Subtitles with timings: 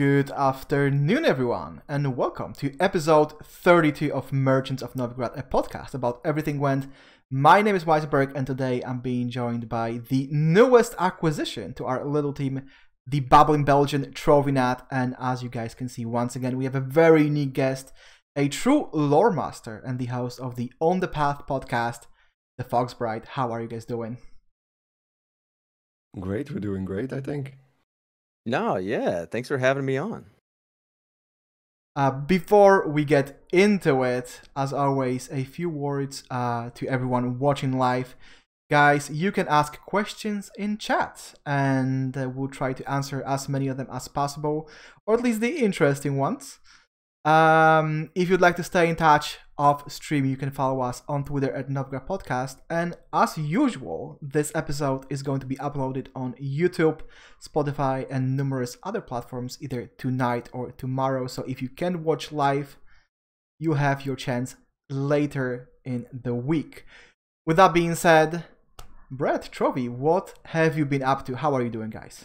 [0.00, 6.22] Good afternoon, everyone, and welcome to episode 32 of Merchants of Novigrad, a podcast about
[6.24, 6.86] everything Gwent.
[7.30, 12.02] My name is Weisberg, and today I'm being joined by the newest acquisition to our
[12.02, 12.62] little team,
[13.06, 14.86] the babbling Belgian Trovinat.
[14.90, 17.92] And as you guys can see, once again, we have a very unique guest,
[18.34, 22.06] a true lore master and the host of the On the Path podcast,
[22.56, 23.26] the Fox Bride.
[23.32, 24.16] How are you guys doing?
[26.18, 27.59] Great, we're doing great, I think.
[28.50, 29.26] No, yeah.
[29.26, 30.26] Thanks for having me on.
[31.94, 37.78] Uh, before we get into it, as always, a few words uh, to everyone watching
[37.78, 38.16] live.
[38.68, 43.68] Guys, you can ask questions in chat, and uh, we'll try to answer as many
[43.68, 44.68] of them as possible,
[45.06, 46.58] or at least the interesting ones.
[47.24, 51.24] Um, if you'd like to stay in touch off stream, you can follow us on
[51.24, 52.56] Twitter at Novigrad Podcast.
[52.70, 57.00] And as usual, this episode is going to be uploaded on YouTube,
[57.42, 61.26] Spotify, and numerous other platforms either tonight or tomorrow.
[61.26, 62.78] So if you can watch live,
[63.58, 64.56] you have your chance
[64.88, 66.86] later in the week.
[67.44, 68.44] With that being said,
[69.10, 71.36] Brett, Trovy, what have you been up to?
[71.36, 72.24] How are you doing, guys?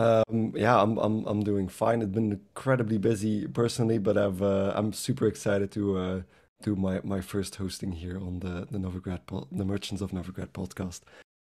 [0.00, 2.00] Um, yeah, I'm I'm I'm doing fine.
[2.00, 6.20] It's been incredibly busy personally, but I've uh, I'm super excited to uh,
[6.62, 10.48] do my, my first hosting here on the the Novigrad po- the Merchants of Novigrad
[10.48, 11.00] podcast.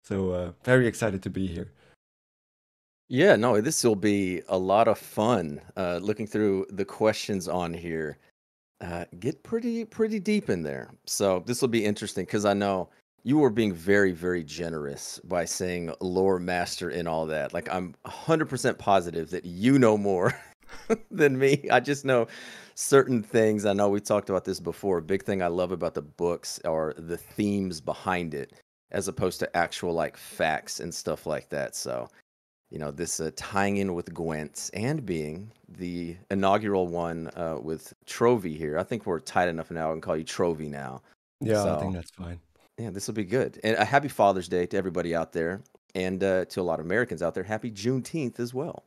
[0.05, 1.73] So uh, very excited to be here.
[3.09, 5.61] Yeah, no, this will be a lot of fun.
[5.77, 8.19] Uh, looking through the questions on here,
[8.83, 10.91] uh, get pretty pretty deep in there.
[11.07, 12.91] So this will be interesting because I know
[13.25, 17.53] you were being very very generous by saying lore master and all that.
[17.53, 20.35] Like i'm 100% positive that you know more
[21.11, 21.69] than me.
[21.71, 22.27] I just know
[22.75, 23.67] certain things.
[23.67, 24.99] I know we talked about this before.
[24.99, 28.53] A big thing i love about the books are the themes behind it
[28.91, 31.75] as opposed to actual like facts and stuff like that.
[31.75, 32.09] So
[32.71, 37.93] you know this uh, tying in with gwent and being the inaugural one uh, with
[38.07, 38.79] trovy here.
[38.79, 41.03] I think we're tight enough now i can call you trovy now.
[41.41, 42.41] Yeah so, i think that's fine
[42.83, 43.61] yeah, this will be good.
[43.63, 45.63] And a happy Father's Day to everybody out there,
[45.95, 47.45] and uh, to a lot of Americans out there.
[47.45, 48.85] Happy Juneteenth as well.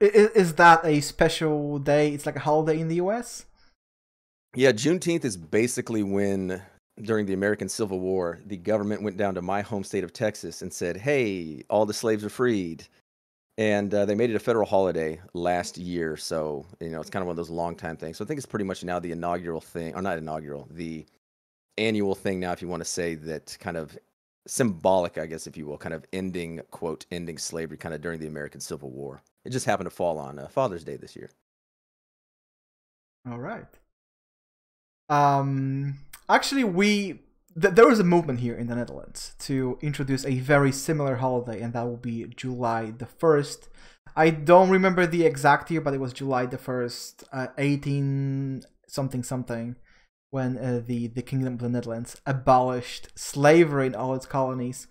[0.00, 2.12] Is, is that a special day?
[2.12, 3.44] It's like a holiday in the U.S.
[4.54, 6.62] Yeah, Juneteenth is basically when
[7.00, 10.62] during the American Civil War, the government went down to my home state of Texas
[10.62, 12.86] and said, "Hey, all the slaves are freed."
[13.62, 16.16] And uh, they made it a federal holiday last year.
[16.16, 18.16] So you know, it's kind of one of those long time things.
[18.16, 21.06] So I think it's pretty much now the inaugural thing, or not inaugural, the
[21.78, 23.96] annual thing now, if you want to say that, kind of
[24.48, 28.18] symbolic, I guess, if you will, kind of ending quote ending slavery, kind of during
[28.18, 29.22] the American Civil War.
[29.44, 31.30] It just happened to fall on uh, Father's Day this year.
[33.30, 33.66] All right.
[35.08, 37.20] Um, actually, we
[37.60, 41.60] th- there is a movement here in the Netherlands to introduce a very similar holiday,
[41.60, 43.68] and that will be July the 1st.
[44.14, 49.22] I don't remember the exact year, but it was July the 1st, uh, 18 something
[49.22, 49.76] something,
[50.30, 54.86] when uh, the, the Kingdom of the Netherlands abolished slavery in all its colonies.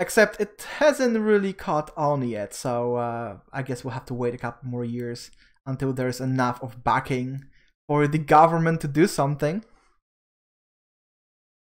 [0.00, 4.34] Except it hasn't really caught on yet, so uh, I guess we'll have to wait
[4.34, 5.32] a couple more years
[5.66, 7.44] until there's enough of backing
[7.88, 9.64] for the government to do something.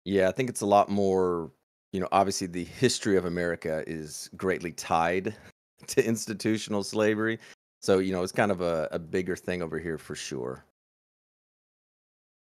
[0.07, 1.51] Yeah, I think it's a lot more,
[1.92, 5.36] you know, obviously the history of America is greatly tied
[5.88, 7.39] to institutional slavery.
[7.81, 10.63] So, you know, it's kind of a, a bigger thing over here for sure.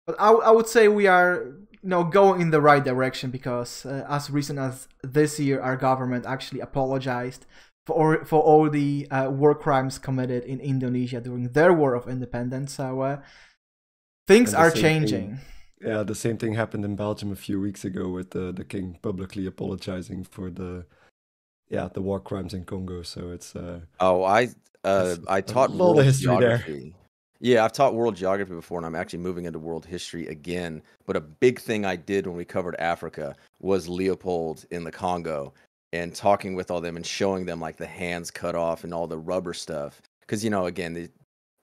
[0.06, 3.86] But I, I would say we are, you know, going in the right direction because
[3.86, 7.46] uh, as recent as this year, our government actually apologized
[7.86, 12.74] for for all the uh, war crimes committed in Indonesia during their war of independence.
[12.74, 13.20] So uh,
[14.28, 15.36] things are changing.
[15.36, 15.53] Thing
[15.84, 18.98] yeah, the same thing happened in Belgium a few weeks ago with the the king
[19.02, 20.84] publicly apologizing for the
[21.68, 23.02] yeah the war crimes in Congo.
[23.02, 24.48] So it's uh oh I
[24.84, 26.80] uh I taught world history geography.
[26.80, 27.00] There.
[27.40, 30.80] Yeah, I've taught world geography before, and I'm actually moving into world history again.
[31.04, 35.52] But a big thing I did when we covered Africa was Leopold in the Congo
[35.92, 39.06] and talking with all them and showing them like the hands cut off and all
[39.06, 40.00] the rubber stuff.
[40.20, 41.10] Because you know, again, the,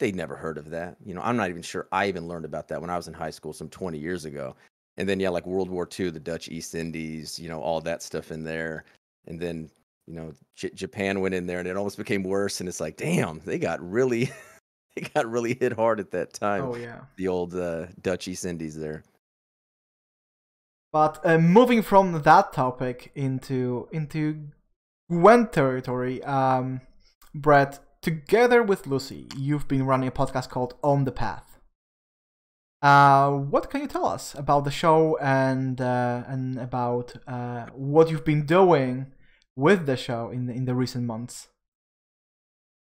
[0.02, 0.98] they'd never heard of that.
[1.06, 3.14] You know, I'm not even sure I even learned about that when I was in
[3.14, 4.56] high school some 20 years ago.
[4.98, 8.04] And then yeah, like World War II, the Dutch East Indies, you know, all that
[8.04, 8.84] stuff in there.
[9.28, 9.70] And then
[10.08, 12.60] you know, J- Japan went in there and it almost became worse.
[12.60, 14.30] And it's like, damn, they got really,
[14.96, 16.64] they got really hit hard at that time.
[16.64, 19.04] Oh yeah, the old uh, Dutch East Indies there.
[20.92, 24.50] But uh, moving from that topic into into
[25.10, 26.82] Gwent territory, um,
[27.34, 31.60] Brett, together with Lucy, you've been running a podcast called On the Path.
[32.82, 38.10] Uh, what can you tell us about the show and uh, and about uh, what
[38.10, 39.06] you've been doing
[39.56, 41.50] with the show in the, in the recent months?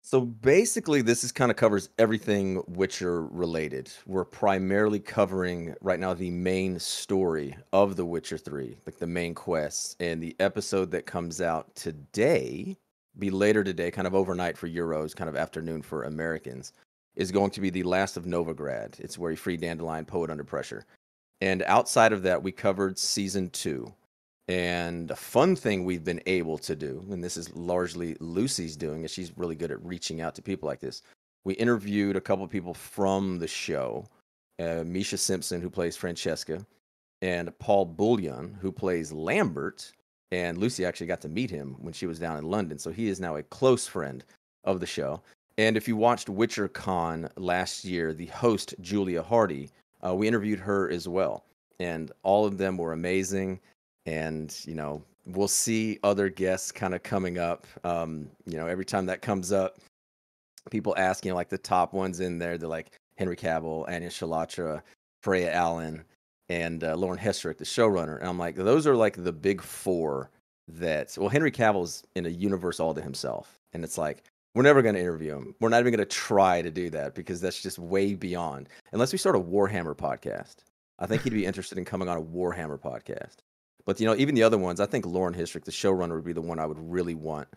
[0.07, 3.91] So basically, this is kind of covers everything Witcher related.
[4.07, 9.35] We're primarily covering right now the main story of The Witcher 3, like the main
[9.35, 9.97] quests.
[10.01, 12.77] And the episode that comes out today,
[13.19, 16.73] be later today, kind of overnight for Euros, kind of afternoon for Americans,
[17.17, 18.99] is going to be the last of Novigrad.
[19.01, 20.85] It's where you free Dandelion, Poet Under Pressure.
[21.41, 23.93] And outside of that, we covered season two.
[24.49, 29.05] And a fun thing we've been able to do, and this is largely Lucy's doing,
[29.05, 31.03] is she's really good at reaching out to people like this.
[31.45, 34.07] We interviewed a couple of people from the show,
[34.59, 36.65] uh, Mecia Simson, who plays Francesca,
[37.23, 39.91] and Paul Bullion, who plays Lambert.
[40.35, 42.77] And Lucy actually got to meet him when she was down in London.
[42.77, 44.25] So he is now a close friend
[44.65, 45.23] of the show.
[45.59, 49.71] And if you watched Witcher Con last year, the host, Julia Hardy,
[50.05, 51.45] uh, we interviewed her as well.
[51.79, 53.61] And all of them were amazing
[54.07, 57.67] and you know we'll see other guests kind of coming up.
[57.85, 59.79] Um, you know, every time that comes up,
[60.71, 64.11] people ask, you know, like the top ones in there, they're like Henry Cavill, Anya
[64.11, 64.83] Chalotra,
[65.23, 66.05] Freya Allan,
[66.49, 68.19] and uh, Lauren Hissrich, the showrunner.
[68.19, 70.31] And I'm like, those are like the big four
[70.69, 73.59] that, well, Henry Cavill's in a universe all to himself.
[73.73, 74.25] And it's like,
[74.55, 75.55] we're never going to interview him.
[75.61, 78.69] We're not even going to try to do that because that's just way beyond.
[78.93, 80.57] Unless we start a Warhammer podcast.
[80.99, 83.39] I think he'd be interested in coming on a Warhammer podcast.
[83.85, 86.33] But you know, even the other ones, I think Lauren Hissrich, the showrunner, would be
[86.33, 87.49] the one I would really want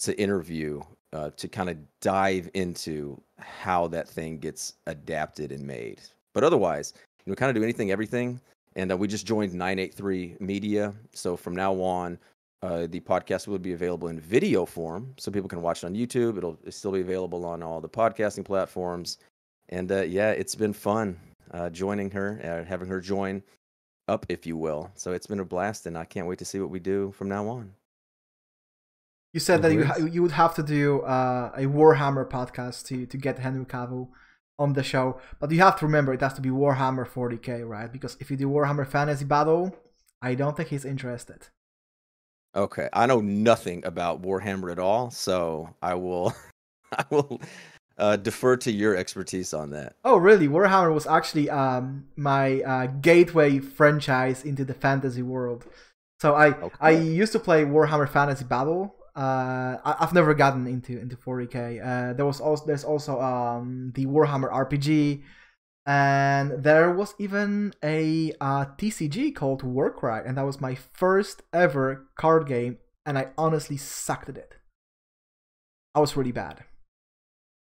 [0.00, 0.82] to interview
[1.12, 6.00] uh, to kind of dive into how that thing gets adapted and made.
[6.34, 6.92] But otherwise,
[7.30, 8.40] know, kind of do anything, everything.
[8.74, 12.18] And uh, we just joined 983 Media, so from now on,
[12.62, 15.94] uh, the podcast will be available in video form, so people can watch it on
[15.94, 16.36] YouTube.
[16.36, 19.18] It'll still be available on all the podcasting platforms.
[19.68, 21.18] And uh, yeah, it's been fun
[21.52, 23.42] uh, joining her, uh, having her join
[24.08, 24.90] up, if you will.
[24.94, 27.28] So it's been a blast, and I can't wait to see what we do from
[27.28, 27.72] now on.
[29.32, 33.16] You said that you you would have to do uh, a Warhammer podcast to to
[33.18, 34.08] get Henry Cavill
[34.58, 37.92] on the show, but you have to remember it has to be Warhammer 40k, right?
[37.92, 39.76] Because if you do Warhammer Fantasy Battle,
[40.22, 41.48] I don't think he's interested.
[42.54, 46.34] Okay, I know nothing about Warhammer at all, so I will
[46.92, 47.40] I will
[47.98, 49.96] uh, defer to your expertise on that.
[50.04, 50.48] Oh, really?
[50.48, 55.66] Warhammer was actually um, my uh, gateway franchise into the fantasy world.
[56.20, 56.76] So I okay.
[56.80, 58.94] I used to play Warhammer Fantasy Battle.
[59.16, 61.80] Uh, I, have never gotten into into 40k.
[61.80, 65.22] Uh, there was also there's also um, the Warhammer RPG,
[65.86, 72.06] and there was even a uh, TCG called Warcry, and that was my first ever
[72.14, 74.56] card game, and I honestly sucked at it.
[75.94, 76.64] I was really bad.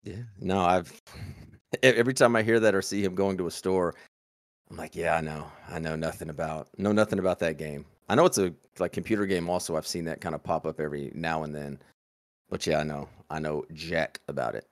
[0.03, 0.23] Yeah.
[0.39, 1.01] No, I've
[1.81, 3.95] every time I hear that or see him going to a store,
[4.69, 5.49] I'm like, yeah, I know.
[5.69, 7.85] I know nothing about know nothing about that game.
[8.09, 9.75] I know it's a like computer game also.
[9.75, 11.79] I've seen that kind of pop up every now and then.
[12.49, 13.09] But yeah, I know.
[13.29, 14.65] I know jack about it.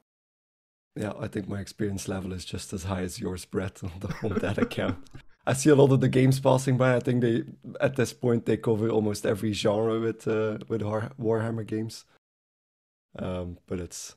[0.95, 4.15] Yeah, I think my experience level is just as high as yours, Brett, on, the,
[4.23, 4.97] on that account.
[5.45, 6.95] I see a lot of the games passing by.
[6.95, 7.43] I think they,
[7.79, 12.05] at this point, they cover almost every genre with uh, with Warhammer games.
[13.17, 14.15] Um, but it's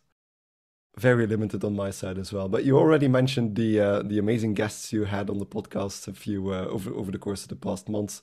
[0.97, 2.49] very limited on my side as well.
[2.49, 6.15] But you already mentioned the uh, the amazing guests you had on the podcast a
[6.15, 8.23] few uh, over over the course of the past months.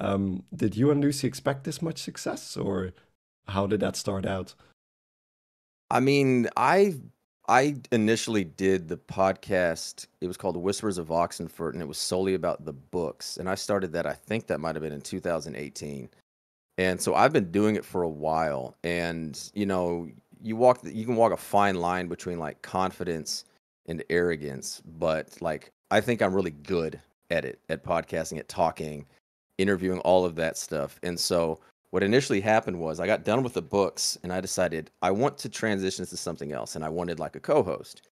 [0.00, 2.92] Um, did you and Lucy expect this much success, or
[3.48, 4.54] how did that start out?
[5.90, 6.96] I mean, I
[7.46, 10.06] I initially did the podcast.
[10.20, 13.36] It was called Whispers of Oxenfurt, and it was solely about the books.
[13.36, 14.06] And I started that.
[14.06, 16.08] I think that might have been in 2018.
[16.76, 18.74] And so I've been doing it for a while.
[18.82, 20.08] And you know,
[20.44, 23.46] you walk you can walk a fine line between like confidence
[23.86, 29.06] and arrogance but like i think i'm really good at it at podcasting at talking
[29.58, 31.58] interviewing all of that stuff and so
[31.90, 35.38] what initially happened was i got done with the books and i decided i want
[35.38, 38.08] to transition to something else and i wanted like a co-host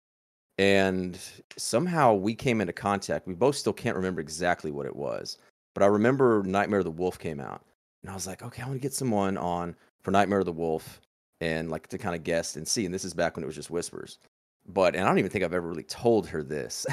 [0.57, 1.19] and
[1.55, 5.37] somehow we came into contact we both still can't remember exactly what it was
[5.73, 7.63] but i remember nightmare of the wolf came out
[8.03, 10.51] and i was like okay i want to get someone on for nightmare of the
[10.51, 10.99] wolf
[11.41, 12.85] and like to kind of guess and see.
[12.85, 14.19] And this is back when it was just whispers.
[14.67, 16.85] But and I don't even think I've ever really told her this.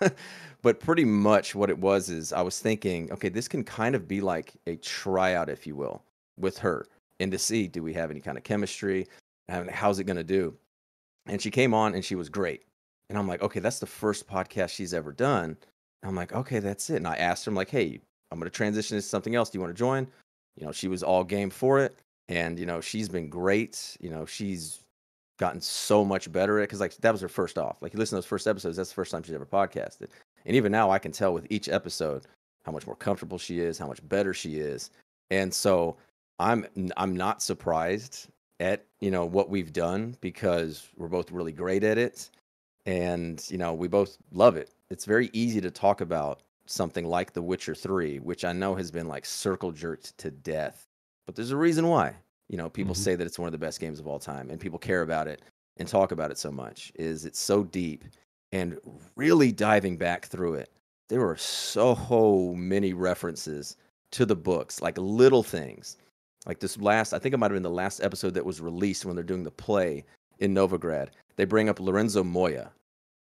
[0.64, 4.08] but pretty much what it was is I was thinking, okay, this can kind of
[4.08, 6.02] be like a tryout, if you will,
[6.36, 6.86] with her,
[7.20, 9.06] and to see do we have any kind of chemistry,
[9.48, 10.54] and how's it going to do.
[11.26, 12.64] And she came on and she was great.
[13.08, 15.56] And I'm like, okay, that's the first podcast she's ever done.
[16.02, 16.96] And I'm like, okay, that's it.
[16.96, 19.50] And I asked her, I'm like, hey, I'm going to transition to something else.
[19.50, 20.06] Do you want to join?
[20.56, 21.94] You know, she was all game for it
[22.28, 23.96] and you know she's been great.
[24.00, 24.80] You know she's
[25.38, 27.82] gotten so much better at because like that was her first off.
[27.82, 30.08] Like you listen to those first episodes, that's the first time she's ever podcasted,
[30.44, 32.26] and even now I can tell with each episode
[32.64, 34.90] how much more comfortable she is, how much better she is,
[35.30, 35.96] and so
[36.38, 38.28] I'm I'm not surprised
[38.60, 42.30] at you know what we've done because we're both really great at it,
[42.86, 44.70] and you know we both love it.
[44.90, 48.90] It's very easy to talk about something like The Witcher Three, which I know has
[48.90, 50.86] been like circle jerked to death,
[51.26, 52.14] but there's a reason why.
[52.48, 52.98] You know, people Mhm.
[52.98, 55.28] say that it's one of the best games of all time, and people care about
[55.28, 55.42] it
[55.78, 56.92] and talk about it so much.
[56.94, 58.04] Is it's so deep
[58.54, 58.78] and
[59.16, 60.70] really diving back through it.
[61.08, 63.76] There were so many references
[64.12, 65.96] to the books, like little things.
[66.46, 69.04] Like this last, I think it might have been the last episode that was released
[69.04, 70.04] when they're doing the play
[70.38, 71.08] in Novigrad.
[71.34, 72.70] They bring up Lorenzo Molla.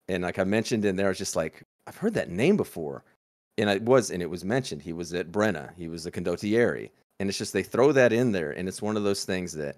[0.08, 3.04] And like I mentioned in there, it's just like, I've heard that name before.
[3.60, 4.82] And it was, and it was mentioned.
[4.82, 5.70] He was at Brenna.
[5.78, 6.90] He was a condottieri.
[7.20, 8.52] And it's just they throw that in there.
[8.52, 9.78] And it's one of those things that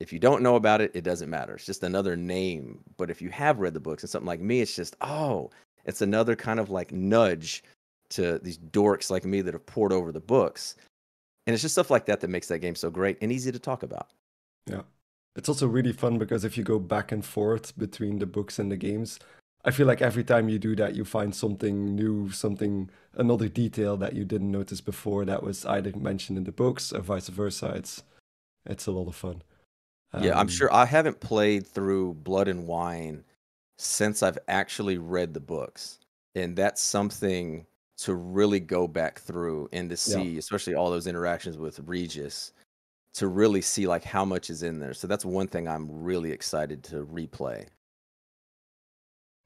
[0.00, 1.54] if you don't know about it, it doesn't matter.
[1.54, 2.80] It's just another name.
[2.96, 5.50] But if you have read the books and something like me, it's just, oh,
[5.84, 7.62] it's another kind of like nudge
[8.10, 10.74] to these dorks like me that have poured over the books.
[11.46, 13.58] And it's just stuff like that that makes that game so great and easy to
[13.58, 14.08] talk about.
[14.66, 14.82] Yeah.
[15.36, 18.72] It's also really fun because if you go back and forth between the books and
[18.72, 19.18] the games,
[19.64, 23.98] I feel like every time you do that, you find something new, something, another detail
[23.98, 27.74] that you didn't notice before that was either mentioned in the books or vice versa.
[27.76, 28.02] It's,
[28.64, 29.42] it's a lot of fun.
[30.16, 33.24] Yeah, I'm Um, sure I haven't played through Blood and Wine
[33.78, 36.00] since I've actually read the books.
[36.34, 37.66] And that's something
[37.98, 42.52] to really go back through and to see, especially all those interactions with Regis,
[43.14, 44.94] to really see like how much is in there.
[44.94, 47.68] So that's one thing I'm really excited to replay.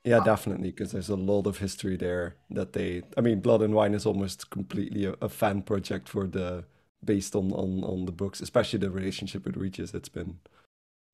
[0.05, 3.03] Yeah, definitely, because there's a lot of history there that they.
[3.17, 6.67] I mean, Blood and Wine is almost completely a, a fan project for the
[7.03, 9.95] based on, on on the books, especially the relationship with Regis.
[9.95, 10.41] It's been,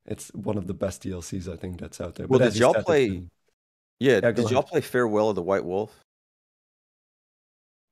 [0.07, 2.27] it's one of the best DLCs I think that's out there.
[2.27, 3.23] Well, But did y'all play-
[3.99, 5.95] Yeah, Yeah, did y'all play Farewell of the White Wolf,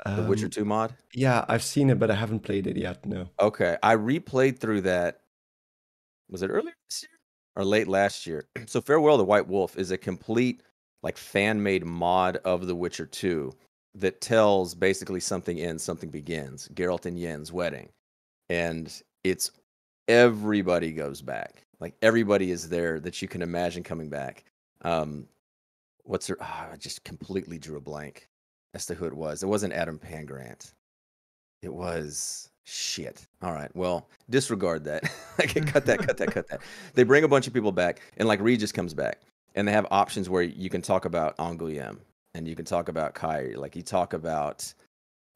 [0.04, 0.94] the Witcher Um, 2 mod?
[1.12, 3.04] Yeah, I've seen it, but I haven't played it yet.
[3.04, 3.28] No.
[3.40, 5.20] Okay, I replayed through that.
[6.30, 7.18] Was it earlier this year
[7.56, 8.46] or late last year?
[8.66, 10.62] So Farewell of the White Wolf is a complete
[11.02, 13.52] like fan-made mod of The Witcher 2
[13.94, 16.68] that tells basically something ends, something begins.
[16.74, 17.88] Geralt and Yen's wedding.
[18.48, 18.90] And
[19.24, 19.50] it's
[20.08, 21.62] everybody goes back.
[21.80, 24.44] Like everybody is there that you can imagine coming back.
[24.82, 25.26] Um
[26.04, 28.28] what's her ah, I just completely drew a blank
[28.74, 29.42] as to who it was.
[29.42, 30.72] It wasn't Adam Pangratt.
[31.62, 33.26] It was shit.
[33.42, 33.74] All right.
[33.74, 35.04] Well, disregard that.
[35.40, 36.60] okay, cut that, cut that, cut that.
[36.94, 39.20] They bring a bunch of people back, and like Regis comes back,
[39.54, 41.98] and they have options where you can talk about Angoulême
[42.34, 43.56] and you can talk about Cahir.
[43.56, 44.72] Like you talk about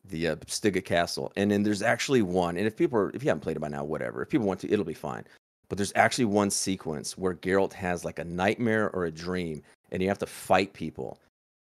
[0.04, 2.56] the uh, Stygga Castle, and then there's actually one.
[2.56, 4.22] And if people are, if you haven't played it by now, whatever.
[4.22, 5.24] If people want to, it'll be fine.
[5.72, 10.02] But there's actually one sequence where Geralt has like a nightmare or a dream, and
[10.02, 11.18] you have to fight people.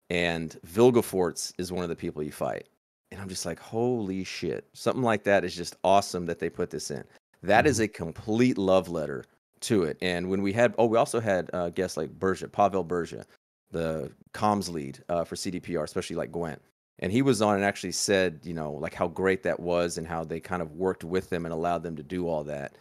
[0.09, 2.65] And Vilgefortz is one of the people you fight
[3.11, 4.65] and I'm just like, holy shit.
[4.73, 7.03] Something like that is just awesome that they put this in.
[7.41, 9.25] That is a complete love letter
[9.61, 9.97] to it.
[10.01, 13.23] And when we had, oh, we also had uh, guests like Burza, Pavel Burza,
[13.71, 16.61] the comms lead uh, for CDPR, especially like Gwent.
[16.99, 20.05] And he was on and actually said, you know, like how great that was and
[20.05, 22.75] how they kind of worked with them and allowed them to do all that.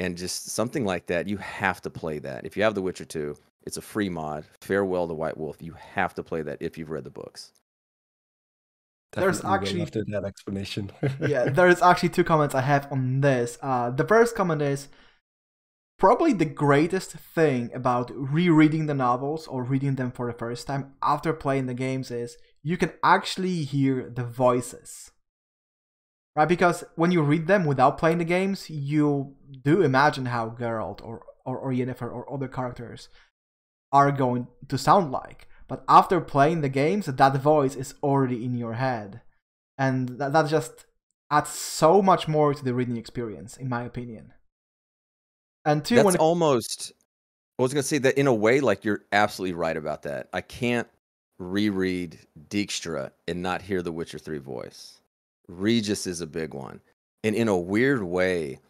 [0.00, 2.46] And just something like that, you have to play that.
[2.46, 4.46] If you have The Witcher 2, it's a free mod.
[4.62, 5.58] Farewell to White Wolf.
[5.60, 7.52] You have to play that if you've read the books.
[9.12, 10.90] There's Definitely will actually- after that explanation.
[11.20, 13.58] yeah, there's actually two comments I have on this.
[13.60, 14.88] Uh, the first comment is
[15.98, 20.94] probably the greatest thing about rereading the novels or reading them for the first time
[21.02, 25.10] after playing the games is you can actually hear the voices.
[26.40, 26.48] Right?
[26.48, 31.20] Because when you read them without playing the games, you do imagine how Geralt or,
[31.44, 33.10] or, or Yennefer or other characters
[33.92, 35.48] are going to sound like.
[35.68, 39.20] But after playing the games, that voice is already in your head.
[39.76, 40.86] And that, that just
[41.30, 44.32] adds so much more to the reading experience, in my opinion.
[45.66, 46.92] And two, That's when it- almost.
[47.58, 50.30] I was gonna say that in a way, like you're absolutely right about that.
[50.32, 50.88] I can't
[51.38, 52.18] reread
[52.48, 54.99] Dijkstra and not hear the Witcher Three voice.
[55.50, 56.80] Regis is a big one,
[57.24, 58.60] and in a weird way,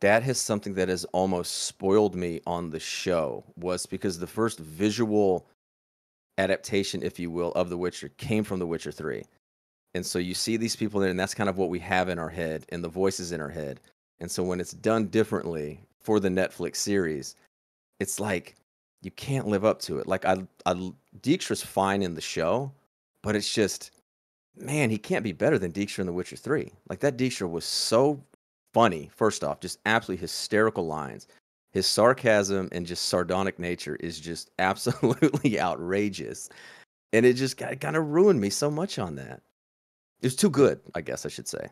[0.00, 3.44] that has something that has almost spoiled me on the show.
[3.56, 5.46] Was because the first visual
[6.38, 9.24] adaptation, if you will, of The Witcher came from The Witcher Three,
[9.94, 12.18] and so you see these people there, and that's kind of what we have in
[12.18, 13.80] our head, and the voices in our head.
[14.20, 17.34] And so when it's done differently for the Netflix series,
[17.98, 18.56] it's like
[19.02, 20.06] you can't live up to it.
[20.06, 22.72] Like I, I Dijkstra's fine in the show,
[23.22, 23.90] but it's just,
[24.56, 26.72] man, he can't be better than Dijkstra in The Witcher Three.
[26.88, 28.22] Like that Dijkstra was so
[28.72, 29.10] funny.
[29.14, 31.26] First off, just absolutely hysterical lines.
[31.72, 36.48] His sarcasm and just sardonic nature is just absolutely outrageous,
[37.12, 39.42] and it just kind of ruined me so much on that.
[40.20, 41.68] It was too good, I guess I should say.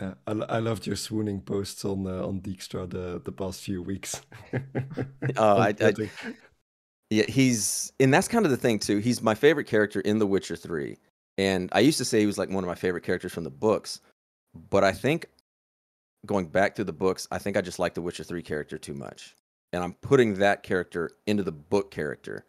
[0.00, 3.82] Yeah, I, I loved your swooning posts on uh, on Dijkstra the the past few
[3.82, 4.20] weeks.
[5.36, 5.94] Oh, I, I,
[7.10, 8.98] yeah, he's and that's kind of the thing too.
[8.98, 10.98] He's my favorite character in The Witcher Three,
[11.38, 13.50] and I used to say he was like one of my favorite characters from the
[13.50, 14.00] books,
[14.70, 15.26] but I think
[16.26, 18.94] going back to the books, I think I just like The Witcher Three character too
[18.94, 19.34] much,
[19.72, 22.44] and I'm putting that character into the book character,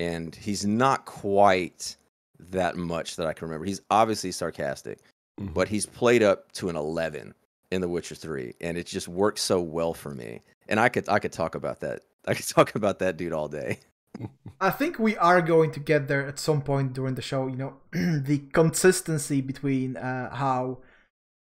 [0.00, 1.96] and he's not quite
[2.50, 3.66] that much that I can remember.
[3.66, 5.00] He's obviously sarcastic,
[5.40, 5.52] mm-hmm.
[5.52, 7.34] but he's played up to an 11
[7.70, 10.42] in The Witcher 3 and it just works so well for me.
[10.68, 12.02] And I could I could talk about that.
[12.26, 13.78] I could talk about that dude all day.
[14.60, 17.56] I think we are going to get there at some point during the show, you
[17.56, 20.78] know, the consistency between uh, how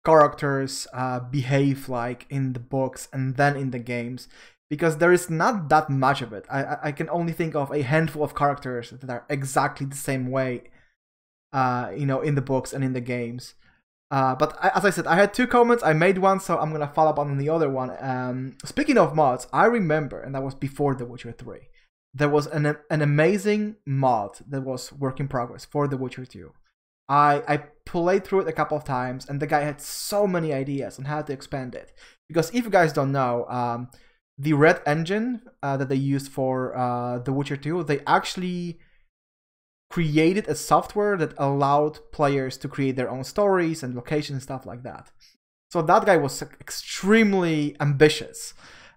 [0.05, 4.27] characters uh, behave like in the books and then in the games
[4.69, 6.45] because there is not that much of it.
[6.49, 10.29] I, I can only think of a handful of characters that are exactly the same
[10.29, 10.63] way
[11.53, 13.55] uh, you know, in the books and in the games.
[14.09, 15.83] Uh, but I, as I said, I had two comments.
[15.83, 17.95] I made one, so I'm gonna follow up on the other one.
[17.99, 21.59] Um, speaking of mods, I remember, and that was before The Witcher 3.
[22.17, 26.51] There was an an amazing mod that was work in progress for The Witcher 2.
[27.09, 30.53] I I played through it a couple of times, and the guy had so many
[30.53, 31.93] ideas on how to expand it.
[32.27, 33.89] Because if you guys don't know, um,
[34.37, 38.79] the Red Engine uh, that they used for uh, The Witcher 2, they actually
[39.89, 44.65] created a software that allowed players to create their own stories and locations and stuff
[44.65, 45.11] like that.
[45.71, 48.53] So that guy was extremely ambitious.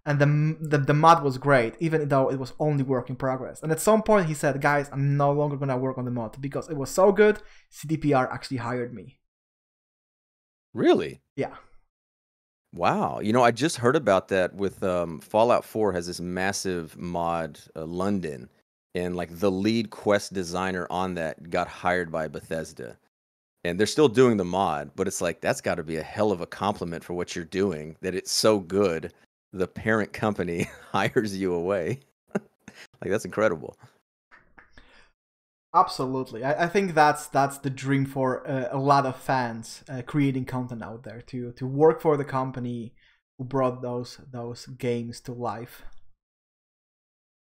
[0.06, 3.62] And the, the, the mod was great, even though it was only work in progress.
[3.62, 6.40] And at some point, he said, "Guys, I'm no longer gonna work on the mod
[6.40, 7.40] because it was so good.
[7.70, 9.18] CDPR actually hired me."
[10.72, 11.20] Really?
[11.36, 11.56] Yeah.
[12.72, 13.20] Wow.
[13.20, 17.58] You know, I just heard about that with um, Fallout 4 has this massive mod,
[17.74, 18.48] uh, London,
[18.94, 22.96] and like the lead quest designer on that got hired by Bethesda.
[23.64, 26.32] And they're still doing the mod, but it's like that's got to be a hell
[26.32, 29.12] of a compliment for what you're doing that it's so good
[29.52, 32.00] the parent company hires you away.
[32.34, 33.76] like that's incredible.
[35.74, 40.02] Absolutely, I, I think that's that's the dream for uh, a lot of fans uh,
[40.04, 42.92] creating content out there to to work for the company
[43.38, 45.84] who brought those those games to life.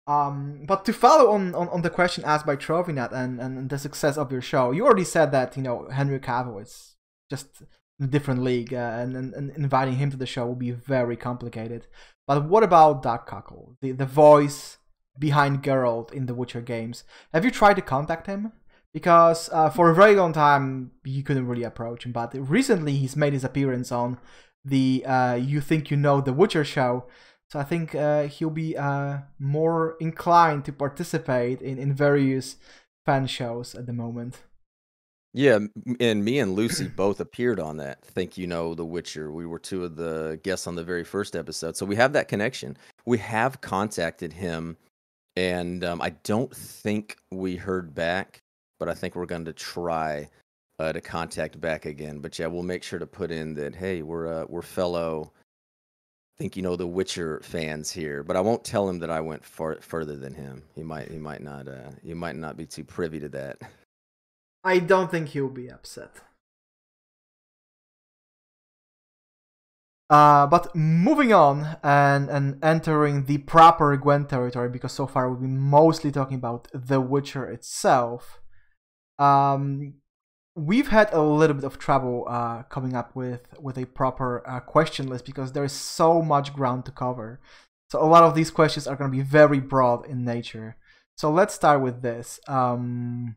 [0.08, 3.76] Um, but to follow on, on, on the question asked by Trovinat and, and the
[3.76, 6.94] success of your show, you already said that you know Henry Cavill is
[7.28, 7.62] just
[8.00, 11.16] a different league, uh, and, and, and inviting him to the show will be very
[11.16, 11.86] complicated.
[12.26, 14.78] But what about Doug Cockle, the the voice
[15.18, 17.04] behind Geralt in the Witcher games?
[17.32, 18.52] Have you tried to contact him?
[18.92, 23.16] Because uh, for a very long time you couldn't really approach him, but recently he's
[23.16, 24.18] made his appearance on
[24.64, 27.06] the uh, You Think You Know the Witcher show
[27.48, 32.56] so I think uh, he'll be uh, more inclined to participate in, in various
[33.04, 34.42] fan shows at the moment.
[35.36, 35.58] Yeah,
[36.00, 38.02] and me and Lucy both appeared on that.
[38.02, 39.30] Think you know The Witcher.
[39.30, 42.28] We were two of the guests on the very first episode, so we have that
[42.28, 42.74] connection.
[43.04, 44.78] We have contacted him,
[45.36, 48.40] and um, I don't think we heard back,
[48.78, 50.30] but I think we're going to try
[50.78, 52.20] uh, to contact back again.
[52.20, 53.74] But yeah, we'll make sure to put in that.
[53.74, 55.32] Hey, we're uh, we're fellow
[56.38, 59.44] think you know the Witcher fans here, but I won't tell him that I went
[59.44, 60.62] far further than him.
[60.74, 63.58] He might he might not uh he might not be too privy to that.
[64.66, 66.22] I don't think he'll be upset.
[70.10, 75.40] Uh, but moving on and, and entering the proper Gwent territory, because so far we've
[75.40, 78.40] been mostly talking about The Witcher itself.
[79.20, 79.94] Um,
[80.56, 84.60] we've had a little bit of trouble uh, coming up with with a proper uh,
[84.60, 87.40] question list because there is so much ground to cover.
[87.90, 90.76] So a lot of these questions are going to be very broad in nature.
[91.16, 92.40] So let's start with this.
[92.48, 93.36] Um,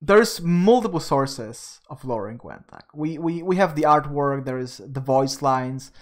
[0.00, 2.64] there's multiple sources of lore in Gwent.
[2.94, 4.44] We, we we have the artwork.
[4.44, 5.92] There is the voice lines,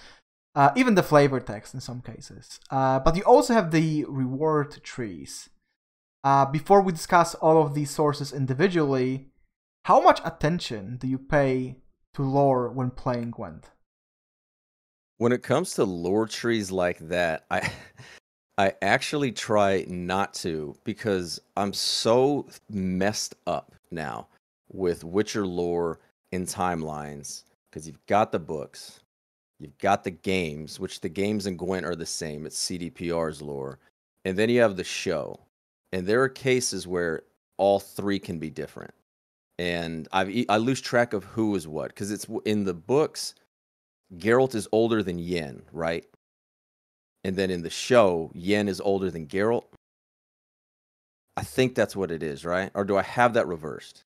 [0.55, 2.61] uh, even the flavor text in some cases.
[2.71, 5.51] Uh, but you also have the reward trees.
[6.23, 9.29] Uh, before we discuss all of these sources individually,
[9.85, 11.77] how much attention do you pay
[12.15, 13.71] to lore when playing Gwent?
[15.17, 17.73] When it comes to lore trees like that, I
[18.59, 24.29] I actually try not to because I'm so messed up now
[24.71, 26.01] with Witcher lore
[26.33, 29.01] and timelines because you've got the books,
[29.59, 32.47] you've got the games, which the games in Gwent are the same.
[32.47, 33.79] It's CDPR's lore,
[34.25, 35.41] and then you have the show,
[35.93, 37.23] and there are cases where
[37.57, 38.93] all three can be different
[39.59, 43.35] and I've, I lose track of who is what because it's in the books.
[44.17, 46.07] Geralt is older than Yen, right?
[47.25, 49.65] And then in the show, Yen is older than Geralt.
[51.39, 52.73] I think that's what it is, right?
[52.75, 54.03] Or do I have that reversed?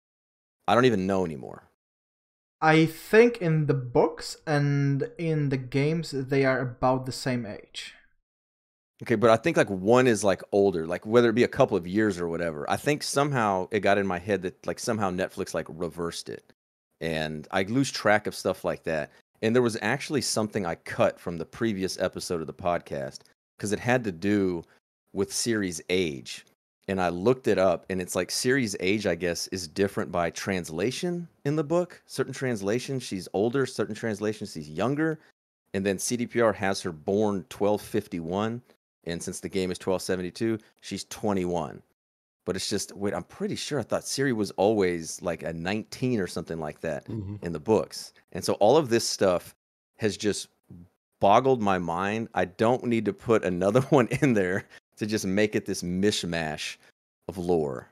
[0.66, 1.62] I don't even know anymore.
[2.60, 7.94] I think in the books and in the games they are about the same age.
[9.04, 11.76] Okay, but I think like one is like older, like whether it be a couple
[11.76, 12.68] of years or whatever.
[12.68, 16.52] I think somehow it got in my head that like somehow Netflix like reversed it.
[17.00, 19.12] And I lose track of stuff like that.
[19.40, 23.20] And there was actually something I cut from the previous episode of the podcast
[23.56, 24.64] because it had to do
[25.12, 26.44] with Ciri's age.
[26.90, 30.30] And I looked it up and it's like Ciri's age, I guess, is different by
[30.30, 32.02] translation in the book.
[32.06, 35.20] Certain translations, she's older, certain translations, she's younger.
[35.72, 38.60] And then CDPR has her born 1251
[39.04, 41.80] and since the game is 1272, she's 21.
[42.44, 46.18] But it's just wait, I'm pretty sure I thought Siri was always like a 19
[46.18, 47.40] or something like that Mhm.
[47.44, 48.12] in the books.
[48.32, 49.54] And so all of this stuff
[49.98, 50.48] has just
[51.20, 52.30] boggled my mind.
[52.34, 54.66] I don't need to put another one in there
[55.00, 56.76] to just make it this mishmash
[57.26, 57.88] of lore.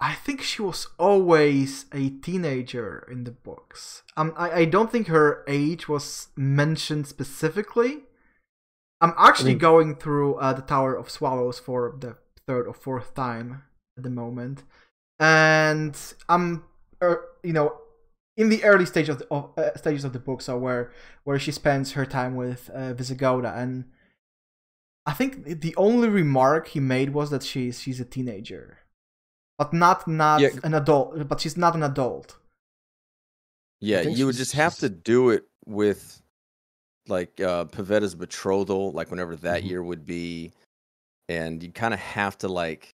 [0.00, 4.02] I think she was always a teenager in the books.
[4.16, 8.04] Um, I, I don't think her age was mentioned specifically.
[9.02, 13.14] I'm actually mean- going through uh, the Tower of Swallows for the third or fourth
[13.14, 13.62] time
[13.98, 14.62] at the moment,
[15.18, 15.94] and
[16.28, 16.64] I'm,
[17.02, 17.76] er, you know,
[18.36, 20.92] in the early stage of the of, uh, stages of the book, so where
[21.24, 23.84] where she spends her time with uh, Vysogota, and
[25.06, 28.78] I think the only remark he made was that she's she's a teenager
[29.58, 30.50] but not not Yeah.
[30.64, 31.26] an adult.
[31.28, 32.36] But she's not an adult.
[33.80, 36.20] Yeah, you would just have she's- to do it with
[37.08, 39.68] like uh Pavetta's betrothal, like whenever that Mhm.
[39.70, 40.52] year would be,
[41.28, 42.90] and you kind of have to like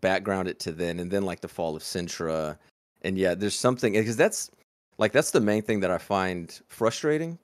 [0.00, 2.58] background it to then, and then like the fall of Cintra,
[3.02, 4.50] and yeah, there's something because that's
[4.98, 7.38] like that's the main thing that I find frustrating,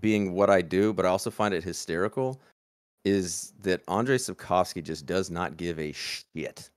[0.00, 2.40] being what I do, but I also find it hysterical,
[3.04, 6.70] is that Andrei Sapkowski just does not give a shit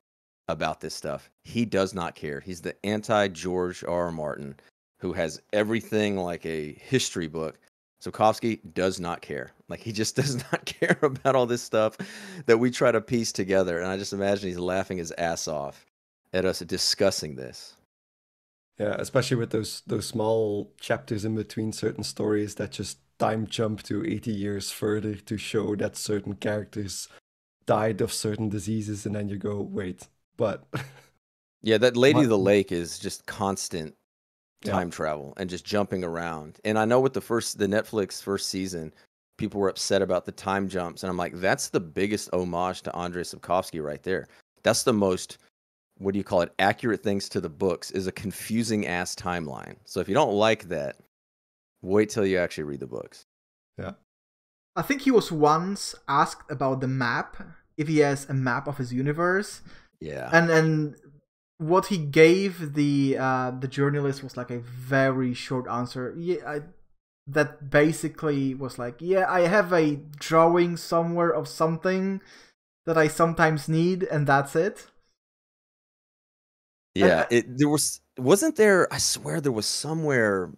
[0.48, 1.30] about this stuff.
[1.44, 2.40] He does not care.
[2.40, 4.06] He's the anti George R.
[4.06, 4.12] R.
[4.12, 4.56] Martin
[5.00, 7.60] who has everything like a history book.
[8.04, 9.52] Sapkowski does not care.
[9.70, 11.98] Like he just does not care about all this stuff
[12.46, 13.80] that we try to piece together.
[13.80, 15.86] And I just imagine he's laughing his ass off
[16.34, 17.74] at us discussing this.
[18.80, 23.84] Yeah, especially with those those small chapters in between certain stories that just time jump
[23.84, 27.08] to 80 years further to show that certain characters
[27.66, 30.66] died of certain diseases, and then you go, wait, but
[31.62, 33.96] Yeah, that Lady of the Lake is just constant
[34.64, 34.72] Yeah.
[34.72, 36.60] time travel and just jumping around.
[36.66, 38.94] And I know with the first the Netflix first season,
[39.38, 42.96] people were upset about the time jumps, and I'm like, that's the biggest homage to
[42.96, 44.28] Andrei Sapkowski right there.
[44.64, 45.38] That's the most
[46.00, 46.54] what do you call it?
[46.60, 49.76] Accurate things to the books is a confusing ass timeline.
[49.86, 50.98] So if you don't like that,
[51.88, 53.26] wait till you actually read the books.
[53.78, 53.94] Yeah.
[54.76, 57.38] I think he was once asked about the map,
[57.78, 59.62] if he has a map of his universe,
[60.00, 60.30] Yeah.
[60.32, 60.96] and and
[61.58, 66.14] what he gave the uh, the journalist was like a very short answer.
[66.18, 66.62] Yeah, I,
[67.26, 72.22] that basically was like, yeah, I have a drawing somewhere of something
[72.86, 74.88] that I sometimes need, and that's it.
[76.96, 80.52] Yeah, I- it there was wasn't there I swear there was somewhere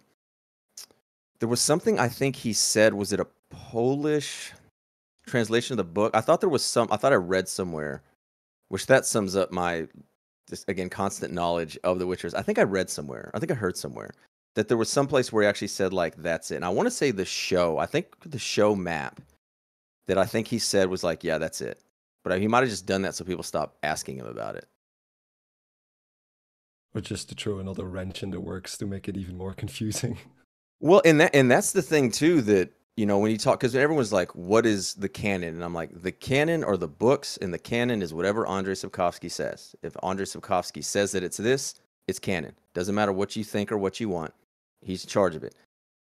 [1.40, 4.52] there was something I think he said was it a Polish
[5.26, 6.14] translation of the book?
[6.14, 8.02] I thought there was some I thought I read somewhere
[8.68, 9.88] which that sums up my
[10.48, 12.34] just again constant knowledge of the Witchers.
[12.34, 13.30] I think I read somewhere.
[13.34, 14.12] I think I heard somewhere
[14.54, 16.56] that there was some place where he actually said like that's it.
[16.56, 17.78] And I want to say the show.
[17.78, 19.20] I think the show map
[20.06, 21.80] that I think he said was like yeah, that's it.
[22.24, 24.66] But he might have just done that so people stop asking him about it.
[26.94, 30.18] or just to throw another wrench in the works to make it even more confusing.
[30.80, 33.76] Well, and that and that's the thing too that you know when you talk because
[33.76, 37.52] everyone's like, "What is the canon?" And I'm like, the canon are the books, and
[37.52, 39.74] the canon is whatever Andrei Sapkowski says.
[39.82, 41.74] If Andrei Sapkowski says that it's this,
[42.08, 42.54] it's canon.
[42.72, 44.32] Doesn't matter what you think or what you want.
[44.80, 45.54] He's in charge of it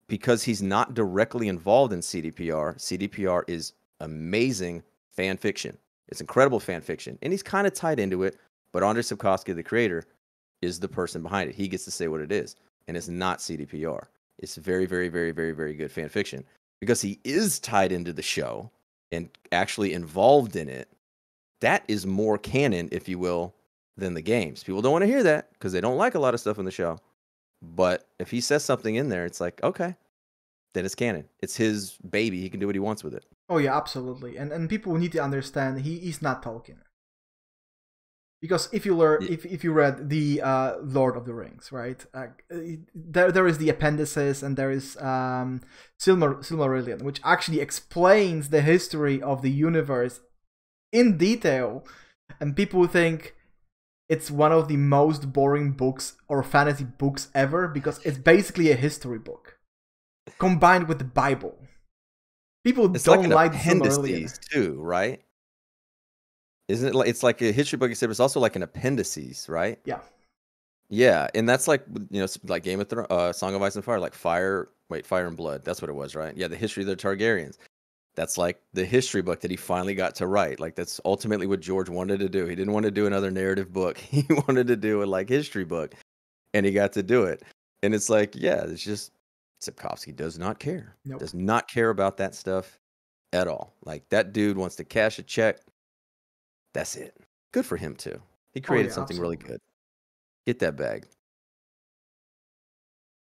[0.08, 2.76] because he's not directly involved in CDPR.
[2.78, 5.78] CDPR is amazing fan fiction.
[6.10, 8.38] It's incredible fan fiction, and he's kind of tied into it.
[8.72, 10.06] But Andrei Sapkowski, the creator,
[10.62, 11.56] is the person behind it.
[11.56, 14.04] He gets to say what it is, and it's not CDPR.
[14.42, 16.44] It's very, very, very, very, very good fan fiction
[16.80, 18.72] because he is tied into the show
[19.12, 20.90] and actually involved in it.
[21.62, 23.54] That is more canon, if you will,
[23.98, 24.64] than the games.
[24.64, 26.66] People don't want to hear that because they don't like a lot of stuff in
[26.66, 26.98] the show.
[27.62, 29.96] But if he says something in there, it's like, okay,
[30.74, 31.26] then it's canon.
[31.40, 32.42] It's his baby.
[32.42, 33.26] He can do what he wants with it.
[33.50, 34.38] Oh yeah, absolutely.
[34.38, 36.80] And and people need to understand he is not Tolkien.
[38.42, 39.30] Because if you learn, Yeah.
[39.30, 42.04] if if you read the uh, Lord of the Rings, right?
[42.14, 42.28] Uh,
[42.96, 45.62] there there is the appendices and there is um,
[46.00, 50.22] Silmar Silmarillion, which actually explains the history of the universe
[50.92, 51.86] in detail.
[52.40, 53.36] And people think
[54.10, 58.76] it's one of the most boring books or fantasy books ever because it's basically a
[58.76, 59.60] history book
[60.40, 61.58] combined with the Bible.
[62.64, 65.22] People It's don't like like, an appendices too, right?
[66.68, 67.92] Isn't it like it's like a history book?
[67.92, 69.80] Except it's also like an appendices, right?
[69.86, 70.00] Yeah.
[70.90, 73.84] Yeah, and that's like you know, like Game of Thrones, uh, Song of Ice and
[73.84, 74.70] Fire, like Fire.
[74.90, 75.64] Wait, Fire and Blood.
[75.64, 76.36] That's what it was, right?
[76.36, 77.58] Yeah, the history of the Targaryens.
[78.16, 80.60] That's like the history book that he finally got to write.
[80.60, 82.46] Like that's ultimately what George wanted to do.
[82.46, 83.98] He didn't want to do another narrative book.
[84.10, 85.96] He wanted to do a like history book,
[86.54, 87.42] and he got to do it.
[87.84, 89.14] And it's like, yeah, it's just
[89.64, 90.98] Sapkowski does not care.
[91.06, 91.20] Nope.
[91.20, 92.80] Does not care about that stuff
[93.32, 93.74] at all.
[93.86, 95.60] Like that dude wants to cash a check.
[96.74, 97.16] That's it.
[97.52, 98.22] Good for him too.
[98.54, 99.60] He created Oh, yeah, something really good.
[100.46, 101.08] Get that bag.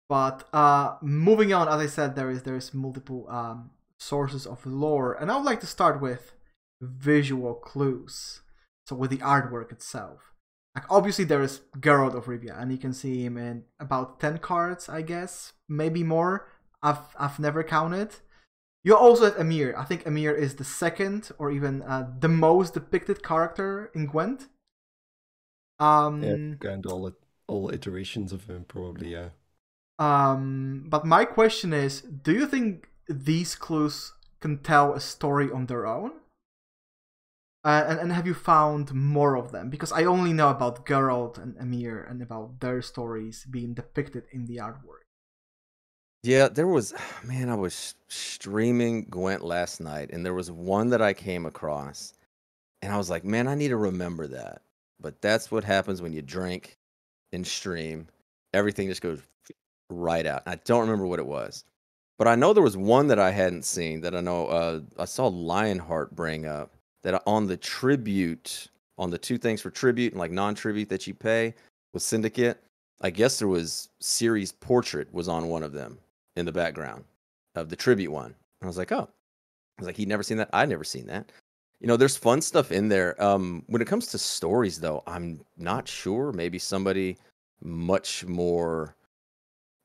[0.08, 4.64] But uh, moving on, as I said, there is there is multiple um, sources of
[4.64, 6.32] lore, and I would like to start with
[6.80, 8.40] visual clues.
[8.86, 10.32] So with the artwork itself,
[10.74, 14.38] like obviously there is Geralt of Rivia, and you can see him in about ten
[14.38, 16.48] cards, I guess, maybe more.
[16.82, 18.16] I've I've never counted.
[18.84, 19.76] You also have Emhyr.
[19.76, 24.48] I think Emhyr is the second or even uh, the most depicted character in Gwent.
[25.78, 26.22] Um,
[26.62, 27.14] Yeah, and all it,
[27.46, 29.12] all iterations of him probably.
[29.12, 29.30] Yeah.
[29.98, 35.66] Um, but my question is, do you think these clues can tell a story on
[35.66, 36.12] their own?
[37.64, 39.68] Uh, and, and have you found more of them?
[39.68, 44.46] Because I only know about Geralt and Emhyr and about their stories being depicted in
[44.46, 45.07] the artwork.
[46.22, 51.02] Yeah, there was man, I was streaming Gwent last night and there was one that
[51.02, 52.14] I came across
[52.82, 54.62] and I was like, "Man, I need to remember that."
[55.00, 56.76] But that's what happens when you drink
[57.32, 58.08] and stream.
[58.54, 59.20] Everything just goes
[59.90, 60.42] right out.
[60.46, 61.64] I don't remember what it was.
[62.18, 65.04] But I know there was one that I hadn't seen that I know uh, I
[65.04, 70.20] saw Lionheart bring up that on the tribute, on the two things for tribute and
[70.20, 71.54] like non-tribute that you pay
[71.94, 72.60] with Syndicate,
[73.00, 75.98] I guess there was Ciri's portrait was on one of them
[76.38, 77.04] in the background
[77.54, 78.26] of the tribute one.
[78.26, 80.50] And I was like, oh, I was like, he'd never seen that.
[80.52, 81.30] I'd never seen that.
[81.80, 83.20] You know, there's fun stuff in there.
[83.22, 86.32] Um, when it comes to stories, though, I'm not sure.
[86.32, 87.16] Maybe somebody
[87.62, 88.96] much more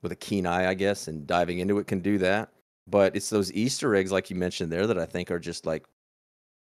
[0.01, 2.49] with a keen eye, I guess, and diving into it can do that.
[2.87, 5.85] But it's those Easter eggs, like you mentioned there, that I think are just like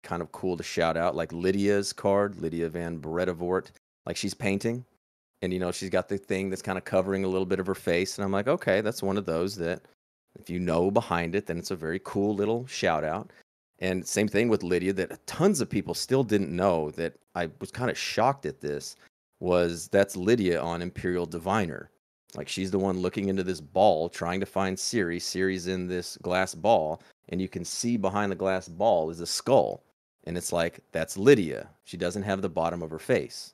[0.03, 1.15] kind of cool to shout out.
[1.15, 3.67] Like Lydia's card, Lydia Van Bredevoort,
[4.05, 4.85] like she's painting
[5.41, 7.67] and you know she's got the thing that's kind of covering a little bit of
[7.67, 9.81] her face and i'm like okay that's one of those that
[10.39, 13.31] if you know behind it then it's a very cool little shout out.
[13.79, 17.71] And same thing with lydia that tons of people still didn't know that i was
[17.71, 18.95] kind of shocked at this
[19.41, 21.91] was that's lydia on imperial diviner.
[22.35, 26.17] Like she's the one looking into this ball trying to find ciri ciri's in this
[26.21, 29.83] glass ball and you can see behind the glass ball is a skull
[30.25, 31.69] and it's like that's lydia.
[31.83, 33.53] She doesn't have the bottom of her face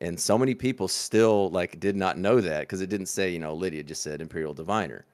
[0.00, 3.38] and so many people still like did not know that because it didn't say you
[3.38, 5.04] know lydia just said imperial diviner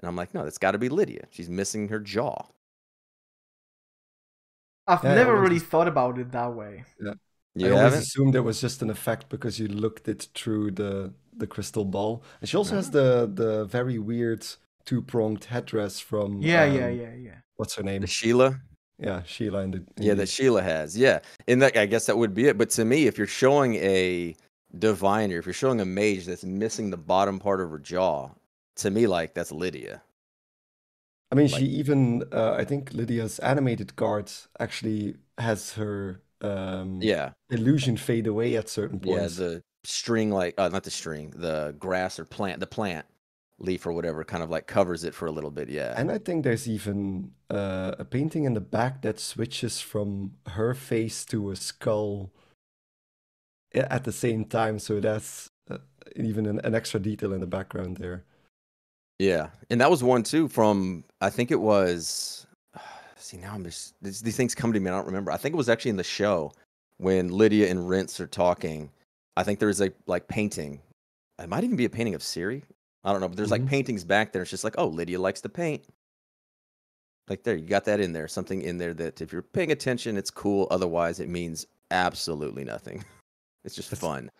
[0.00, 2.46] and i'm like no that's got to be lydia she's missing her jaw
[4.86, 6.84] I've Yeah, never was really thought about it that way.
[7.00, 7.14] Yeah.
[7.54, 10.72] You I always haven't assumed it was just an effect because you looked it through
[10.72, 12.22] the the crystal ball.
[12.40, 14.46] And she also has the the very weird
[14.84, 17.40] two pronged headdress from Yeah, yeah, um, yeah, yeah.
[17.56, 18.02] What's her name?
[18.02, 18.60] the sheala
[19.00, 21.20] Yeah, Sheala in the in yeah that sheala has yeah.
[21.48, 22.58] And that i guess that would be it.
[22.58, 24.34] But to me if you're showing a
[24.78, 28.30] diviner if you're showing a mage that's missing the bottom part of her jaw
[28.76, 30.02] to me like that's lydia.
[31.32, 37.00] I mean, like- she even uh, I think Lydia's animated card actually has her um,
[37.02, 37.30] yeah.
[37.50, 39.38] illusion fade away at certain points.
[39.38, 43.06] yeah the string like uh, not the string the grass or plant the plant
[43.60, 46.18] leaf or whatever kind of like covers it for a little bit yeah And I
[46.18, 51.50] think there's even uh, a painting in the back that switches from her face to
[51.50, 52.32] a skull
[53.74, 54.78] at the same time.
[54.78, 55.78] So that's uh,
[56.16, 58.24] even an, an extra detail in the background there.
[59.18, 62.46] Yeah, and that was one too from I think it was.
[63.16, 64.90] See now I'm just these, these things come to me.
[64.90, 65.30] I don't remember.
[65.30, 66.52] I think it was actually in the show
[66.96, 68.90] when Lydia and Rience are talking.
[69.36, 70.80] I think there's a like painting.
[71.38, 72.62] It might even be a painting of Ciri.
[73.04, 73.68] I don't know, but there's like Mhm.
[73.68, 74.42] paintings back there.
[74.42, 75.84] It's just like, oh, Lydia likes to paint.
[77.28, 78.28] Like there, you got that in there.
[78.28, 80.66] Something in there that if you're paying attention, it's cool.
[80.70, 83.04] Otherwise, it means absolutely nothing.
[83.64, 84.30] It's just That's- fun.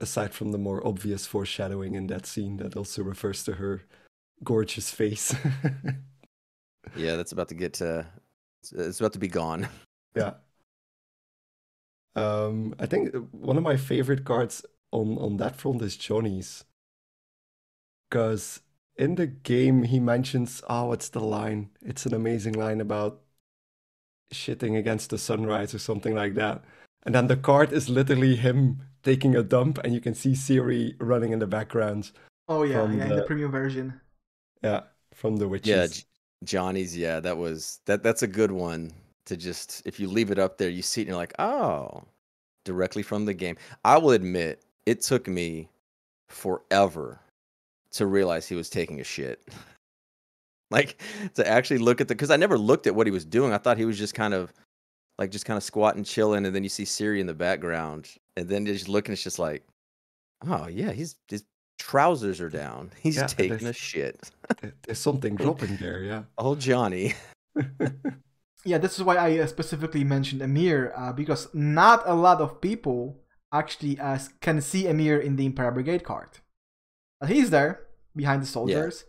[0.00, 3.82] Aside from the more obvious foreshadowing in that scene that also refers to her
[4.42, 5.34] gorgeous face.
[6.96, 8.06] Yeah, that's about to get to.
[8.62, 9.68] it's- It's about to be gone.
[10.16, 10.34] yeah.
[12.14, 16.64] Um, I think one of my favorite cards on on that front is Johnny's,
[18.08, 18.60] because
[18.96, 21.70] in the game he mentions, oh, it's the line.
[21.82, 23.20] It's an amazing line about
[24.32, 26.64] shitting against the sunrise or something like that.
[27.04, 30.96] and then the card is literally him taking a dump, and you can see Ciri
[30.98, 32.10] running in the background.
[32.48, 34.00] Oh yeah, From yeah, in the the- premium version.
[34.62, 34.80] Yeah,
[35.14, 35.68] from the witches.
[35.68, 36.02] Yeah, J-
[36.44, 36.96] Johnny's.
[36.96, 38.02] Yeah, that was that.
[38.02, 38.90] That's a good one
[39.26, 42.02] to just if you leave it up there, you see it and you're like, oh,
[42.64, 43.56] directly from the game.
[43.84, 45.68] I will admit, it took me
[46.28, 47.20] forever
[47.96, 49.46] to realize he was taking a shit.
[50.70, 51.00] like
[51.34, 53.52] to actually look at the because I never looked at what he was doing.
[53.52, 54.52] I thought he was just kind of
[55.18, 58.48] like just kind of squatting, chilling, and then you see Ciri in the background, and
[58.48, 59.12] then just looking.
[59.12, 59.64] It's just like,
[60.46, 61.44] oh yeah, he's his
[61.78, 62.90] trousers are down.
[63.00, 64.30] He's Yeah, taking a shit.
[64.82, 66.22] There's something dropping there, yeah.
[66.38, 67.14] Oh Johnny.
[68.64, 72.60] Yeah, this is why I uh, specifically mentioned Emhyr uh, because not a lot of
[72.60, 73.20] people
[73.52, 76.30] actually uh, can see Emhyr in the Imperial Brigade card.
[77.20, 77.85] But he's there
[78.16, 79.04] behind the soldiers.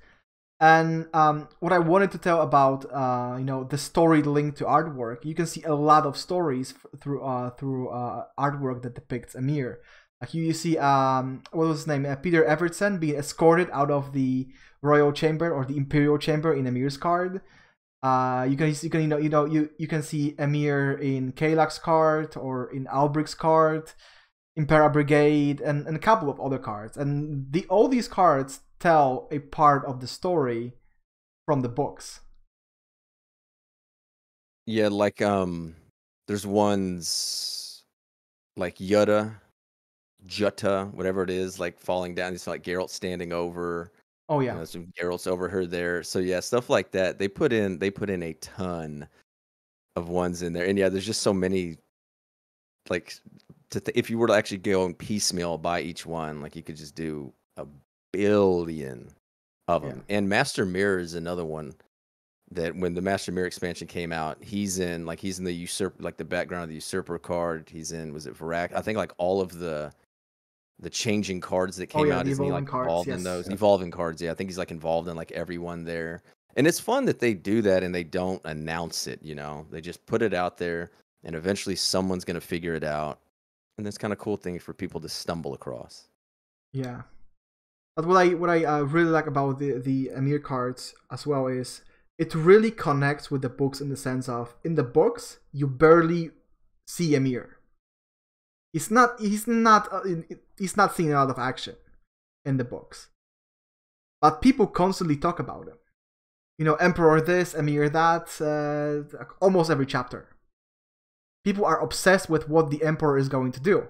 [0.60, 4.64] And um, what I wanted to tell about, uh, you know, the story linked to
[4.66, 9.36] artwork, you can see a lot of stories through uh, through uh, artwork that depicts
[9.36, 9.78] Emhyr.
[10.20, 12.08] Like you, you see, um, what was his name?
[12.08, 14.48] Uh, Peter Evertson being escorted out of the
[14.82, 17.42] royal chamber or the imperial chamber in Emhyr's card.
[18.02, 21.34] Uh, you can you can you know you know you you can see Emhyr in
[21.34, 23.92] Kalak's card or in Albrich's card,
[24.56, 26.98] Impera Brigade, and, and a couple of other cards.
[26.98, 30.74] And the all these cards tell a part of the story
[31.46, 32.22] from the books.
[34.66, 35.76] Yeah, like um
[36.28, 37.84] there's ones
[38.58, 39.34] like Yutta,
[40.26, 42.34] Jutta, whatever it is, like falling down.
[42.34, 43.92] It's like Geralt standing over.
[44.30, 46.04] Oh You yeah, know, some Geralt's over her there.
[46.04, 47.18] So yeah, stuff like that.
[47.18, 49.08] They put in they put in a ton
[49.96, 50.66] of ones in there.
[50.66, 51.78] And yeah, there's just so many
[52.90, 53.16] like
[53.72, 56.64] to th- if you were to actually go and piecemeal by each one, like you
[56.64, 57.66] could just do a
[58.18, 59.10] billion
[59.68, 59.90] of Yeah.
[59.90, 60.04] them.
[60.10, 61.76] And Master Mirror is another one
[62.52, 65.96] that when the Master Mirror expansion came out, he's in like he's in the usurp
[66.00, 67.70] like the background of the usurper card.
[67.70, 68.74] He's in was it Varak?
[68.74, 69.92] I think like all of the
[70.80, 73.18] the changing cards that Oh, came yeah, out isn't he evolving like cards, involved yes.
[73.18, 73.54] in those Yeah.
[73.54, 74.22] evolving cards?
[74.22, 76.22] Yeah, I think he's like involved in like everyone there.
[76.56, 79.66] And it's fun that they do that and they don't announce it, you know.
[79.70, 80.92] They just put it out there
[81.24, 83.20] and eventually someone's going to figure it out.
[83.78, 86.08] And that's kind of cool thing for people to stumble across.
[86.74, 87.02] yeah.
[87.98, 91.48] But what I what I uh, really like about the the Emhyr cards as well
[91.48, 91.82] is
[92.20, 96.30] it really connects with the books in the sense of in the books you barely
[96.86, 97.48] see Emhyr.
[98.72, 100.02] He's not he's not uh,
[100.60, 101.76] he's not seeing a lot of action
[102.46, 103.08] in the books.
[104.22, 105.80] But people constantly talk about him.
[106.60, 110.36] You know, Emperor this, Emhyr that, uh, almost every chapter.
[111.44, 113.88] People are obsessed with what the Emperor is going to do.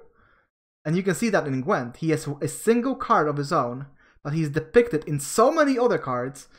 [0.85, 1.97] And you can see that in Gwent.
[1.97, 3.87] He has a single card of his own,
[4.27, 6.49] but he's depicted in so many other cards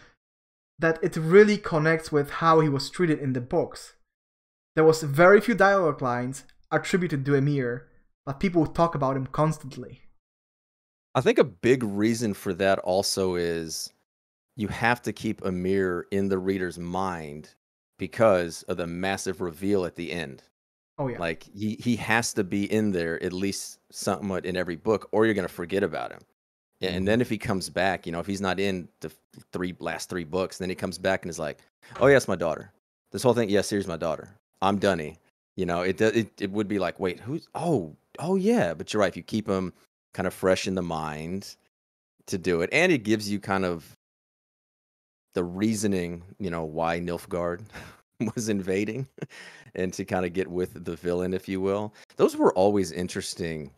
[0.78, 3.92] that it really connects with how he was treated in the books.
[4.74, 7.82] There was very few dialogue lines attributed to Emhyr,
[8.24, 10.00] but people talk about him constantly.
[11.14, 13.92] I think a big reason for that also is
[14.56, 17.50] you have to keep Emhyr in the reader's mind
[17.98, 20.42] because of the massive reveal at the end.
[20.96, 21.18] Oh yeah.
[21.18, 25.26] Like he he has to be in there at least somewhat in every book, or
[25.26, 26.22] you're gonna forget about him.
[26.80, 29.10] And then if he comes back, you know, if he's not in the
[29.52, 31.58] three last three books, then he comes back and is like,
[32.00, 32.70] "Oh yes, my daughter."
[33.10, 34.28] This whole thing, yes, here's my daughter.
[34.62, 35.16] I'm Duny.
[35.56, 37.48] You know, it it it would be like, wait, who's?
[37.54, 38.74] Oh, oh yeah.
[38.74, 39.08] But you're right.
[39.08, 39.72] If you keep him
[40.14, 41.56] kind of fresh in the mind
[42.26, 43.96] to do it, and it gives you kind of
[45.34, 47.62] the reasoning, you know, why Nilfgaard
[48.36, 49.08] was invading,
[49.74, 51.92] and to kind of get with the villain, if you will.
[52.16, 53.70] Those were always interesting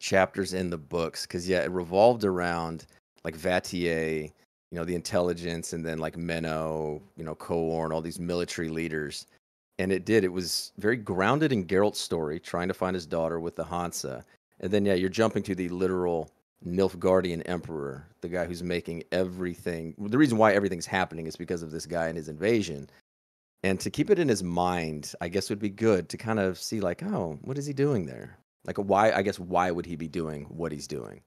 [0.00, 2.86] chapters in the books because yeah, it revolved around
[3.22, 8.18] like Vatier, you know, the intelligence, and then like Menno, you know, Coorn, all these
[8.18, 9.26] military leaders.
[9.78, 10.24] And it did.
[10.24, 14.24] It was very grounded in Geralt's story, trying to find his daughter with the Hansa.
[14.60, 16.30] And then yeah, you're jumping to the literal
[16.66, 19.94] Nilfgaardian emperor, the guy who's making everything.
[19.98, 22.90] The reason why everything's happening is because of this guy and his invasion.
[23.62, 26.58] And to keep it in his mind, I guess would be good to kind of
[26.58, 28.38] see like, oh, what is he doing there?
[28.64, 31.22] Like why I guess why would he be doing what he's doing?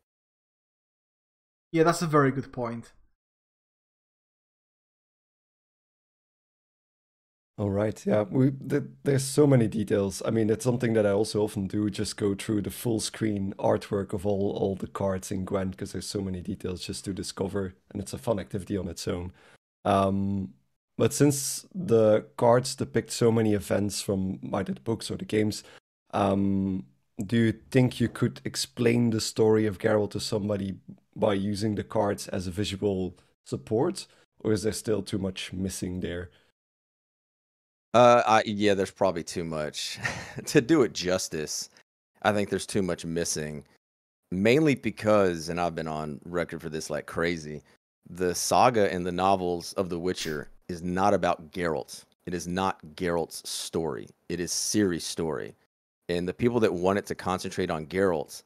[1.73, 2.93] Yeah, that's a very good point.
[7.55, 10.23] All right, yeah, we th- there's so many details.
[10.25, 13.53] I mean, it's something that I also often do, just go through the full screen
[13.59, 17.13] artwork of all all the cards in Gwent because there's so many details just to
[17.13, 19.33] discover, and it's a fun activity on its own.
[19.85, 20.53] Um,
[20.97, 25.63] but since the cards depict so many events from either the books or the games,
[26.13, 26.85] um,
[27.17, 30.75] do you think you could explain the story of Geralt to somebody
[31.15, 34.07] by using the cards as a visual support,
[34.39, 36.31] or is there still too much missing there?
[37.93, 39.99] Uh, I, yeah, there's probably too much
[40.47, 41.69] to do it justice.
[42.23, 43.63] I think there's too much missing,
[44.31, 47.61] mainly because, and I've been on record for this like crazy.
[48.09, 52.03] The saga and the novels of The Witcher is not about Geralt.
[52.25, 54.07] It is not Geralt's story.
[54.29, 55.53] It is Ciri's story,
[56.09, 58.43] and the people that want it to concentrate on Geralt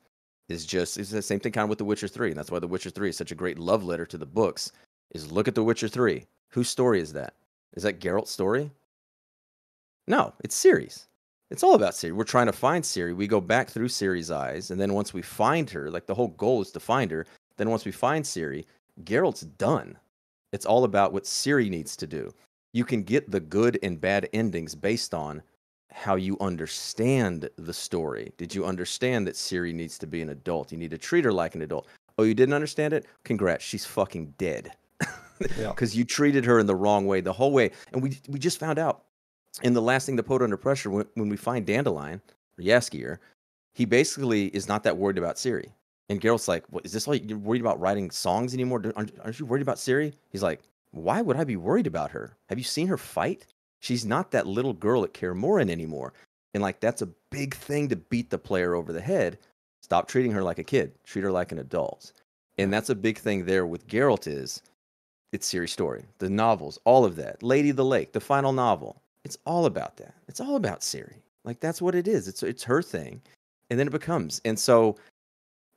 [0.49, 2.59] is just it's the same thing kind of with The Witcher Three, and that's why
[2.59, 4.71] The Witcher Three is such a great love letter to the books.
[5.11, 6.25] Is look at The Witcher Three.
[6.49, 7.33] Whose story is that?
[7.75, 8.71] Is that Geralt's story?
[10.07, 11.07] No, it's Ciri's.
[11.49, 12.11] It's all about Ciri.
[12.11, 13.15] We're trying to find Ciri.
[13.15, 16.29] We go back through Ciri's eyes, and then once we find her, like the whole
[16.29, 17.25] goal is to find her.
[17.57, 18.65] Then once we find Ciri,
[19.03, 19.97] Geralt's done.
[20.51, 22.33] It's all about what Ciri needs to do.
[22.73, 25.41] You can get the good and bad endings based on
[25.97, 28.31] how you understand the story.
[28.37, 30.71] Did you understand that Ciri needs to be an adult?
[30.71, 31.87] You need to treat her like an adult.
[32.19, 33.07] Oh, you didn't understand it?
[33.23, 34.73] Congrats, she's fucking dead.
[35.39, 35.99] Because yeah.
[35.99, 37.71] you treated her in the wrong way the whole way.
[37.93, 39.05] And we we just found out
[39.63, 42.21] in the last thing the put under pressure when, when we find Dandelion
[42.59, 43.17] or Jaskier,
[43.73, 45.71] he basically is not that worried about Ciri.
[46.09, 47.07] And Geralt's like, "What is this?
[47.07, 48.83] Like you're worried about writing songs anymore?
[48.95, 52.37] Aren't, aren't you worried about Ciri?" He's like, "Why would I be worried about her?
[52.49, 53.47] Have you seen her fight?
[53.79, 56.13] She's not that little girl at Kaer anymore."
[56.53, 59.37] And like that's a big thing to beat the player over the head.
[59.81, 60.91] Stop treating her like a kid.
[61.03, 62.13] Treat her like an adult.
[62.57, 64.61] And that's a big thing there with Geralt is
[65.31, 67.43] it's Ciri's story, the novels, all of that.
[67.43, 69.01] Lady of the Lake, the final novel.
[69.23, 70.15] It's all about that.
[70.27, 71.17] It's all about Ciri.
[71.43, 72.27] Like that's what it is.
[72.27, 73.21] It's it's her thing,
[73.69, 74.41] and then it becomes.
[74.45, 74.97] And so,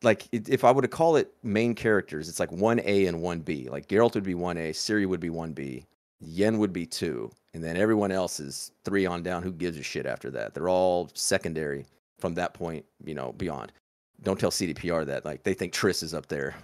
[0.02, 3.40] like if I were to call it main characters, it's like one A and one
[3.40, 3.68] B.
[3.68, 5.84] Like Geralt would be one A, Ciri would be one B,
[6.20, 9.42] Yen would be two, and then everyone else is three on down.
[9.42, 10.54] Who gives a shit after that?
[10.54, 11.86] They're all secondary
[12.18, 13.72] from that point, you know, beyond
[14.22, 15.24] don't tell CDPR that.
[15.24, 16.54] Like they think Triss is up there,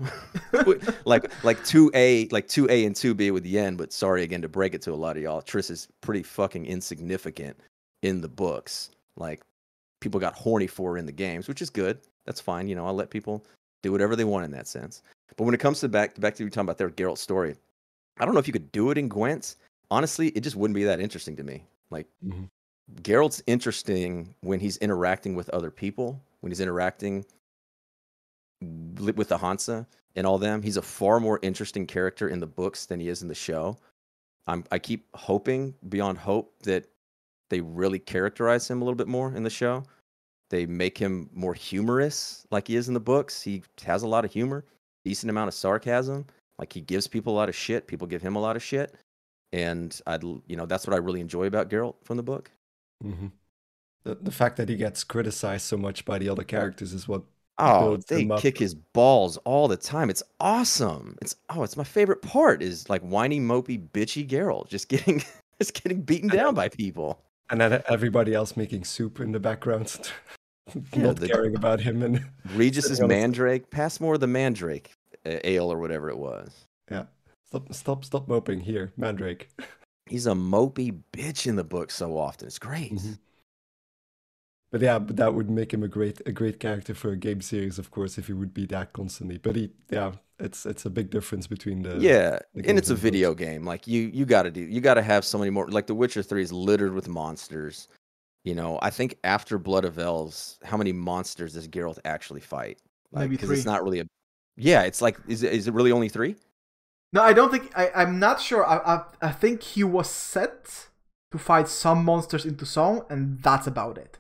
[1.04, 3.76] like like two A, like two A and two B with Yen.
[3.76, 6.66] But sorry again to break it to a lot of y'all, Triss is pretty fucking
[6.66, 7.56] insignificant
[8.02, 8.90] in the books.
[9.16, 9.42] Like
[10.00, 12.00] people got horny for in the games, which is good.
[12.24, 12.68] That's fine.
[12.68, 13.44] You know, I'll let people
[13.82, 15.02] do whatever they want in that sense.
[15.36, 17.56] But when it comes to back back to you talking about their Geralt story,
[18.18, 19.56] I don't know if you could do it in Gwent's.
[19.90, 21.62] Honestly, it just wouldn't be that interesting to me.
[21.90, 22.44] Like mm-hmm.
[23.02, 27.24] Geralt's interesting when he's interacting with other people, when he's interacting
[28.60, 30.62] with the Hansa and all them.
[30.62, 33.76] He's a far more interesting character in the books than he is in the show.
[34.46, 36.88] I'm I keep hoping beyond hope that
[37.50, 39.84] they really characterize him a little bit more in the show.
[40.50, 43.42] They make him more humorous like he is in the books.
[43.42, 44.64] He has a lot of humor,
[45.04, 46.24] decent amount of sarcasm.
[46.58, 47.86] Like he gives people a lot of shit.
[47.86, 48.94] People give him a lot of shit.
[49.52, 52.50] And I'd you know, that's what I really enjoy about Geralt from the book.
[53.04, 53.28] Mm-hmm.
[54.04, 57.22] The the fact that he gets criticized so much by the other characters is what
[57.58, 60.10] Oh, they kick his balls all the time.
[60.10, 61.16] It's awesome.
[61.22, 65.22] It's oh, it's my favorite part is like whiny, mopey, bitchy Geralt just getting
[65.58, 67.22] just getting beaten down by people.
[67.48, 70.10] And then everybody else making soup in the background,
[70.92, 72.02] yeah, not the, caring about him.
[72.02, 73.70] And Regis's Mandrake.
[73.70, 74.92] Pass more of the Mandrake
[75.44, 76.66] ale or whatever it was.
[76.90, 77.04] Yeah,
[77.44, 79.48] stop, stop, stop moping here, Mandrake.
[80.06, 82.46] He's a mopey bitch in the book so often.
[82.46, 82.94] It's great.
[82.94, 83.12] Mm-hmm.
[84.70, 87.40] But yeah, but that would make him a great a great character for a game
[87.40, 89.38] series, of course, if he would be that constantly.
[89.38, 92.94] But he, yeah, it's it's a big difference between the yeah, the and it's a
[92.94, 93.64] video game.
[93.64, 95.68] Like you you got to do you got to have so many more.
[95.68, 97.88] Like The Witcher Three is littered with monsters.
[98.44, 102.78] You know, I think after Blood of Elves, how many monsters does Geralt actually fight?
[103.12, 103.56] Like, Maybe three.
[103.56, 104.06] It's not really a.
[104.56, 106.36] Yeah, it's like is it, is it really only three?
[107.12, 107.90] No, I don't think I.
[107.94, 108.66] I'm not sure.
[108.66, 110.88] I I, I think he was set
[111.30, 114.18] to fight some monsters into song, and that's about it.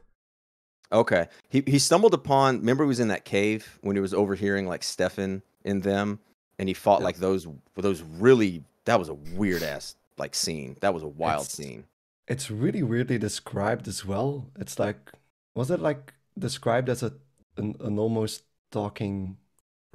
[0.92, 1.28] Okay.
[1.48, 2.58] He he stumbled upon.
[2.58, 6.20] Remember, he was in that cave when he was overhearing like Stefan in them,
[6.58, 8.62] and he fought like those those really.
[8.84, 10.76] That was a weird ass like scene.
[10.80, 11.84] That was a wild it's, scene.
[12.28, 14.46] It's really weirdly described as well.
[14.58, 15.12] It's like
[15.54, 17.12] was it like described as a
[17.56, 19.38] an, an almost talking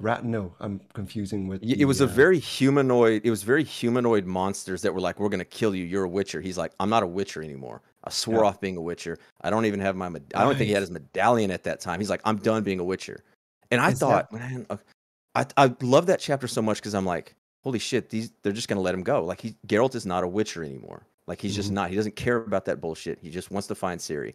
[0.02, 2.06] rat no i'm confusing with the, it was uh...
[2.06, 5.86] a very humanoid it was very humanoid monsters that were like we're gonna kill you
[5.86, 8.50] you're a witcher he's like i'm not a witcher anymore I swore yeah.
[8.50, 9.20] off being a Witcher.
[9.42, 10.10] I don't even have my.
[10.10, 12.00] Med- I don't think he had his medallion at that time.
[12.00, 13.24] He's like, I'm done being a Witcher.
[13.70, 14.40] And I Is thought, that...
[14.40, 14.78] man, uh,
[15.36, 18.68] I I love that chapter so much because I'm like, holy shit, these they're just
[18.68, 19.24] gonna let him go.
[19.24, 21.06] Like he Geralt is not a Witcher anymore.
[21.28, 21.58] Like he's mm-hmm.
[21.58, 21.90] just not.
[21.90, 23.20] He doesn't care about that bullshit.
[23.22, 24.34] He just wants to find Ciri.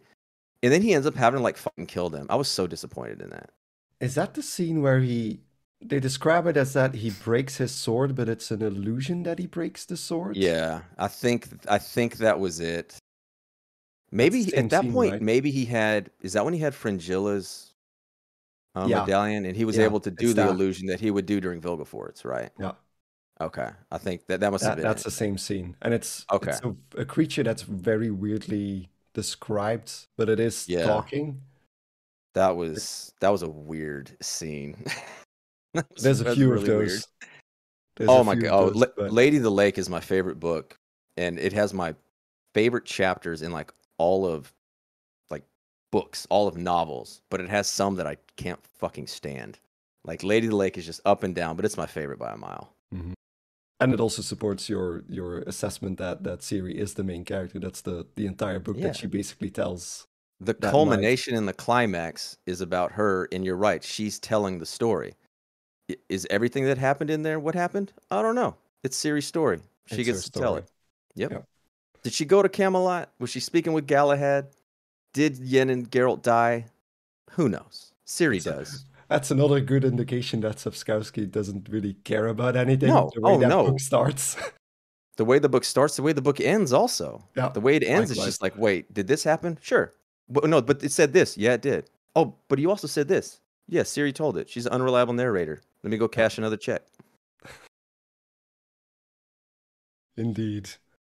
[0.63, 2.25] And then he ends up having to like fucking kill them.
[2.29, 3.51] I was so disappointed in that.
[3.99, 5.41] Is that the scene where he
[5.81, 9.47] they describe it as that he breaks his sword, but it's an illusion that he
[9.47, 10.35] breaks the sword.
[10.35, 12.97] Yeah, I think I think that was it.
[14.11, 15.21] Maybe at that scene, point, right?
[15.21, 16.11] maybe he had.
[16.21, 17.73] Is that when he had Fringilla's
[18.75, 19.01] um, yeah.
[19.01, 20.49] medallion, and he was yeah, able to do the that.
[20.49, 22.49] illusion that he would do during Vilgefortz, right?
[22.59, 22.73] Yeah.
[23.39, 25.05] Okay, I think that that must have been that's it.
[25.05, 26.51] the same scene, and it's Okay.
[26.51, 30.85] it's a, a creature that's very weirdly described, but it is Yeah.
[30.85, 31.41] talking.
[32.33, 34.85] That was that was a weird scene.
[35.93, 37.07] Was- There's a few really of those.
[38.01, 38.45] Oh my god!
[38.47, 40.77] of Oh, those, but- Lady the Lake is my favorite book,
[41.17, 41.95] and it has my
[42.53, 44.53] favorite chapters in like all of
[45.29, 45.43] like
[45.91, 47.21] books, all of novels.
[47.29, 49.59] But it has some that I can't fucking stand.
[50.05, 52.31] Like Lady of the Lake is just up and down, but it's my favorite by
[52.31, 52.73] a mile.
[52.93, 53.13] Mhm.
[53.79, 57.59] And it also supports your your assessment that that Ciri is the main character.
[57.59, 58.87] That's the the entire book Yeah.
[58.87, 60.05] that she basically tells.
[60.39, 60.71] The That night.
[60.71, 63.83] culmination and the climax is about her, and you're right.
[63.83, 65.15] She's telling the story.
[66.09, 67.93] Is everything that happened in there what happened?
[68.11, 68.55] I don't know.
[68.83, 69.59] It's Ciri's story.
[69.87, 70.65] She It's gets to tell it.
[71.15, 71.31] Yep.
[71.31, 71.45] Yep.
[72.03, 73.09] Did she go to Camelot?
[73.19, 74.47] Was she speaking with Galahad?
[75.13, 76.65] Did Yen and Geralt die?
[77.31, 77.93] Who knows?
[78.05, 78.85] Ciri does.
[79.09, 82.89] That's another good indication that Sapkowski doesn't really care about anything.
[82.89, 83.09] No.
[83.15, 83.65] The way Oh, that no.
[83.67, 84.35] book starts.
[85.15, 87.23] The way the book starts, the way the book ends, also.
[87.35, 87.49] yeah.
[87.49, 89.57] The way it ends is just like, wait, did this happen?
[89.63, 89.91] Sure.
[90.29, 91.35] But no, but it said this.
[91.35, 91.89] Yeah, it did.
[92.15, 93.39] Oh, but you also said this.
[93.67, 94.49] Yeah, Ciri told it.
[94.49, 95.61] She's an unreliable narrator.
[95.83, 96.83] Let me go cash another check.
[100.17, 100.69] Indeed.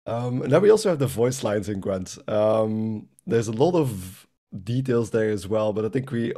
[0.05, 2.17] Um, and then we also have the voice lines in Gwent.
[2.27, 4.25] Um, there's a lot of
[4.63, 6.33] details there as well, but I think we.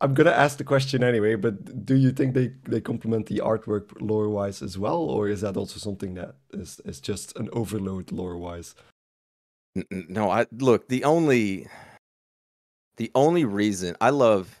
[0.00, 1.34] I'm gonna ask the question anyway.
[1.34, 5.40] But do you think they they complement the artwork lore wise as well, or is
[5.40, 8.74] that also something that is is just an overload lore wise?
[9.90, 11.66] No, I look, the only
[12.98, 14.60] the only reason I love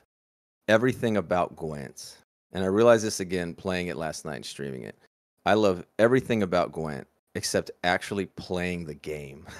[0.68, 2.18] everything about Gwent,
[2.52, 4.98] and I realized this again playing it last night and streaming it.
[5.44, 9.46] I love everything about Gwent except actually playing the game.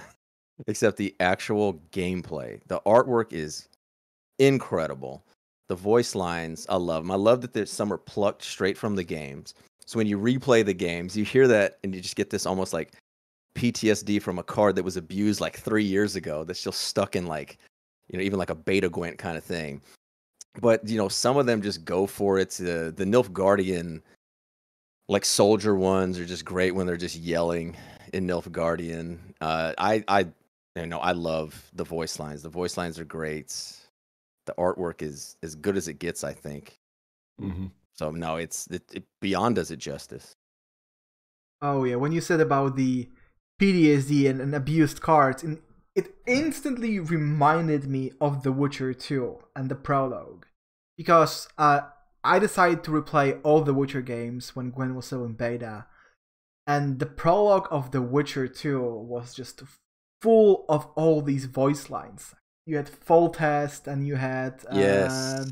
[0.66, 2.60] except the actual gameplay.
[2.66, 3.68] The artwork is
[4.38, 5.24] incredible.
[5.68, 7.10] The voice lines, I love them.
[7.10, 9.54] I love that there's some are plucked straight from the games.
[9.84, 12.72] So when you replay the games, you hear that and you just get this almost
[12.72, 12.94] like
[13.54, 17.26] PTSD from a card that was abused like three years ago that's still stuck in
[17.26, 17.58] like,
[18.08, 19.80] you know, even like a beta Gwent kind of thing.
[20.60, 22.50] But you know, some of them just go for it.
[22.50, 24.02] The the Nilfgaardian,
[25.08, 27.76] like soldier ones, are just great when they're just yelling
[28.12, 29.18] in Nilfgaardian.
[29.40, 30.26] Uh, I I
[30.74, 32.42] you know I love the voice lines.
[32.42, 33.54] The voice lines are great.
[34.46, 36.78] The artwork is as good as it gets, I think.
[37.40, 37.66] Mm-hmm.
[37.94, 40.36] So no, it's it, it beyond does it justice.
[41.62, 43.08] Oh yeah, when you said about the
[43.60, 45.58] PTSD and, and abused cards, and
[45.96, 50.46] it instantly reminded me of The Witcher 2 and the prologue,
[50.96, 51.80] because uh,
[52.22, 55.86] I decided to replay all the Witcher games when Gwent was still in beta,
[56.66, 59.62] and the prologue of The Witcher 2 was just
[60.22, 62.34] full of all these voice lines.
[62.66, 65.40] You had Foltest, and you had Yes.
[65.40, 65.50] um,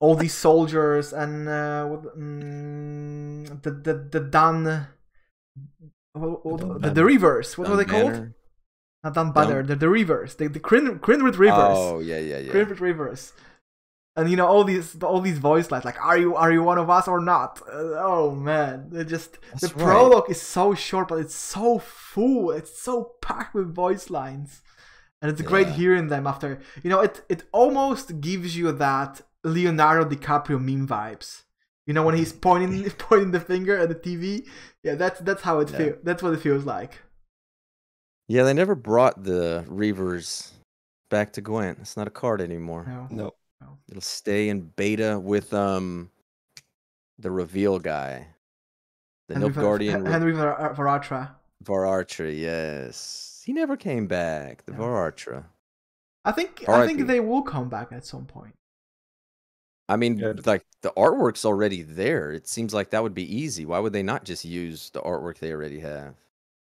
[0.00, 4.86] all these soldiers, and uh, mm, the the the Dan.
[6.14, 7.06] what- what- Dun the, the Banner.
[7.06, 7.58] Reavers.
[7.58, 8.32] What were they called?
[9.04, 9.62] Not Dun Banner.
[9.62, 10.36] The, the Reavers.
[10.36, 11.74] The, the Crin, Reavers.
[11.76, 12.52] Oh yeah, yeah, yeah.
[12.52, 13.32] Crinfrid Reavers.
[14.16, 16.78] And you know all these all these voice lines like are you are you one
[16.78, 17.62] of us or not?
[17.72, 19.84] Uh, oh man, they just That's the right.
[19.84, 22.50] prologue is so short but it's so full.
[22.50, 24.62] It's so packed with voice lines,
[25.22, 26.60] and it's great hearing them after.
[26.82, 31.44] You know it it almost gives you that Leonardo DiCaprio meme vibes.
[31.86, 34.48] You know when he's pointing pointing the finger at the TV.
[34.82, 35.76] Yeah, that's that's how it Yeah.
[35.78, 35.96] feels.
[36.02, 36.98] That's what it feels like.
[38.28, 40.50] Yeah, they never brought the Reavers
[41.10, 41.78] back to Gwent.
[41.80, 42.84] It's not a card anymore.
[43.10, 43.34] No.
[43.60, 43.78] No.
[43.88, 46.10] It'll stay in beta with um
[47.18, 48.28] the reveal guy.
[49.28, 51.30] The Henry, Nilfgaardian Re- Henry Var- Varatra.
[51.64, 53.42] Varartra, yes.
[53.44, 54.78] He never came back, the No.
[54.78, 55.44] Varartra.
[56.24, 57.02] I think I think R.I.P..
[57.04, 58.54] they will come back at some point.
[59.88, 60.34] I mean, Yeah.
[60.44, 62.30] like the artwork's already there.
[62.32, 63.64] It seems like that would be easy.
[63.64, 66.14] Why would they not just use the artwork they already have?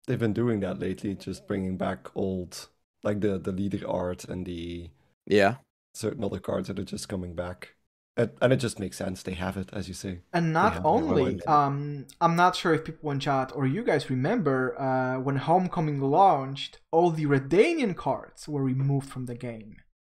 [0.07, 2.68] They've been doing that lately, just bringing back old,
[3.02, 4.90] like the the leader art and the
[5.26, 5.57] Yeah.
[5.94, 7.74] certain other cards that are just coming back.
[8.18, 9.22] And, and it just makes sense.
[9.22, 10.20] They have it, as you say.
[10.32, 14.78] And not only, um, I'm not sure if people in chat or you guys remember
[14.80, 19.76] uh, when Homecoming launched, all the Redanian cards were removed from the game,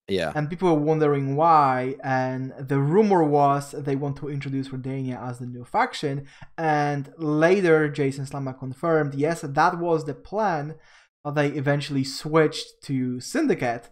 [0.09, 0.33] Yeah.
[0.37, 1.97] and people were wondering why.
[2.05, 6.27] And the rumor was they want to introduce Redania as the new faction.
[6.57, 10.77] And later, Jason Slama confirmed, yes, that was the plan,
[11.25, 13.91] but they eventually switched to Syndicate.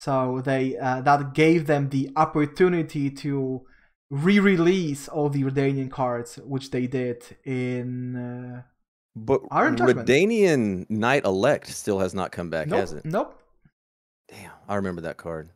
[0.00, 3.62] So they uh, that gave them the opportunity to
[4.10, 8.16] re-release all the Redanian cards, which they did in.
[8.16, 8.62] Uh,
[9.16, 10.06] But Iron Judgment.
[10.06, 13.04] Redanian Knight Elect still has not come back, nope, has it?
[13.06, 13.40] nope.
[14.28, 15.50] Damn, I remember that card.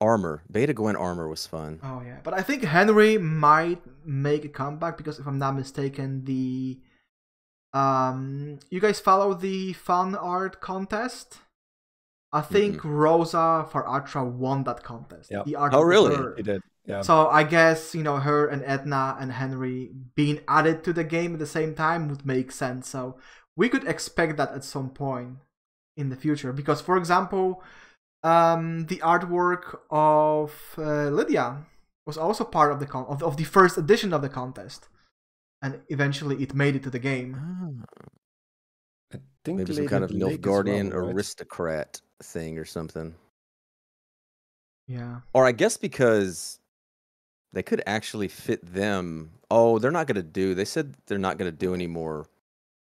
[0.00, 0.42] Armor.
[0.50, 1.78] Beta Gwent armor was fun.
[1.82, 6.24] Oh yeah, but I think Henry might make a comeback because if I'm not mistaken,
[6.24, 6.78] the
[7.72, 11.38] um, you guys follow the fan art contest.
[12.32, 15.30] I think Rosa var Attre won that contest.
[15.30, 15.46] Yep.
[15.46, 16.14] The art Oh, really?
[16.16, 16.34] her.
[16.36, 16.62] He did.
[16.86, 17.02] Yeah.
[17.02, 21.32] So I guess you know her and Edna and Henry being added to the game
[21.34, 22.88] at the same time would make sense.
[22.88, 23.16] So
[23.56, 25.38] we could expect that at some point
[25.96, 26.52] in the future.
[26.52, 27.62] Because, for example,
[28.22, 31.64] um, the artwork of uh, Lydia
[32.06, 34.88] was also part of the con- of, the, of the first edition of the contest,
[35.62, 37.36] and eventually it made it to the game.
[37.38, 37.86] Ah,
[39.14, 41.14] I think Maybe some Lady kind of Blake as Nilfgaardian well, right?
[41.14, 43.14] aristocrat thing or something.
[44.86, 45.20] Yeah.
[45.32, 46.58] Or I guess because
[47.52, 49.30] they could actually fit them.
[49.50, 50.54] Oh, they're not going to do.
[50.54, 52.26] They said they're not going to do any more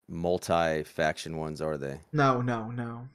[0.08, 2.00] multi-faction ones, are they?
[2.12, 3.08] No, no, no.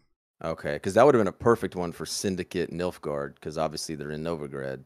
[0.43, 4.11] Okay, because that would have been a perfect one for Syndicate Nilfgaard, because obviously they're
[4.11, 4.83] in Novigrad.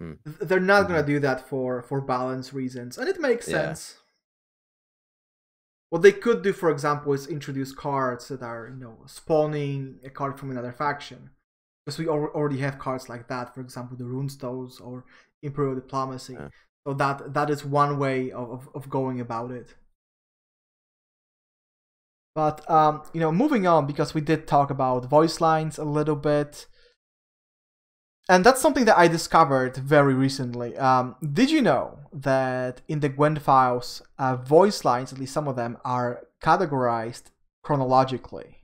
[0.00, 1.06] Th- They're not gonna Mhm.
[1.06, 3.68] do that for for balance reasons, and it makes Yeah.
[3.74, 3.98] sense.
[5.90, 10.10] What they could do, for example, is introduce cards that are you know spawning a
[10.10, 11.30] card from another faction,
[11.86, 13.54] because we al- already have cards like that.
[13.54, 15.04] For example, the Runestones or
[15.42, 16.34] Imperial Diplomacy.
[16.34, 16.48] Yeah.
[16.86, 19.74] So that that is one way of, of, of going about it.
[22.34, 26.16] But um, you know, moving on because we did talk about voice lines a little
[26.16, 26.66] bit
[28.28, 30.76] and that's something that I discovered very recently.
[30.78, 35.46] Um, did you know that in the Gwent files, uh, voice lines, at least some
[35.46, 37.24] of them, are categorized
[37.62, 38.60] chronologically?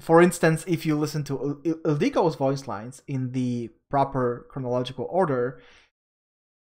[0.00, 5.60] For instance, if you listen to Il- Ildiko's voice lines in the proper chronological order,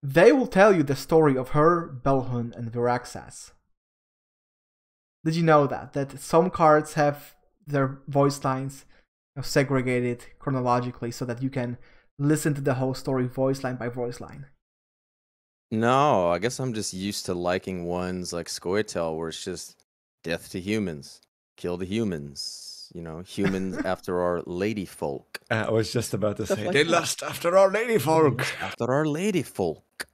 [0.03, 3.51] they will tell you the story of her, Belohun, and Viraxas.
[5.23, 5.93] Did you know that?
[5.93, 7.35] That some cards have
[7.67, 8.85] their voice lines
[9.41, 11.77] segregated chronologically so that you can
[12.17, 14.47] listen to the whole story voice line by voice line.
[15.71, 19.85] No, I guess I'm just used to liking ones like Scoia'tael, where it's just
[20.23, 21.21] death to humans,
[21.57, 22.65] kill the humans.
[22.95, 25.39] You know, humans after our lady folk.
[25.51, 26.89] Uh, I was just about to Stuff say like they that.
[26.89, 28.43] lust after our lady folk.
[28.59, 30.07] After our lady folk.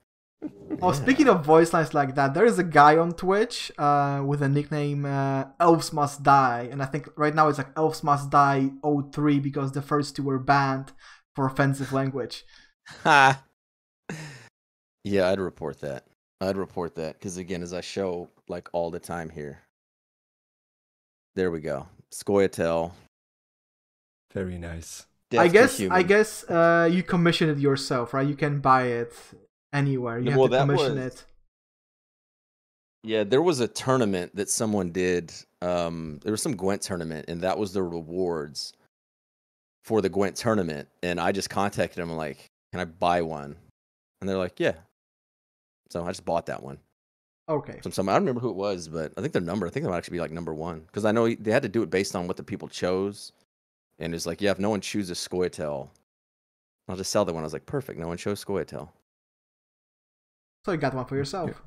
[0.81, 4.41] Oh, speaking of voice lines like that, there is a guy on Twitch uh, with
[4.41, 8.29] a nickname uh, Elves Must Die, and I think right now it's like Elves Must
[8.29, 10.91] Die 03 because the first two were banned
[11.33, 12.43] for offensive language.
[13.03, 13.41] Ha!
[15.05, 16.07] Yeah, I'd report that.
[16.41, 19.59] I'd report that because again, as I show like all the time here.
[21.35, 21.87] There we go.
[22.11, 22.91] Scoia'tael.
[24.33, 25.05] Very nice.
[25.29, 28.27] death I guess I guess uh, you commission it yourself, right?
[28.27, 29.13] You can buy it
[29.76, 30.17] anywhere.
[30.19, 31.26] You Yeah, have to commission was- it.
[33.03, 35.32] Yeah, there was a tournament that someone did.
[35.61, 38.73] Um, there was some Gwent tournament, and that was the rewards
[39.84, 40.88] for the Gwent tournament.
[41.03, 43.55] And I just contacted them like, "Can I buy one?"
[44.21, 44.76] And they're like, "Yeah."
[45.91, 46.80] So I just bought that one
[47.47, 47.80] Okay.
[47.82, 48.09] from some.
[48.09, 49.67] I don't remember who it was, but I think their number.
[49.67, 51.69] I think they might actually be like number one because I know they had to
[51.69, 53.32] do it based on what the people chose.
[53.99, 55.89] And it's like, yeah, if no one chooses Scoia'tael,
[56.89, 57.43] I'll just sell that one.
[57.43, 57.99] I was like, perfect.
[57.99, 58.89] No one chose Scoia'tael.
[60.66, 61.61] So you got one for yourself.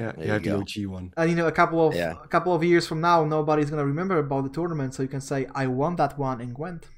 [0.00, 0.86] Yeah, There you have you the go.
[0.88, 1.12] OG one.
[1.16, 2.14] And you know, a couple of Yeah.
[2.24, 5.20] a couple of years from now, nobody's gonna remember about the tournament, so you can
[5.20, 6.88] say, "I won that one in Gwent."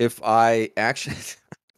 [0.00, 1.18] If I actually,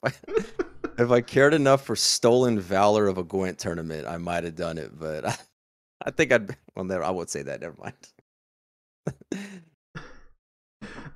[0.99, 4.79] if I cared enough for stolen valor of a Gwent tournament, I might have done
[4.79, 4.99] it.
[4.99, 5.37] But I,
[6.07, 6.57] I think I'd.
[6.75, 7.05] Well, never.
[7.05, 7.61] I won't say that.
[7.61, 7.95] Never mind.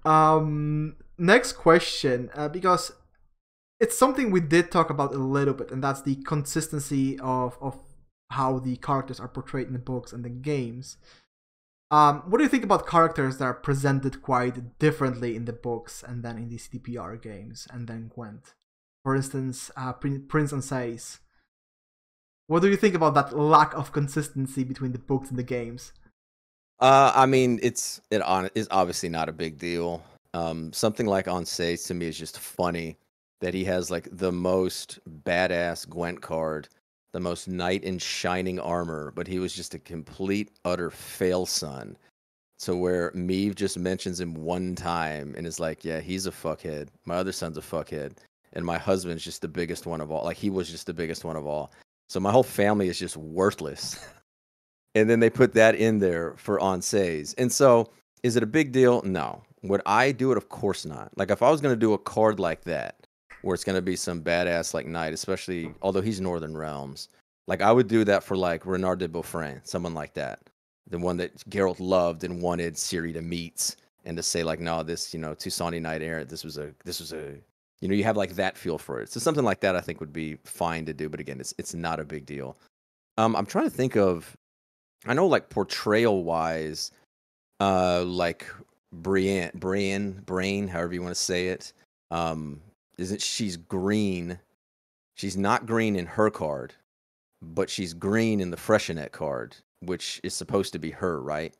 [0.04, 2.92] Um, next question, uh, because
[3.80, 7.78] it's something we did talk about a little bit, and that's the consistency of of
[8.30, 10.96] how the characters are portrayed in the books and the games.
[11.90, 16.02] Um, what do you think about characters that are presented quite differently in the books
[16.02, 18.54] and then in the CDPR games and then Gwent?
[19.04, 21.20] For instance, uh, Prin- Prince Anséis.
[22.48, 25.92] What do you think about that lack of consistency between the books and the games?
[26.80, 30.02] Uh, I mean, it's it on is obviously not a big deal.
[30.34, 32.98] Um, something like Anséis to me is just funny
[33.40, 36.68] that he has like the most badass Gwent card,
[37.12, 41.96] the most knight in shining armor, but he was just a complete utter fail son.
[42.58, 46.88] So where Meve just mentions him one time and is like, "Yeah, he's a fuckhead.
[47.04, 48.16] My other son's a fuckhead,
[48.54, 50.24] and my husband's just the biggest one of all.
[50.24, 51.72] Like he was just the biggest one of all.
[52.08, 53.98] So my whole family is just worthless."
[54.94, 57.34] and then they put that in there for Anséis.
[57.36, 57.90] And so,
[58.22, 59.02] is it a big deal?
[59.02, 59.42] No.
[59.62, 60.38] Would I do it?
[60.38, 61.10] Of course not.
[61.16, 63.05] Like if I was gonna do a card like that,
[63.46, 67.08] where it's gonna be some badass like knight, especially although he's Northern Realms,
[67.46, 70.40] like I would do that for like Renard de Beaufrain, someone like that,
[70.88, 74.82] the one that Geralt loved and wanted Ciri to meet, and to say like, no,
[74.82, 77.36] this you know Toussaint Knight Errant, this was a this was a
[77.80, 79.10] You know, you have like that feel for it.
[79.10, 81.74] So something like that I think would be fine to do, but again, it's it's
[81.74, 82.56] not a big deal.
[83.18, 84.36] Um, I'm trying to think of
[85.06, 86.90] I know like portrayal wise,
[87.60, 88.46] uh like
[88.92, 91.72] Brienne Brienne Brain, however you want to say it.
[92.10, 92.60] Um
[92.98, 94.38] isn't she's green.
[95.14, 96.74] She's not green in her card,
[97.42, 101.54] but she's green in the Freixenet card, which is supposed to be her, right?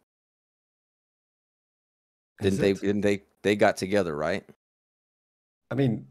[2.42, 4.44] Is Didn't they didn't they they got together, right?
[5.70, 6.06] I mean,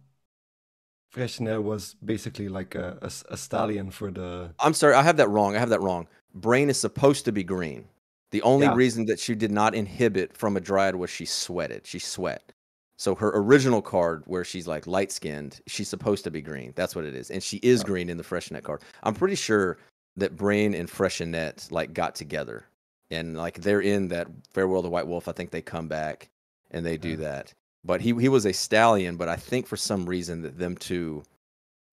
[1.14, 4.54] Freixenet was basically like a stallion for the.
[4.60, 5.56] I'm sorry, I have that wrong.
[5.56, 6.08] I have that wrong.
[6.36, 7.88] Braenn is supposed to be green.
[8.32, 8.76] The only Yeah.
[8.76, 11.86] reason that she did not inhibit from a dryad was she sweated.
[11.88, 12.52] She sweat.
[12.98, 16.72] So her original card, where she's like light skinned, she's supposed to be green.
[16.76, 17.88] That's what it is, and she is Yeah.
[17.88, 18.82] green in the Freixenet card.
[19.04, 19.78] I'm pretty sure
[20.18, 22.66] that Braenn and Freixenet like got together,
[23.12, 25.28] and like they're in that Farewell to White Wolf.
[25.28, 26.30] I think they come back
[26.72, 27.16] and they do Yeah.
[27.18, 27.54] that.
[27.84, 31.22] But he he was a stallion, but I think for some reason that them two,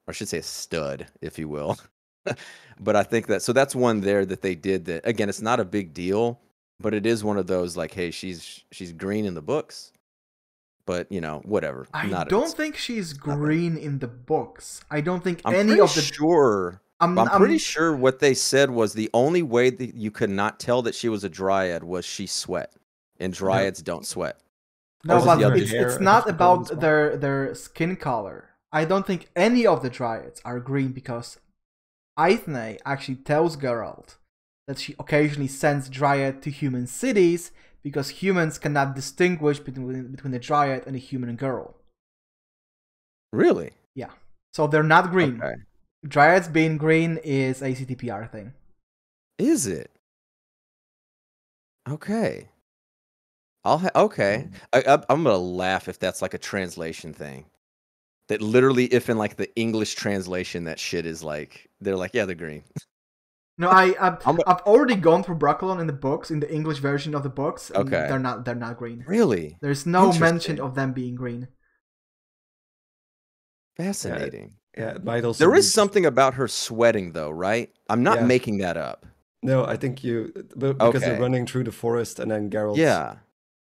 [0.07, 1.79] or I should say a stud, if you will.
[2.81, 5.59] but I think that so that's one there that they did that again, it's not
[5.61, 6.41] a big deal,
[6.79, 9.93] but it is one of those like, hey, she's she's green in the books,
[10.87, 11.87] but you know, whatever.
[11.95, 14.83] I not don't it's- think she's green in the books.
[14.91, 16.01] I don't think I'm any of the.
[16.03, 16.81] sure.
[17.01, 20.31] I'm, I'm I'm- pretty sure what they said was the only way that you could
[20.31, 22.73] not tell that she was a dryad was she sweat,
[23.19, 24.39] and dryads don't sweat.
[25.05, 26.81] No, Or is it but it's, it's not about colours?
[26.81, 28.51] their their skin color.
[28.73, 31.39] I don't think any of the dryads are green because
[32.19, 34.17] Eithné actually tells Geralt
[34.69, 37.51] that she occasionally sends dryad to human cities
[37.83, 41.77] because humans cannot distinguish between between a dryad and a human girl.
[43.33, 43.73] Really?
[43.95, 44.11] Yeah.
[44.53, 45.43] So they're not green.
[45.43, 45.55] Okay.
[46.07, 48.53] Dryads being green is a CDPR thing.
[49.39, 49.91] Is it?
[51.89, 52.49] Okay.
[53.65, 54.49] I'll ha- okay.
[54.49, 54.87] Mm.
[54.87, 57.47] I, I, I'm gonna laugh if that's like a translation thing.
[58.29, 62.25] That literally, if in like the English translation, that shit is like they're like, yeah,
[62.25, 62.63] they're green.
[63.59, 66.79] No, I I've, I'm- I've already gone through Brokilon in the books in the English
[66.79, 67.71] version of the books.
[67.71, 68.09] and Okay.
[68.09, 69.05] they're not they're not green.
[69.07, 71.49] Really There's no mention of them being green.
[73.77, 74.55] fascinating.
[74.77, 75.45] Yeah, it might also.
[75.45, 77.71] There be is something about her sweating, though, right?
[77.91, 78.27] I'm not Yeah.
[78.27, 79.05] making that up.
[79.43, 83.17] No, I think you but because they're running through the forest and then Geralt Yeah,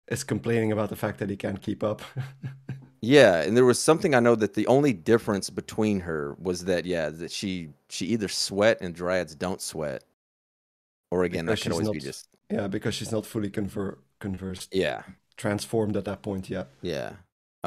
[0.08, 2.02] is complaining about the fact that he can't keep up.
[3.06, 3.42] yeah.
[3.42, 7.08] And there was something I know that the only difference between her was that yeah,
[7.10, 10.02] that she she either sweat and dryads don't sweat,
[11.10, 13.50] or again, Because that could she's always be not- just yeah, because she's not fully
[13.50, 15.02] conver- conversed, yeah,
[15.36, 16.68] transformed at that point yet.
[16.82, 17.12] yeah.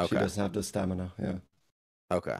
[0.08, 1.12] She doesn't have the stamina.
[1.20, 1.34] Yeah.
[2.10, 2.38] okay.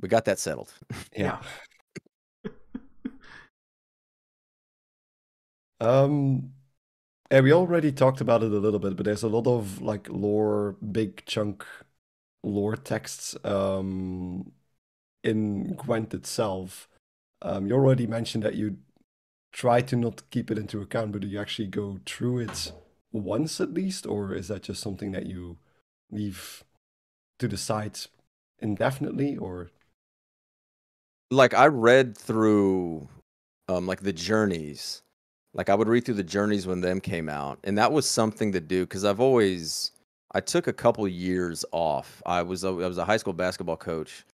[0.00, 0.72] We got that settled.
[1.16, 1.38] Yeah.
[5.80, 6.52] Um,
[7.30, 10.08] and we already talked about it a little bit, but there's a lot of like
[10.08, 11.64] lore, big chunk
[12.42, 14.52] lore texts um,
[15.24, 16.88] in Gwent itself.
[17.42, 18.78] Um, you already mentioned that you
[19.52, 22.72] try to not keep it into account, but do you actually go through it
[23.12, 25.58] once at least, or is that just something that you
[26.10, 26.64] leave
[27.38, 27.98] to the side
[28.60, 29.70] indefinitely, or
[31.30, 33.08] like I read through
[33.68, 35.02] um like the journeys.
[35.56, 38.52] Like I would read through the journeys when them came out, and that was something
[38.52, 39.92] to do because I've always
[40.32, 42.22] I took a couple years off.
[42.26, 44.26] I was a, I was a high school basketball coach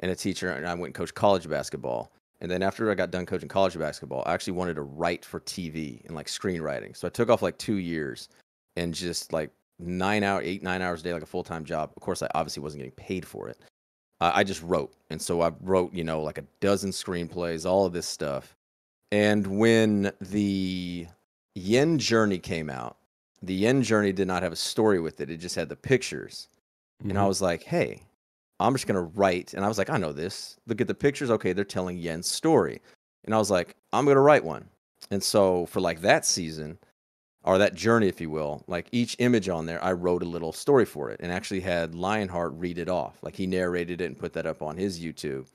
[0.00, 2.12] and a teacher, and I went and coached college basketball.
[2.40, 5.40] And then after I got done coaching college basketball, I actually wanted to write for
[5.40, 6.96] TV and like screenwriting.
[6.96, 8.28] So I took off like two years
[8.76, 11.92] and just like nine hour, eight nine hours a day, like a full time job.
[11.96, 13.58] Of course, I obviously wasn't getting paid for it.
[14.20, 17.92] I just wrote, and so I wrote, you know, like a dozen screenplays, all of
[17.92, 18.56] this stuff.
[19.10, 21.06] And when the
[21.54, 22.96] Yen Journey came out,
[23.42, 26.48] the Yen Journey did not have a story with it; it just had the pictures.
[27.00, 27.28] And I mm-hmm.
[27.28, 28.02] was like, hey,
[28.60, 29.54] I'm just gonna write.
[29.54, 30.56] And I was like, I know this.
[30.66, 31.30] Look at the pictures.
[31.30, 32.80] Okay, they're telling Yen's story.
[33.24, 34.68] And I was like, I'm gonna write one.
[35.10, 36.78] And so for like that season,
[37.44, 40.52] or that journey, if you will, like each image on there, I wrote a little
[40.52, 43.22] story for it and actually had Lionheart read it off.
[43.22, 45.46] Like he narrated it and put that up on his YouTube.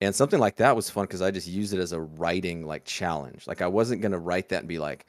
[0.00, 2.84] And something like that was fun because I just used it as a writing like
[2.84, 3.46] challenge.
[3.46, 5.06] Like I wasn't gonna write that and be like,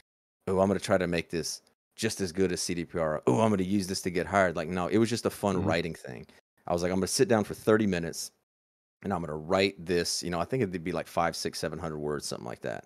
[0.47, 1.61] oh, I'm gonna try to make this
[1.95, 3.21] just as good as CDPR.
[3.27, 4.55] Oh, I'm gonna use this to get hired.
[4.55, 5.65] Like, no, it was just a fun Mhm.
[5.65, 6.25] writing thing.
[6.67, 8.31] I was like, I'm gonna sit down for 30 minutes
[9.03, 10.23] and I'm gonna write this.
[10.23, 12.85] You know, I think it'd be like five, six, seven hundred words, something like that.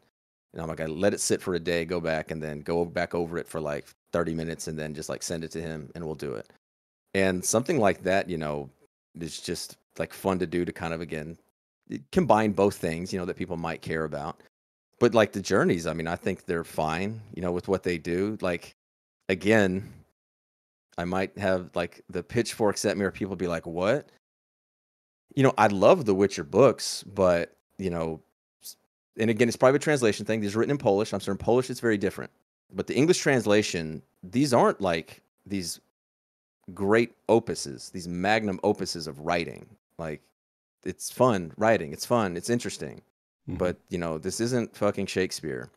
[0.53, 2.83] And I'm like, I let it sit for a day, go back, and then go
[2.83, 5.89] back over it for like 30 minutes, and then just like send it to him,
[5.95, 6.49] and we'll do it.
[7.13, 8.69] And something like that, you know,
[9.19, 11.37] is just like fun to do to kind of again
[12.11, 14.41] combine both things, you know, that people might care about.
[14.99, 17.97] But like the journeys, I mean, I think they're fine, you know, with what they
[17.97, 18.37] do.
[18.41, 18.75] Like
[19.29, 19.91] again,
[20.97, 24.09] I might have like the pitchforks at me, or people be like, "What?"
[25.35, 28.21] You know, I love the Witcher books, but you know,
[29.17, 30.41] and again, it's probably a translation thing.
[30.41, 31.13] These are written in Polish.
[31.13, 32.31] I'm sure in Polish it's very different,
[32.73, 35.79] but the English translation, these aren't like these
[36.73, 39.65] great opuses, these magnum opuses of writing.
[39.97, 40.21] Like,
[40.83, 41.93] it's fun writing.
[41.93, 42.37] It's fun.
[42.37, 43.01] It's interesting.
[43.49, 43.57] Mm-hmm.
[43.57, 45.69] But you know, this isn't fucking Shakespeare.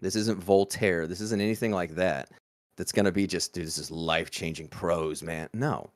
[0.00, 1.06] This isn't Voltaire.
[1.06, 2.30] This isn't anything like that.
[2.76, 5.48] That's gonna be just, dude, this is life changing prose, man.
[5.52, 5.90] No,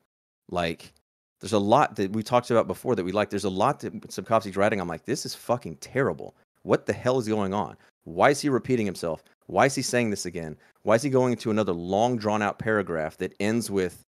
[0.51, 0.93] like,
[1.41, 3.31] there's a lot that we talked about before that we like.
[3.31, 4.81] There's a lot that Sapkowski's writing.
[4.81, 6.37] I'm like, this is fucking terrible.
[6.63, 7.77] What the hell is going on?
[8.05, 9.25] Why is he repeating himself?
[9.47, 10.57] Why is he saying this again?
[10.83, 14.05] Why is he going into another long, drawn out paragraph that ends with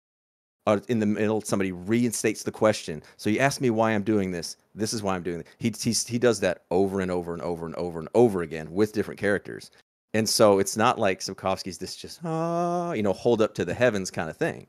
[0.88, 3.02] in the middle, somebody reinstates the question.
[3.16, 4.56] So you ask me why I'm doing this.
[4.74, 5.46] This is why I'm doing it.
[5.58, 8.72] He, he, he does that over and over and over and over and over again
[8.72, 9.70] with different characters.
[10.14, 13.74] And so it's not like Sapkowski's this just, ah, you know, hold up to the
[13.74, 14.66] heavens kind of thing.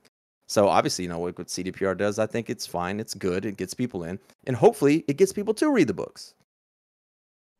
[0.47, 2.99] So obviously, you know, what, what CDPR does, I think it's fine.
[2.99, 3.45] It's good.
[3.45, 4.19] It gets people in.
[4.45, 6.33] And hopefully it gets people to read the books.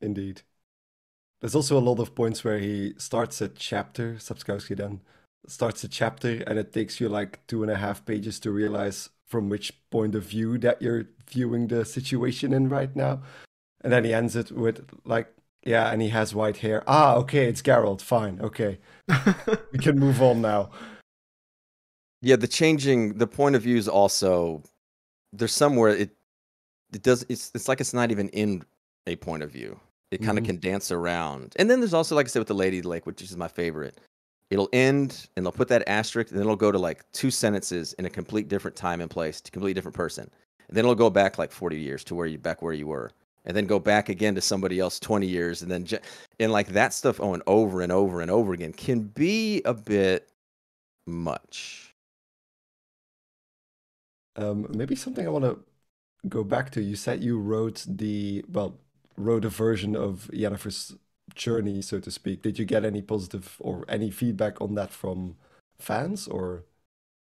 [0.01, 0.41] Indeed.
[1.41, 5.01] There's also a lot of points where he starts a chapter, Sapkowski then,
[5.47, 9.09] starts a chapter and it takes you like two and a half pages to realize
[9.25, 13.21] from which point of view that you're viewing the situation in right now.
[13.81, 15.31] And then he ends it with like,
[15.63, 16.83] yeah, and he has white hair.
[16.87, 18.01] Ah, okay, it's Geralt.
[18.01, 18.79] Fine, okay,
[19.71, 20.69] we can move on now.
[22.21, 24.63] Yeah, the changing the point of view is also
[25.33, 26.11] there's somewhere it
[26.93, 28.63] it does it's it's like it's not even in
[29.07, 29.79] a point of view.
[30.11, 30.59] It kind of mm-hmm.
[30.59, 31.53] can dance around.
[31.57, 33.99] And then there's also like I said with the Lady Lake, which is my favorite
[34.49, 37.93] it'll end and they'll put that asterisk and then it'll go to like two sentences
[37.93, 40.29] in a complete different time and place to complete different person.
[40.67, 43.11] And then it'll go back like 40 years to where you back where you were.
[43.45, 45.85] And then go back again to somebody else 20 years and then
[46.39, 50.29] and like that stuff going over and over and over again can be a bit
[51.05, 51.93] much.
[54.35, 55.59] Um, maybe something i want to
[56.27, 56.81] go back to.
[56.81, 58.77] You said you wrote the well
[59.17, 60.95] wrote a version of Yennefer's
[61.35, 62.41] journey, so to speak.
[62.41, 65.35] Did you get any positive or any feedback on that from
[65.79, 66.63] fans or?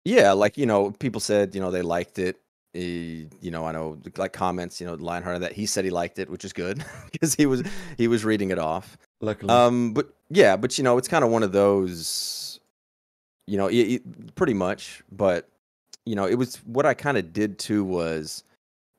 [0.03, 2.37] Yeah, like you know, people said you know they liked it.
[2.73, 6.19] He, you know, I know like comments, you know, Lionheart that he said he liked
[6.19, 7.63] it, which is good because he was
[7.97, 8.97] he was reading it off.
[9.21, 9.53] Luckily.
[9.53, 12.59] Um, but yeah, but you know, it's kind of one of those,
[13.47, 15.03] you know, it, it, pretty much.
[15.11, 15.47] But
[16.05, 18.43] you know, it was what I kind of did too was,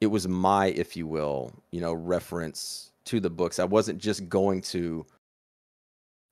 [0.01, 3.59] it was my, if you will, you know, reference to the books.
[3.59, 5.07] I wasn't just going to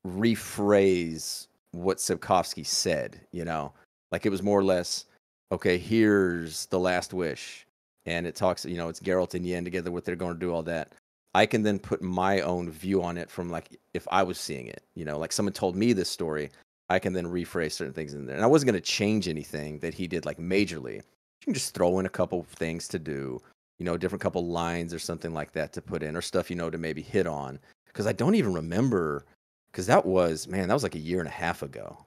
[0.06, 3.72] rephrase what Sapkowski said, you know,
[4.12, 5.06] like it was more or less,
[5.52, 7.66] okay, here's the last wish.
[8.06, 10.52] And it talks, you know, it's Geralt and Yen together, what they're going to do,
[10.52, 10.92] all that.
[11.34, 14.66] I can then put my own view on it from like if I was seeing
[14.66, 16.50] it, you know, like someone told me this story,
[16.88, 18.34] I can then rephrase certain things in there.
[18.34, 20.96] And I wasn't going to change anything that he did like majorly.
[20.96, 23.40] You can just throw in a couple of things to do
[23.80, 26.56] you know, different couple lines or something like that to put in or stuff, you
[26.56, 27.58] know, to maybe hit on.
[27.86, 29.24] Because I don't even remember,
[29.72, 32.04] because that was, man, that was like a year and a half ago.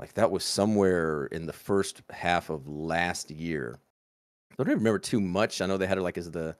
[0.00, 3.78] Like that was somewhere in the first half of last year.
[4.50, 5.60] I don't even remember too much.
[5.60, 6.56] I know they had it like as the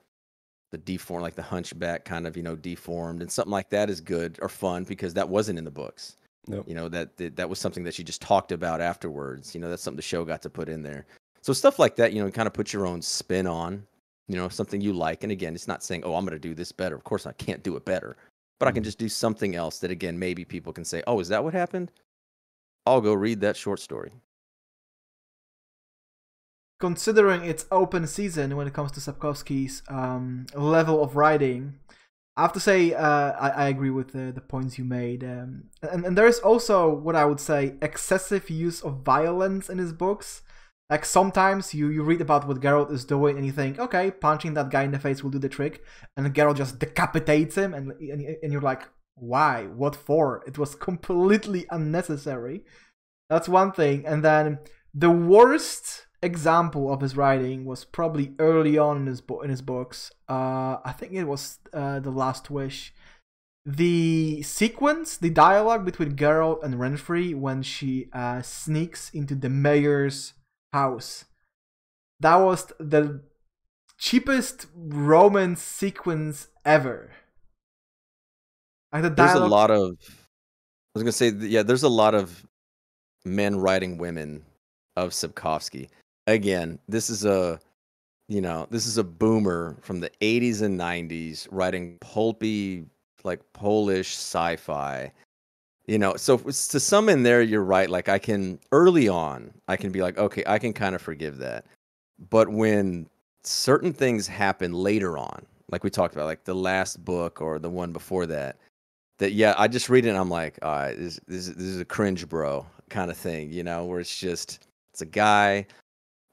[0.71, 3.99] the deformed, like the hunchback kind of, you know, deformed, and something like that is
[3.99, 6.15] good or fun because that wasn't in the books.
[6.47, 6.65] Nope.
[6.67, 9.53] You know that, that that was something that she just talked about afterwards.
[9.53, 11.07] You know, that's something the show got to put in there.
[11.41, 13.85] So stuff like that, you know, kind of put your own spin on
[14.29, 15.23] you know, something you like.
[15.23, 16.95] And again, it's not saying, oh, I'm going to do this better.
[16.95, 18.15] Of course, I can't do it better,
[18.59, 18.85] but I can mm-hmm.
[18.85, 21.91] just do something else that, again, maybe people can say, oh, is that what happened?
[22.85, 24.11] I'll go read that short story.
[26.79, 31.79] Considering it's open season when it comes to Sapkowski's um, level of writing,
[32.37, 35.25] I have to say uh, I, I, agree with the, the points you made.
[35.25, 39.77] Um, and, and there is also what I would say excessive use of violence in
[39.77, 40.41] his books.
[40.89, 44.55] Like sometimes you, you read about what Geralt is doing and you think, okay, punching
[44.55, 45.83] that guy in the face will do the trick,
[46.17, 49.65] and Geralt just decapitates him, and and, and you're like, why?
[49.65, 50.43] What for?
[50.47, 52.63] It was completely unnecessary.
[53.29, 54.05] That's one thing.
[54.05, 54.59] And then
[54.93, 59.61] the worst example of his writing was probably early on in his bo- in his
[59.61, 60.11] books.
[60.27, 62.93] Uh, I think it was uh, the Last Wish.
[63.65, 70.33] The sequence, the dialogue between Geralt and Renfri when she uh, sneaks into the mayor's
[70.73, 71.25] house.
[72.19, 73.23] That was the
[73.97, 77.11] cheapest romance sequence ever.
[78.91, 79.35] Like the dialogue...
[79.35, 79.91] There's a lot of.
[80.01, 81.63] I was gonna say, yeah.
[81.63, 82.45] There's a lot of
[83.25, 84.43] men writing women
[84.95, 85.89] of Sapkowski.
[86.27, 87.59] Again, this is a,
[88.27, 92.85] you know, this is a boomer from the 80s and 90s writing pulpy,
[93.23, 95.11] like Polish sci-fi.
[95.89, 97.89] You know, so to some in there, you're right.
[97.89, 101.39] Like I can early on, I can be like, okay, I can kind of forgive
[101.39, 101.65] that.
[102.29, 103.09] But when
[103.43, 107.71] certain things happen later on, like we talked about, like the last book or the
[107.71, 108.57] one before that,
[109.17, 111.79] that yeah, I just read it and I'm like, all right, this this, this is
[111.79, 115.65] a cringe, bro, kind of thing, you know, where it's just it's a guy,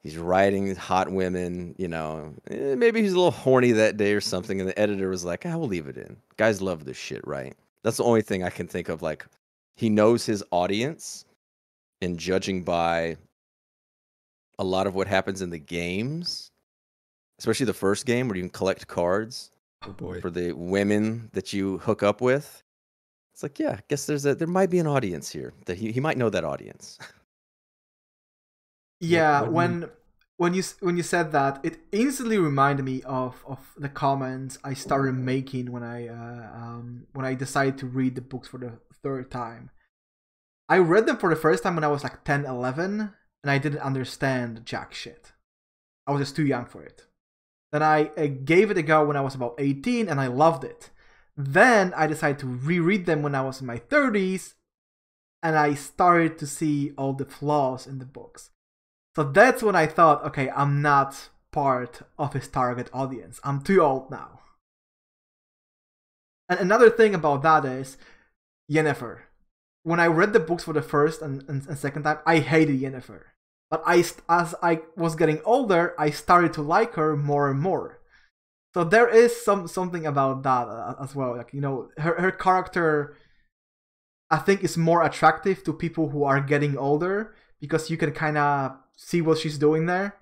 [0.03, 4.21] he's writing hot women, you know, eh, maybe he's a little horny that day or
[4.21, 6.15] something, and the editor was like, I will leave it in.
[6.37, 7.55] Guys love this shit, right?
[7.81, 9.01] That's the only thing I can think of.
[9.01, 9.25] Like,
[9.77, 11.23] he knows his audience,
[12.01, 13.15] and judging by
[14.59, 16.51] a lot of what happens in the games,
[17.39, 19.51] especially the first game where you can collect cards
[19.83, 20.19] Oh boy.
[20.19, 22.63] for the women that you hook up with.
[23.33, 25.91] It's like, yeah, I guess there's a there might be an audience here that he,
[25.91, 26.97] he might know that audience.
[28.99, 29.89] Yeah, what do you- when
[30.37, 34.73] when you when you said that, it instantly reminded me of of the comments I
[34.73, 38.73] started making when I uh, um, when I decided to read the books for the
[39.03, 39.69] third time.
[40.69, 43.57] I read them for the first time when I was like 10, 11, and I
[43.57, 45.31] didn't understand jack shit.
[46.05, 47.05] I was just too young for it.
[47.71, 50.63] Then I uh, gave it a go when I was about 18, and I loved
[50.63, 50.89] it.
[51.35, 54.55] Then I decided to reread them when I was in my 30s,
[55.43, 58.49] and I started to see all the flaws in the books.
[59.15, 63.39] So that's when I thought, okay, I'm not part of his target audience.
[63.43, 64.41] I'm too old now.
[66.49, 67.97] And another thing about that is
[68.71, 69.19] Yennefer.
[69.83, 72.81] When I read the books for the first and, and, and second time, I hated
[72.81, 73.21] Yennefer.
[73.69, 77.99] But I, as I was getting older, I started to like her more and more.
[78.73, 81.35] So there is some something about that uh, as well.
[81.35, 83.17] Like you know, her her character,
[84.29, 88.37] I think, is more attractive to people who are getting older because you can kind
[88.37, 90.17] of see what she's doing there.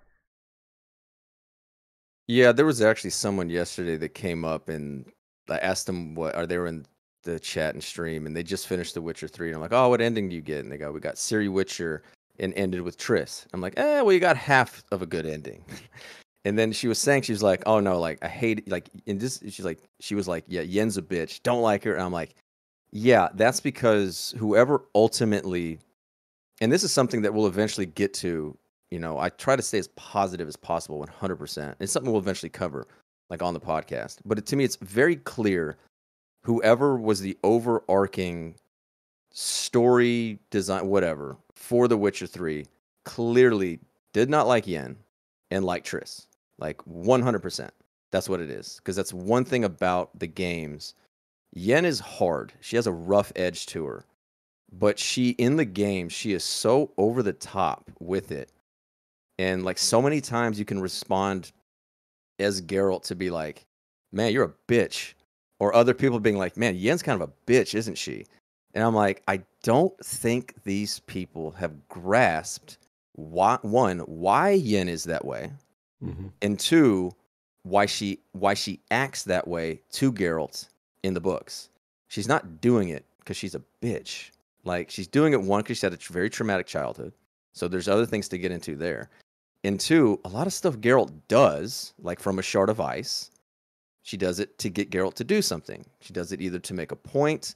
[2.27, 5.05] Yeah, there was actually someone yesterday that came up and
[5.49, 6.85] I asked them what are they in
[7.25, 9.89] the chat and stream and they just finished The Witcher 3 and I'm like, "Oh,
[9.89, 12.03] what ending do you get?" And they go, "We got Ciri Witcher
[12.39, 15.65] and ended with Triss." I'm like, "Eh, well, you got half of a good ending."
[16.45, 19.17] and then she was saying she was like, "Oh no, like I hate like in
[19.17, 21.43] this she's like she was like, "Yeah, Yen's a bitch.
[21.43, 22.35] Don't like her." And I'm like,
[22.91, 25.79] "Yeah, that's because whoever ultimately
[26.61, 28.57] and this is something that we'll eventually get to
[28.91, 32.49] you know i try to stay as positive as possible 100% it's something we'll eventually
[32.49, 32.87] cover
[33.29, 35.77] like on the podcast but to me it's very clear
[36.45, 38.53] whoever was the overarching
[39.31, 42.65] story design whatever for the witcher 3
[43.03, 43.79] clearly
[44.13, 44.95] did not like yen
[45.49, 46.27] and like triss.
[46.59, 47.69] Like 100%
[48.11, 48.75] that's what it is.
[48.77, 50.93] Because that's one thing about the games.
[51.51, 52.53] Yen is hard.
[52.61, 54.05] She has a rough edge to her.
[54.71, 58.51] But she in the game she is so over the top with it.
[59.39, 61.51] And like so many times you can respond
[62.37, 63.65] as Geralt to be like
[64.11, 65.13] man you're a bitch
[65.59, 68.25] or other people being like man Yen's kind of a bitch isn't she
[68.73, 72.77] and I'm like I don't think these people have grasped
[73.13, 75.51] why one why Yen is that way
[76.01, 77.11] hmm and two
[77.65, 80.67] why she why she acts that way to Geralt
[81.03, 81.69] in the books.
[82.07, 84.29] She's not doing it because she's a bitch.
[84.63, 87.11] Like she's doing it one because she had a very traumatic childhood.
[87.53, 89.09] So there's other things to get into there.
[89.63, 93.31] And two, a lot of stuff Geralt does, like from a shard of ice,
[94.05, 95.83] she does it to get Geralt to do something.
[95.99, 97.55] She does it either to make a point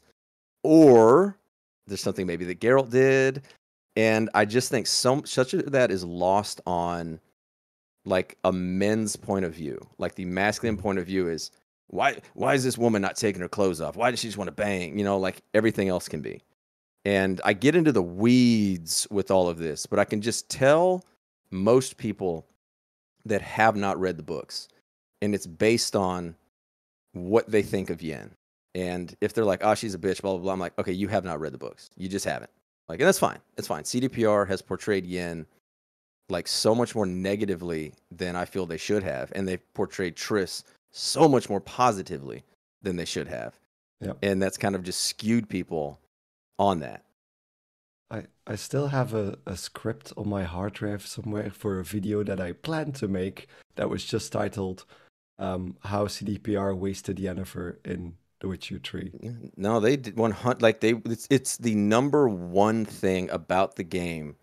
[0.64, 1.38] or
[1.86, 3.44] there's something maybe that Geralt did.
[3.96, 7.20] And I just think so such of that is lost on
[8.04, 9.80] like a men's point of view.
[10.00, 11.52] Like the masculine point of view is
[11.86, 13.96] why why is this woman not taking her clothes off?
[13.96, 14.98] Why does she just want to bang?
[14.98, 16.42] You know, like everything else can be.
[17.06, 21.06] And I get into the weeds with all of this, but I can just tell
[21.52, 22.48] most people
[23.26, 24.68] that have not read the books.
[25.22, 26.36] And it's based on
[27.14, 28.32] what they think of Yen.
[28.76, 31.08] And if they're like, oh, she's a bitch, blah, blah, blah, I'm like, okay, you
[31.08, 31.90] have not read the books.
[31.98, 32.52] You just haven't.
[32.88, 33.40] Like, and that's fine.
[33.58, 33.84] It's fine.
[33.84, 35.46] CDPR has portrayed Yen
[36.30, 39.32] like so much more negatively than I feel they should have.
[39.36, 42.44] And they've portrayed Triss so much more positively
[42.82, 43.60] than they should have.
[44.02, 44.18] Yep.
[44.22, 46.00] And that's kind of just skewed people
[46.58, 47.04] on that.
[48.12, 52.24] I, I still have a, a script on my hard drive somewhere for a video
[52.24, 54.86] that I planned to make that was just titled
[55.40, 59.12] um, How CDPR Wasted Yennefer in The Witcher 3.
[59.58, 60.94] No, they did one hunt like they.
[61.06, 64.36] It's, it's the number one thing about the game.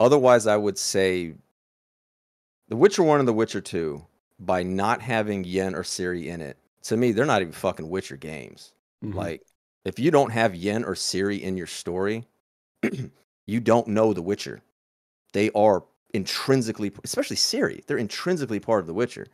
[0.00, 1.34] Otherwise, I would say
[2.68, 4.06] The Witcher One and The Witcher Two,
[4.38, 8.16] by not having Yen or Ciri in it, to me, they're not even fucking Witcher
[8.16, 8.72] games.
[9.04, 9.14] Mhm.
[9.14, 9.42] Like,
[9.84, 12.26] if you don't have Yen or Ciri in your story,
[13.46, 14.62] you don't know The Witcher.
[15.32, 19.26] They are intrinsically, especially Ciri, they're intrinsically part of The Witcher.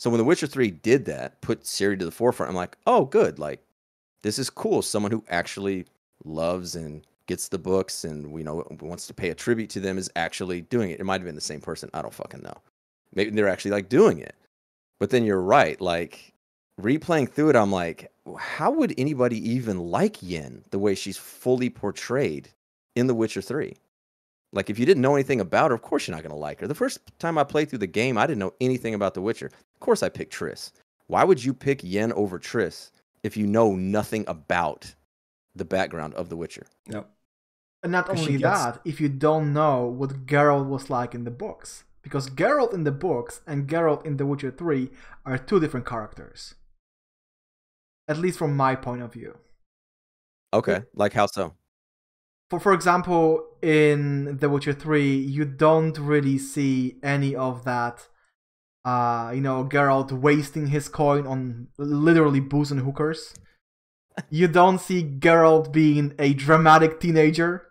[0.00, 3.04] So when The Witcher 3 did that, put Ciri to the forefront, I'm like, oh,
[3.04, 3.38] good.
[3.38, 3.62] Like,
[4.22, 4.80] this is cool.
[4.80, 5.84] Someone who actually
[6.24, 9.98] loves and gets the books and you know wants to pay a tribute to them
[9.98, 11.00] is actually doing it.
[11.00, 11.90] It might have been the same person.
[11.92, 12.54] I don't fucking know.
[13.14, 14.34] Maybe they're actually like doing it.
[14.98, 15.78] But then you're right.
[15.82, 16.32] Like
[16.80, 21.68] replaying through it, I'm like, how would anybody even like Yen the way she's fully
[21.68, 22.48] portrayed
[22.96, 23.76] in The Witcher 3?
[24.52, 26.60] Like, if you didn't know anything about her, of course you're not going to like
[26.60, 26.66] her.
[26.66, 29.46] The first time I played through the game, I didn't know anything about The Witcher.
[29.46, 30.72] Of course I picked Triss.
[31.06, 32.90] Why would you pick Yen over Triss
[33.22, 34.94] if you know nothing about
[35.54, 36.66] the background of The Witcher?
[36.88, 37.08] Yep.
[37.82, 41.14] And not 'Cause she only gets- that, if you don't know what Geralt was like
[41.14, 41.84] in the books.
[42.02, 44.90] Because Geralt in the books and Geralt in The Witcher 3
[45.24, 46.54] are two different characters.
[48.08, 49.38] At least from my point of view.
[50.52, 50.82] Okay.
[50.94, 51.54] Like, how so?
[52.48, 58.08] For for example, in The Witcher 3, you don't really see any of that
[58.84, 63.34] uh, you know, Geralt wasting his coin on literally booze and hookers.
[64.30, 67.66] you don't see Geralt being a dramatic teenager.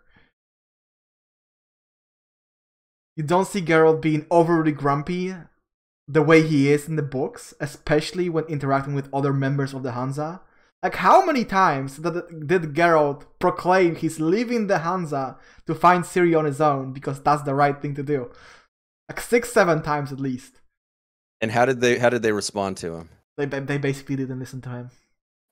[3.16, 5.34] You don't see Geralt being overly grumpy
[6.06, 9.92] the way he is in the books, especially when interacting with other members of the
[9.92, 10.40] Hansa.
[10.82, 12.14] Like, how many times did,
[12.46, 17.42] did Geralt proclaim he's leaving the Hansa to find Ciri on his own because that's
[17.42, 18.30] the right thing to do?
[19.08, 20.60] Like six, seven times at least.
[21.42, 23.08] And how did they how did they respond to him?
[23.36, 24.90] They, they basically didn't listen to him.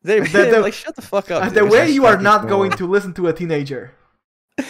[0.03, 1.43] They The- the- like shut the fuck up.
[1.43, 3.93] Uh, the dude." way you are not going to listen to a teenager.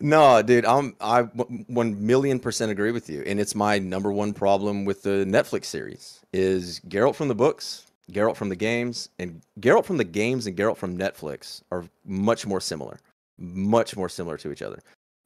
[0.00, 4.32] No, dude, I'm I one million percent agree with you, and it's my number one
[4.34, 9.40] problem with the Netflix series is Geralt from the books, Geralt from the games, and
[9.60, 12.98] Geralt from the games and Geralt from Netflix are much more similar,
[13.38, 14.80] much more similar to each other.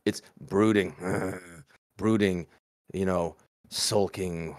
[0.05, 0.95] It's brooding,
[1.97, 2.47] brooding,
[2.93, 3.37] you know,
[3.71, 4.57] sulking,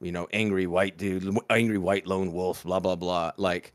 [0.00, 3.32] you know, angry white dude, angry white lone wolf, blah blah blah.
[3.36, 3.72] Like,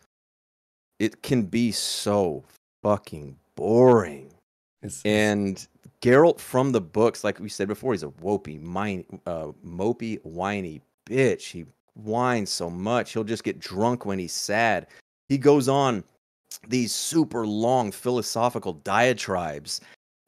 [0.99, 2.43] it can be so
[2.83, 4.33] fucking boring.
[4.81, 5.65] It's, And
[6.01, 10.81] Geralt from the books, like we said before, he's a wopey, mine, uh, mopey, whiny
[11.09, 11.51] bitch.
[11.51, 11.65] He
[11.99, 13.13] whines so much.
[13.13, 14.87] He'll just get drunk when he's sad.
[15.27, 16.03] He goes on
[16.67, 19.81] these super long philosophical diatribes.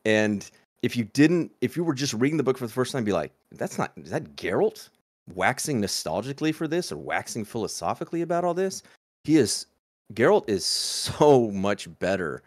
[0.05, 0.49] And
[0.83, 3.11] if you didn't, if you were just reading the book for the first time, be
[3.11, 4.89] like, that's not, is that Geralt
[5.33, 8.83] waxing nostalgically for this or waxing philosophically about all this?
[9.23, 9.67] He is,
[10.13, 12.41] Geralt is so much better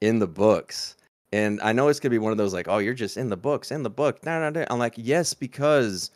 [0.00, 0.96] in the books.
[1.32, 3.36] And I know it's gonna be one of those like, oh, you're just in the
[3.36, 4.24] books, in the book.
[4.24, 4.66] No, no, no.
[4.68, 6.10] I'm like, yes, because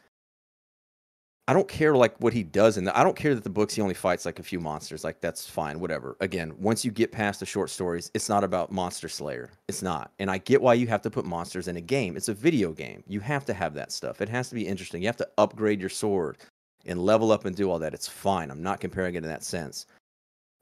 [1.48, 3.74] I don't care like what he does in the I don't care that the books
[3.74, 5.04] he only fights like a few monsters.
[5.04, 6.16] Like that's fine, whatever.
[6.20, 9.50] Again, once you get past the short stories, it's not about Monster Slayer.
[9.68, 10.10] It's not.
[10.18, 12.16] And I get why you have to put monsters in a game.
[12.16, 13.04] It's a video game.
[13.06, 14.20] You have to have that stuff.
[14.20, 15.02] It has to be interesting.
[15.02, 16.38] You have to upgrade your sword
[16.84, 17.94] and level up and do all that.
[17.94, 18.50] It's fine.
[18.50, 19.86] I'm not comparing it in that sense.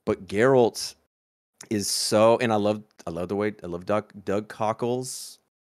[0.05, 0.93] But Geralt
[1.71, 5.39] is so and I love I love the way I love Doug Doug Cockle's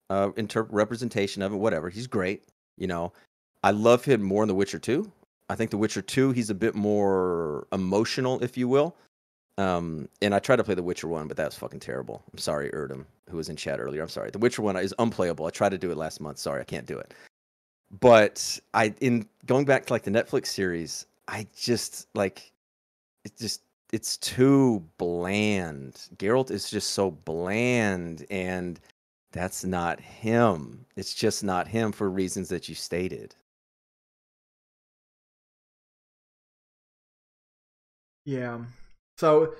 [0.09, 2.43] uh inter- representation of it whatever he's great
[2.77, 3.11] you know
[3.65, 5.11] I love him more in The Witcher 2
[5.49, 8.95] I think The Witcher 2 he's a bit more emotional if you will.
[9.57, 12.21] Um and I tried to play The Witcher 1 but that was fucking terrible.
[12.31, 14.03] I'm sorry Erdem who was in chat earlier.
[14.03, 14.29] I'm sorry.
[14.29, 15.47] The Witcher 1 is unplayable.
[15.47, 16.37] I tried to do it last month.
[16.37, 17.15] Sorry I can't do it.
[17.99, 22.51] But I in going back to like the Netflix series I just like
[23.23, 26.07] it just it's too bland.
[26.17, 28.79] Geralt is just so bland and
[29.31, 30.85] that's not him.
[30.95, 33.33] It's just not him for reasons that you stated.
[38.25, 38.65] Yeah.
[39.17, 39.53] So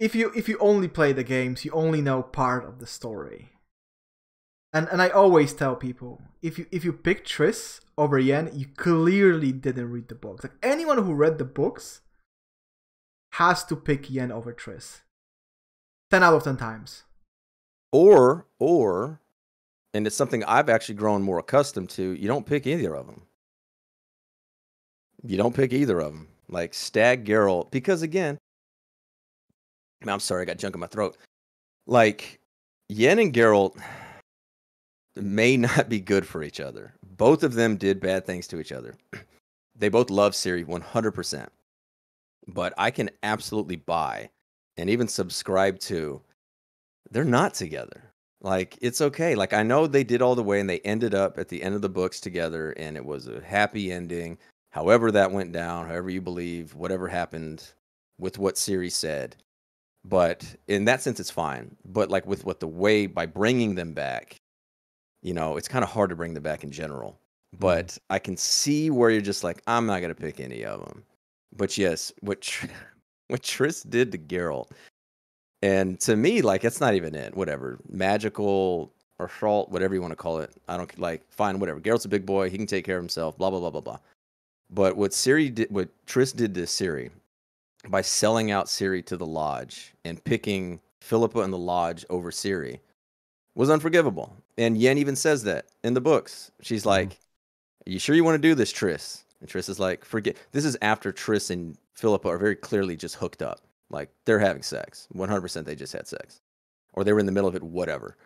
[0.00, 3.50] if you if you only play the games, you only know part of the story.
[4.72, 8.66] And and I always tell people, if you if you pick Triss over Yen, you
[8.76, 10.44] clearly didn't read the books.
[10.44, 12.00] Like anyone who read the books
[13.34, 15.02] has to pick Yen over Triss.
[16.10, 17.04] 10 out of 10 times.
[17.92, 19.20] Or or
[19.94, 23.22] and it's something I've actually grown more accustomed to, you don't pick either of them.
[25.22, 26.28] You don't pick either of them.
[26.52, 28.38] Like Stag Geralt because again,
[30.06, 31.16] I'm sorry, I got junk in my throat.
[31.86, 32.40] Like
[32.88, 33.80] Yen and Geralt
[35.16, 36.92] may not be good for each other.
[37.16, 38.94] Both of them did bad things to each other.
[39.74, 41.48] They both love Ciri 100%.
[42.46, 44.28] But I can absolutely buy
[44.76, 46.20] and even subscribe to
[47.10, 48.12] they're not together.
[48.42, 49.34] Like it's okay.
[49.34, 51.74] Like I know they did all the way and they ended up at the end
[51.74, 54.36] of the books together and it was a happy ending.
[54.72, 57.62] However that went down, however you believe, whatever happened
[58.18, 59.36] with what Ciri said.
[60.04, 61.76] But in that sense it's fine.
[61.84, 64.36] But like with what the way by bringing them back,
[65.22, 67.10] you know, it's kind of hard to bring them back in general.
[67.54, 67.60] Mm-hmm.
[67.60, 70.80] But I can see where you're just like I'm not going to pick any of
[70.80, 71.04] them.
[71.54, 72.66] But yes, what Tr-
[73.28, 74.70] what Triss did to Geralt
[75.62, 77.36] And to me, like it's not even it.
[77.36, 80.50] Whatever, magical or Schalt, whatever you want to call it.
[80.66, 81.22] I don't like.
[81.30, 81.78] Fine, whatever.
[81.78, 82.48] Geralt's a big boy.
[82.48, 83.36] He can take care of himself.
[83.36, 83.98] Blah blah blah blah blah.
[84.72, 87.10] But what Ciri did, what Triss did to Ciri,
[87.88, 92.80] by selling out Ciri to the lodge and picking Philippa and the lodge over Ciri,
[93.54, 94.34] was unforgivable.
[94.56, 96.50] And Yen even says that in the books.
[96.62, 96.88] She's mm-hmm.
[96.88, 97.18] like,
[97.86, 100.64] "Are you sure you want to do this, Triss?" And Triss is like, "Forget." This
[100.64, 103.60] is after Triss and Philippa are very clearly just hooked up.
[103.90, 105.06] Like they're having sex.
[105.14, 106.40] 100% they just had sex.
[106.94, 108.16] Or they were in the middle of it, whatever.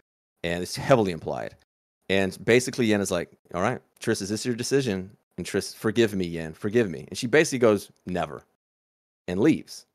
[0.45, 1.57] And it's heavily implied.
[2.09, 5.11] And basically, Yen is like, all right, Triss, is this your decision?
[5.39, 7.07] And Triss, forgive me, Yen, forgive me.
[7.09, 8.43] And she basically goes, never,
[9.29, 9.87] and leaves.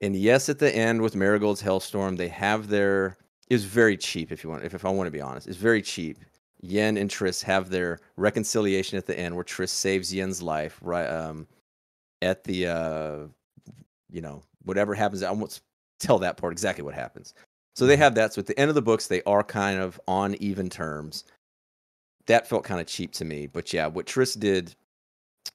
[0.00, 3.16] And yes, at the end with Marigold's Hellstorm, they have their.
[3.48, 4.64] It was very cheap, if you want.
[4.64, 6.18] If, if I want to be honest, it's very cheap.
[6.60, 11.06] Yen and Triss have their reconciliation at the end, where Triss saves Yen's life, right?
[11.06, 11.46] Um,
[12.20, 13.18] at the, uh,
[14.10, 15.22] you know, whatever happens.
[15.22, 15.60] I won't
[15.98, 17.34] tell that part exactly what happens.
[17.74, 18.32] So they have that.
[18.32, 21.24] So at the end of the books, they are kind of on even terms.
[22.26, 23.46] That felt kind of cheap to me.
[23.46, 24.74] But yeah, what Triss did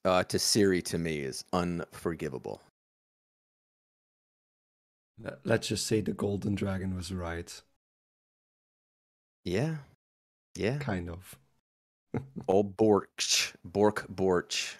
[0.05, 2.61] uh, to Ciri to me is unforgivable.
[5.43, 7.61] Let's just say the Golden Dragon was right.
[9.43, 9.77] Yeah.
[10.55, 10.77] Yeah.
[10.77, 11.35] Kind of.
[12.47, 13.53] Old Borch.
[13.65, 14.76] Bork Borch.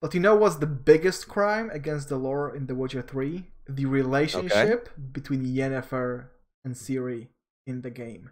[0.00, 3.44] But you know what's the biggest crime against the lore in The Witcher 3?
[3.68, 5.02] The relationship okay.
[5.12, 6.26] between Yennefer
[6.64, 7.28] and Ciri
[7.66, 8.30] in the game.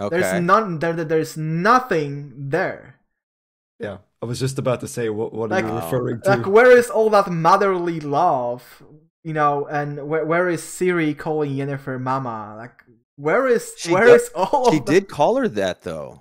[0.00, 0.20] Okay.
[0.20, 2.98] There's none there there's nothing there.
[3.82, 3.98] Yeah.
[4.22, 6.30] I was just about to say what what like, are you referring to?
[6.30, 8.82] Like where is all that motherly love?
[9.24, 12.54] You know, and where where is Ciri calling Yennefer mama?
[12.56, 12.84] Like
[13.16, 16.20] where is she where is all She did call her that though.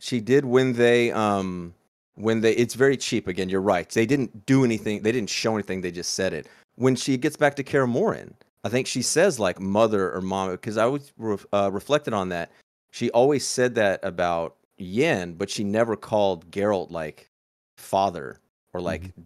[0.00, 1.74] She did when they um
[2.14, 5.54] when they it's very cheap again you're right they didn't do anything they didn't show
[5.54, 6.46] anything they just said it
[6.76, 8.32] when she gets back to Kaer Morhen
[8.64, 11.12] i think she says like mother or mom because i was
[11.52, 12.50] uh, reflected on that
[12.90, 17.30] she always said that about yen but she never called Geralt like
[17.76, 18.40] father
[18.72, 19.22] or like mm-hmm.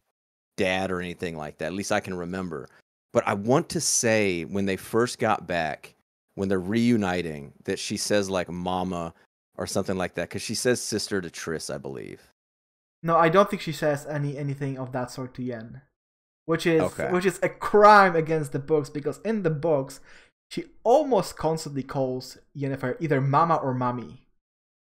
[0.57, 2.69] dad or anything like that at least i can remember
[3.13, 5.95] but i want to say when they first got back
[6.35, 9.13] when they're reuniting that she says like mama
[9.57, 12.33] or something like that because she says sister to Triss, I believe.
[13.03, 15.83] No, I don't think she says any anything of that sort to Yen,
[16.47, 17.11] which is okay.
[17.11, 20.01] which is a crime against the books because in the books
[20.51, 24.24] she almost constantly calls Yennefer either Mama or Mommy.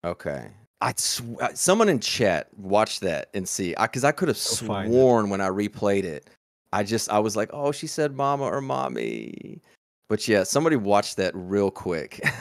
[0.03, 0.49] Okay.
[0.81, 4.38] I sw- uh, someone in chat watch that and see because I, I, could have
[4.38, 6.30] sworn when I replayed it.
[6.71, 9.61] I just I was like, oh, she said Mama or Mommy,
[10.07, 12.21] but yeah, somebody watch that real quick.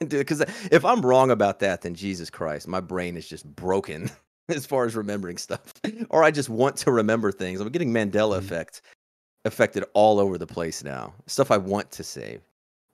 [0.00, 4.10] Because if I'm wrong about that, then Jesus Christ, my brain is just broken.
[4.48, 5.72] as far as remembering stuff,
[6.10, 7.60] or I just want to remember things.
[7.60, 8.44] I'm getting Mandela mm-hmm.
[8.44, 8.82] effect
[9.46, 11.14] affected all over the place now.
[11.26, 12.42] Stuff I want to save.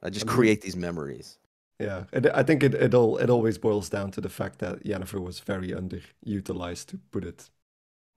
[0.02, 1.38] I just I mean, create these memories.
[1.80, 2.04] Yeah,
[2.34, 5.40] I think it it all it always boils down to the fact that Yennefer was
[5.40, 7.50] very underutilized, to put it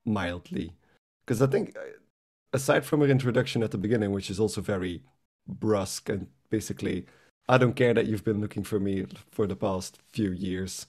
[0.06, 0.74] mildly.
[1.26, 1.82] Because I think, uh,
[2.52, 5.02] aside from her introduction at the beginning, which is also very
[5.48, 7.06] brusque and basically,
[7.48, 10.86] I don't care that you've been looking for me for the past few years.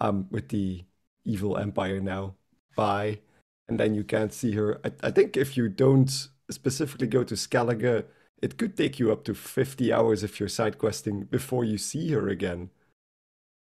[0.00, 0.84] Um, with the
[1.24, 2.34] evil empire now.
[2.76, 3.20] Bye.
[3.68, 4.80] And then you can't see her.
[4.84, 6.10] I, I think if you don't
[6.50, 8.04] specifically go to Skellige,
[8.42, 12.10] it could take you up to 50 hours if you're side questing before you see
[12.12, 12.70] her again.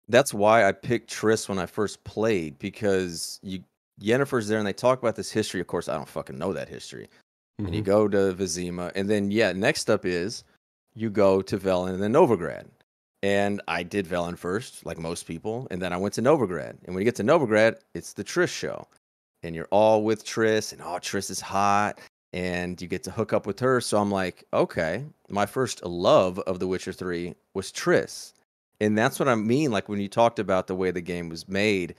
[0.09, 3.64] That's why I picked Triss when I first played because you
[4.01, 5.60] Yennefer's there and they talk about this history.
[5.60, 7.09] Of course, I don't fucking know that history.
[7.60, 7.66] Mm-hmm.
[7.66, 7.90] And you mm-hmm.
[7.90, 10.44] go to Vizima, and then yeah, next up is
[10.94, 12.66] you go to Velen and then Novigrad.
[13.22, 16.76] And I did Velen first, like most people, and then I went to Novigrad.
[16.84, 18.86] And when you get to Novigrad, it's the Triss show,
[19.43, 21.98] and you're all with Triss, and oh, Triss is hot,
[22.37, 23.81] and you get to hook up with her.
[23.81, 28.35] So I'm like, okay, my first love of The Witcher Three was Triss,
[28.79, 29.73] and that's what I mean.
[29.73, 31.95] Like when you talked about the way the game was made,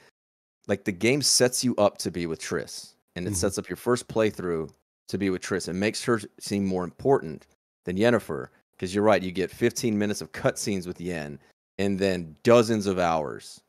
[0.68, 3.36] like the game sets you up to be with Triss, and it mm-hmm.
[3.36, 4.70] sets up your first playthrough
[5.08, 5.70] to be with Triss.
[5.70, 7.48] It makes her seem more important
[7.86, 9.24] than Yennefer because you're right.
[9.24, 11.40] You get 15 minutes of cutscenes with Yen,
[11.80, 13.60] and then dozens of hours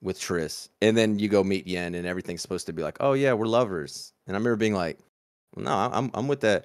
[0.00, 3.14] with Triss, and then you go meet Yen, and everything's supposed to be like, oh
[3.14, 4.12] yeah, we're lovers.
[4.28, 5.00] And I remember being like,
[5.56, 6.64] no, I'm I'm with that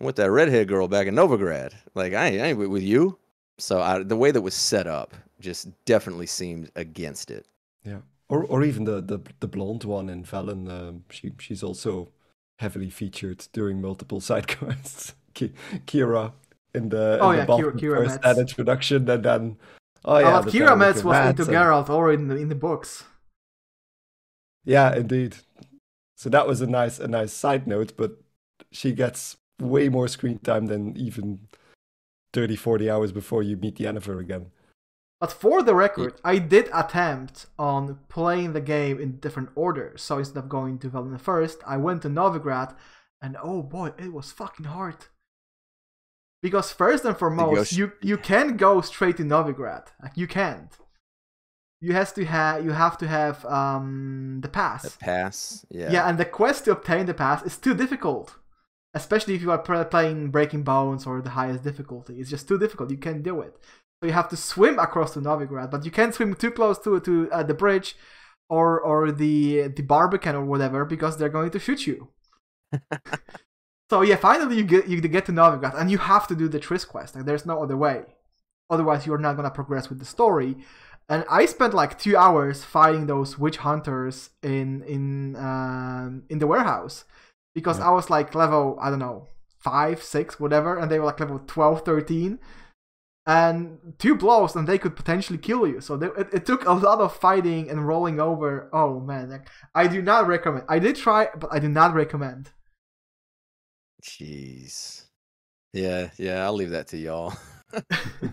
[0.00, 1.72] I'm with that redhead girl back in Novigrad.
[1.94, 3.18] Like I ain't, I ain't with you.
[3.58, 7.46] So I, the way that was set up just definitely seemed against it.
[7.84, 10.70] Yeah, or or even the the, the blonde one in Velen.
[10.70, 12.10] Um, she she's also
[12.58, 15.14] heavily featured during multiple side quests.
[15.34, 16.32] Keira
[16.74, 19.56] in the, oh, in yeah, the Keira, Keira first that introduction, and then
[20.04, 21.52] oh yeah, uh, Keira Metz was into and...
[21.52, 23.04] Geralt or in the in the books.
[24.64, 25.36] Yeah, indeed.
[26.16, 28.20] So that was a nice a nice side note, but
[28.72, 31.40] she gets way more screen time than even
[32.32, 34.50] 30, 40 hours before you meet Yennefer again.
[35.20, 39.94] But for the record, I did attempt on playing the game in different order.
[39.96, 42.76] So instead of going to Velen first, I went to Novigrad,
[43.20, 45.06] and oh boy, it was fucking hard.
[46.40, 49.86] Because first and foremost, you you can go straight to Novigrad.
[50.00, 50.70] Like you can't.
[51.80, 54.82] You has to have you have to have um the pass.
[54.82, 55.90] The pass, yeah.
[55.90, 58.36] Yeah, and the quest to obtain the pass is too difficult.
[58.94, 62.20] Especially if you are playing Breaking Bones or the highest difficulty.
[62.20, 62.90] It's just too difficult.
[62.90, 63.54] You can't do it.
[64.00, 67.00] So you have to swim across to Novigrad, but you can't swim too close to
[67.00, 67.96] to uh, the bridge
[68.48, 72.08] or or the the Barbican or whatever because they're going to shoot you.
[73.90, 76.60] so yeah, finally you get you get to Novigrad and you have to do the
[76.60, 77.16] Triss quest.
[77.16, 78.04] Like there's no other way.
[78.70, 80.56] Otherwise, you're not gonna progress with the story.
[81.08, 86.46] And I spent like two hours fighting those witch hunters in in um, in the
[86.46, 87.04] warehouse
[87.54, 87.88] because yeah.
[87.88, 91.40] I was like level I don't know five, six, whatever, and they were like level
[91.46, 92.38] 12, 13
[93.28, 95.82] and two blows and they could potentially kill you.
[95.82, 98.70] So they, it, it, took a lot of fighting and rolling over.
[98.72, 102.50] Oh man like, i do not recommend i did try but i do not recommend.
[104.02, 105.04] Jeez.
[105.74, 107.34] Yeah yeah i'll leave that to y'all.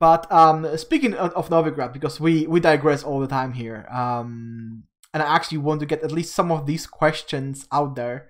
[0.00, 4.84] But um speaking of, of novigrad because we we digress all the time here um
[5.12, 8.28] and i actually want to get at least some of these questions out there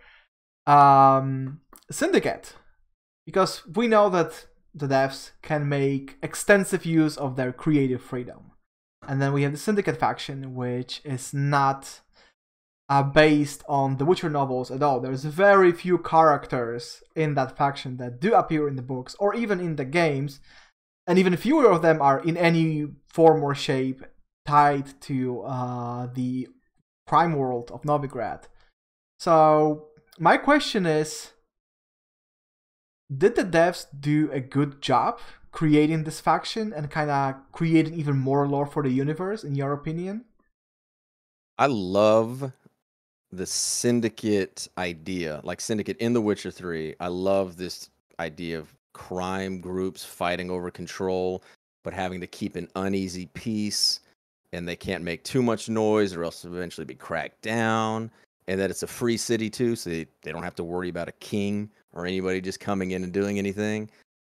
[0.67, 1.61] um
[1.91, 2.55] syndicate
[3.27, 8.53] because we know that the devs can make extensive use of their creative freedom.
[9.07, 12.01] And then we have the Syndicate faction, which is not
[12.89, 15.01] uh, based on the Witcher novels at all.
[15.01, 19.61] There's very few characters in that faction that do appear in the books or even
[19.61, 20.41] in the games,
[21.07, 24.05] and even fewer of them are in any form or shape
[24.47, 26.49] tied to uh, the
[27.09, 28.45] prime world of Novigrad.
[29.19, 31.33] So my question is
[33.11, 35.19] did the devs do a good job
[35.51, 39.73] creating this faction and kind of creating even more lore for the universe in your
[39.73, 40.27] opinion?
[41.59, 42.53] I love
[43.31, 49.61] the syndicate idea like syndicate in the witcher 3 i love this idea of crime
[49.61, 51.43] groups fighting over control
[51.85, 54.01] but having to keep an uneasy peace
[54.53, 58.11] and they can't make too much noise or else eventually be cracked down
[58.47, 61.09] and that it's a free city too so they, they don't have to worry about
[61.09, 63.91] a king or anybody just coming in and doing anything.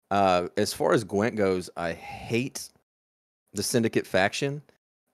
[0.10, 2.70] Uh, as far as Gwent goes, I hate
[3.54, 4.62] the Syndicate faction.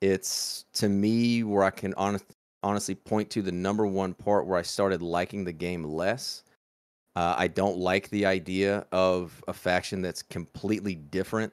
[0.00, 2.24] It's to me where I can honest,
[2.62, 6.42] honestly point to the number one part where I started liking the game less.
[7.14, 11.52] Uh, I don't like the idea of a faction that's completely different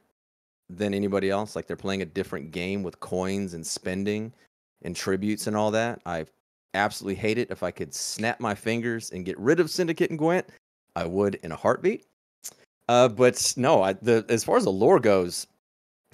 [0.69, 1.55] than anybody else.
[1.55, 4.33] Like they're playing a different game with coins and spending
[4.81, 6.01] and tributes and all that.
[6.05, 6.25] I
[6.73, 7.51] absolutely hate it.
[7.51, 10.47] If I could snap my fingers and get rid of Syndicate and Gwent,
[10.95, 12.05] I would in a heartbeat.
[12.87, 15.47] Uh, but no, I, the as far as the lore goes,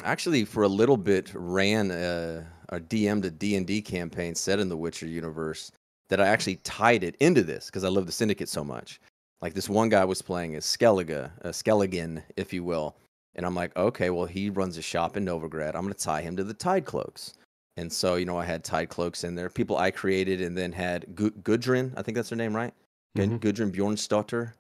[0.04, 4.60] actually for a little bit ran a, a DM to D and D campaign set
[4.60, 5.72] in the Witcher universe
[6.10, 9.00] that I actually tied it into this because I love the Syndicate so much.
[9.42, 12.96] Like this one guy was playing as Skellige, a Skelligan, if you will,
[13.36, 15.76] and I'm like, okay, well he runs a shop in Novigrad.
[15.76, 17.34] I'm gonna tie him to the Tide Cloaks.
[17.78, 20.72] And so, you know, I had Tide Cloaks in there, people I created, and then
[20.72, 22.74] had Gudrun, I think that's her name, right?
[23.18, 23.38] Mm-hmm.
[23.38, 24.54] Gudrun Bjornsdotter.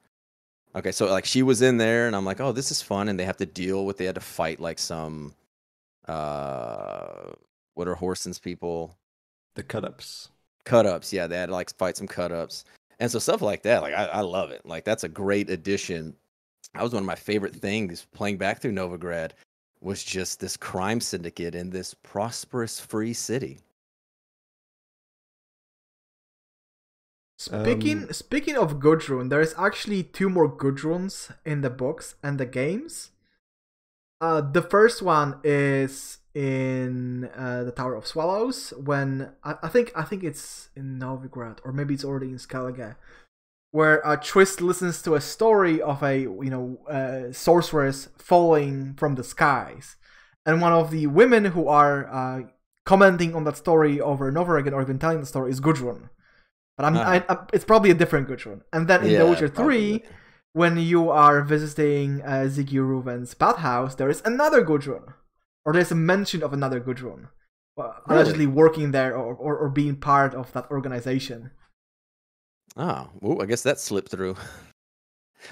[0.74, 3.20] Okay, so like she was in there, and I'm like, oh, this is fun, and
[3.20, 3.98] they have to deal with.
[3.98, 5.36] They had to fight like some,
[6.08, 7.34] uh,
[7.74, 8.98] what are Whoreson's people?
[9.56, 10.30] The cut ups.
[10.64, 11.28] Cut ups, yeah.
[11.28, 12.64] They had to like fight some cut ups,
[13.00, 13.82] and so stuff like that.
[13.82, 14.66] Like I, I love it.
[14.66, 16.16] Like that's a great addition.
[16.74, 19.32] That was one of my favorite things playing back through Novigrad
[19.82, 23.60] was just this crime syndicate in this prosperous free city.
[27.40, 32.40] Speaking um, speaking of Gudrun, there is actually two more Gudruns in the books and
[32.40, 33.10] the games.
[34.22, 39.92] Uh, the first one is in uh, the Tower of Swallows when I, I, think
[39.96, 42.96] I think it's in Novigrad or maybe it's already in Skellige,
[43.72, 49.16] where uh, Twist listens to a story of a you know uh, sorceress falling from
[49.16, 49.96] the skies,
[50.46, 52.42] and one of the women who are uh,
[52.86, 56.10] commenting on that story over and over again or even telling the story is Gudrun
[56.82, 58.62] but I'm, I, I, it's probably a different Gudrun.
[58.74, 60.04] And then in yeah, The Witcher 3, probably.
[60.54, 65.14] when you are visiting uh, Sigi Reuven's bathhouse, there is another Gudrun.
[65.64, 67.28] Or there's a mention of another Gudrun.
[67.78, 68.22] Uh, really?
[68.22, 71.52] Allegedly working there or, or, or, being part of that organization.
[72.78, 74.36] Oh, I guess that slipped through.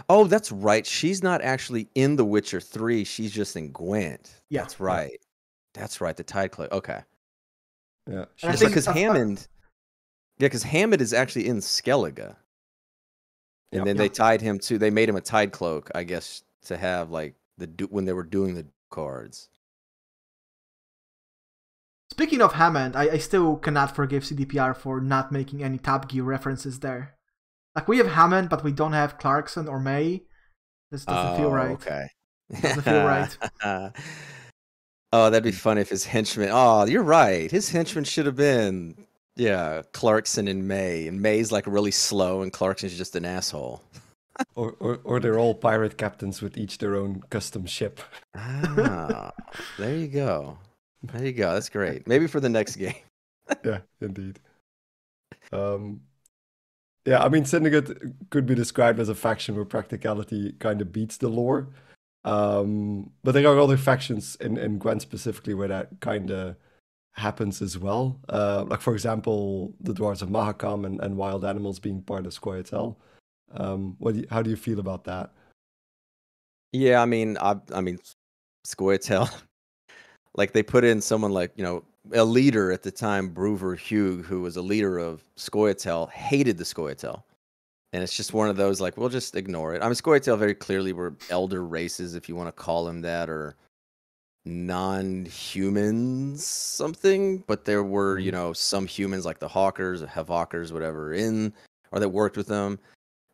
[0.08, 0.86] Oh, that's right.
[0.86, 3.04] She's not actually in The Witcher 3.
[3.04, 4.42] She's just in Gwent.
[4.50, 4.62] Yeah.
[4.62, 5.20] That's right.
[5.74, 6.16] That's right.
[6.16, 6.72] The Tide Cloak.
[6.72, 7.02] Okay.
[8.10, 8.26] Yeah.
[8.42, 9.48] Because Hammond.
[10.38, 12.20] Yeah, because Hammond is actually in Skellige.
[13.72, 13.86] And Yep.
[13.86, 14.02] then Yeah.
[14.04, 14.78] they tied him to.
[14.78, 18.24] They made him a tide cloak, I guess, to have like the when they were
[18.24, 19.50] doing the cards.
[22.12, 26.24] Speaking of Hammond, I, I still cannot forgive CDPR for not making any Top Gear
[26.24, 27.16] references there.
[27.76, 30.24] Like we have Hammond, but we don't have Clarkson or May.
[30.92, 31.72] This doesn't feel Oh, right.
[31.72, 32.08] Okay.
[32.62, 33.38] Doesn't feel right.
[35.14, 36.50] oh, that'd be funny if his henchman.
[36.52, 37.50] Oh, you're right.
[37.52, 38.96] His henchman should have been
[39.36, 43.82] yeah Clarkson and May, and May's like really slow, and Clarkson's just an asshole.
[44.56, 48.00] Or, or or they're all pirate captains with each their own custom ship.
[48.36, 49.32] Ah,
[49.78, 50.58] there you go.
[51.04, 51.54] There you go.
[51.54, 52.08] That's great.
[52.08, 52.96] Maybe for the next game.
[53.66, 54.40] yeah, indeed.
[55.52, 56.02] Um,
[57.06, 61.18] yeah, I mean, Syndicate could be described as a faction where practicality kind of beats
[61.18, 61.70] the lore.
[62.26, 66.58] Um, but there are other factions in, in Gwent specifically where that kind of
[67.14, 68.20] happens as well.
[68.28, 72.34] Uh, like, for example, the Dwarves of Mahakam and, and wild animals being part of
[72.34, 72.96] Scoia'tael.
[73.52, 75.32] Um, what do you, how do you feel about that?
[76.72, 78.00] Yeah, I mean, I, I mean,
[78.68, 79.42] Scoia'tael.
[80.36, 81.84] Like they put in someone like you know
[82.14, 86.64] a leader at the time, Brouver Hoog, who was a leader of Scoia'tael, hated the
[86.64, 87.22] Scoia'tael.
[87.92, 89.82] And it's just one of those like we'll just ignore it.
[89.82, 93.30] I mean, Scoia'tael very clearly were elder races, if you want to call them that,
[93.30, 93.56] or
[94.46, 97.44] non-humans something.
[97.48, 98.36] But there were you Mhm.
[98.36, 101.54] know some humans like the Hawkers, Havokers, whatever, in
[101.92, 102.80] or that worked with them.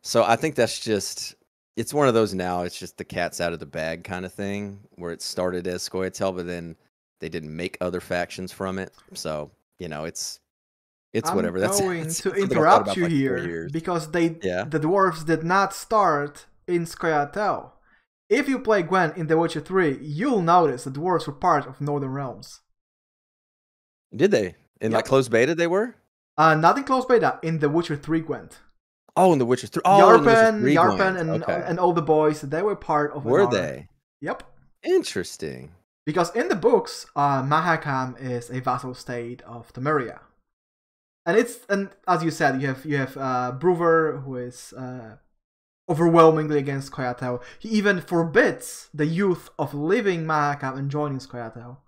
[0.02, 1.34] So I think that's just
[1.76, 2.62] it's one of those now.
[2.62, 5.86] It's just the cat's out of the bag kind of thing, where it started as
[5.86, 6.74] Scoia'tael, but then
[7.20, 8.92] they didn't make other factions from it.
[9.14, 10.40] So you know, it's
[11.12, 11.60] it's I'm whatever.
[11.60, 14.64] That's going that's to interrupt you like, here because they Yeah.
[14.64, 17.72] the dwarves did not start in Scoia'tael.
[18.28, 21.80] If you play Gwent in The Witcher 3, you'll notice the dwarves were part of
[21.80, 22.60] Northern Realms.
[24.14, 25.08] Did they in like Yep.
[25.08, 25.54] closed beta?
[25.54, 25.94] They were.
[26.36, 28.58] Uh, not in close beta, in The Witcher 3 Gwent.
[29.16, 29.80] Oh, in The Witcher Three.
[29.84, 31.62] Oh, in The Witcher Yarpen, 3 Yarpen, and okay.
[31.66, 33.24] and all the boys, they were part of.
[33.24, 33.88] were they
[34.20, 34.42] Yep.
[34.82, 35.72] interesting?
[36.06, 40.20] Because in the books, uh, Mahakam is a vassal state of Temeria,
[41.26, 45.16] and it's and as you said, you have you have uh, Brouver who is uh,
[45.88, 47.42] overwhelmingly against Scoia'tael.
[47.58, 51.78] He even forbids the youth of leaving Mahakam and joining Scoia'tael.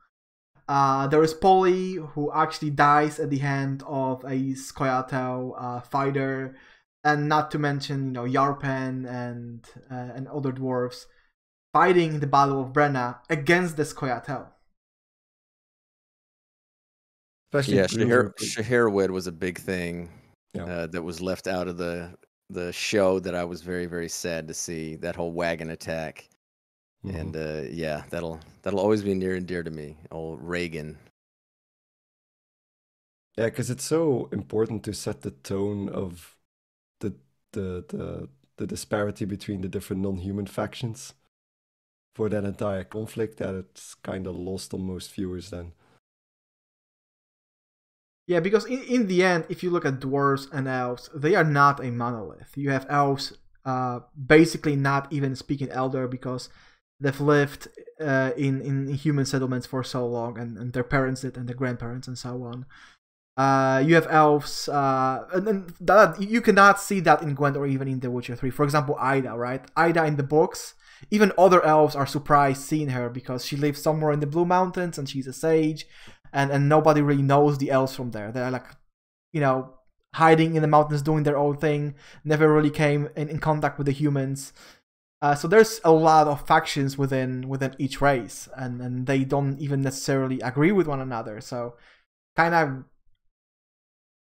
[0.68, 6.56] Uh, there is Paulie who actually dies at the hand of a Scoia'tael uh, fighter,
[7.04, 11.06] and not to mention you know Yarpen and uh, and other dwarves
[11.72, 14.46] fighting the Battle of Brenna against the Scoia'tael.
[17.52, 20.10] Especially Yeah, Bruiser- Shahir Shahirwood was a big thing
[20.54, 20.64] Yeah.
[20.64, 22.16] uh, that was left out of the
[22.50, 26.28] the show that I was very very sad to see that whole wagon attack.
[27.04, 27.14] Mhm.
[27.20, 29.96] And uh, yeah, that'll that'll always be near and dear to me.
[30.10, 30.98] Old Reagan.
[33.36, 36.36] Yeah, because it's so important to set the tone of
[37.00, 37.14] the
[37.52, 41.14] the the the disparity between the different non-human factions
[42.18, 45.70] for that entire conflict that it's kind of lost on most viewers then.
[48.26, 51.44] Yeah, because in, in the end, if you look at dwarves and elves, they are
[51.44, 52.56] not a monolith.
[52.56, 54.00] You have elves uh,
[54.36, 56.48] basically not even speaking Elder because
[56.98, 57.68] they've lived
[58.00, 61.54] uh, in, in human settlements for so long, and, and their parents did, and their
[61.54, 62.66] grandparents, and so on.
[63.36, 67.68] Uh, you have elves, uh, and, and that you cannot see that in Gwent or
[67.68, 68.50] even in The Witcher 3.
[68.50, 69.64] For example, Ida, right?
[69.76, 70.74] Ida in the books,
[71.10, 74.98] even other elves are surprised seeing her because she lives somewhere in the Blue Mountains
[74.98, 75.86] and she's a sage,
[76.32, 78.32] and, and nobody really knows the elves from there.
[78.32, 78.66] They're like,
[79.32, 79.74] you know,
[80.14, 81.94] hiding in the mountains doing their own thing,
[82.24, 84.52] never really came in, in contact with the humans.
[85.20, 89.58] Uh, so there's a lot of factions within within each race, and, and they don't
[89.58, 91.40] even necessarily agree with one another.
[91.40, 91.74] So
[92.36, 92.84] kind of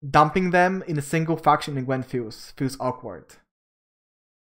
[0.07, 3.25] dumping them in a single faction in Gwent feels feels awkward.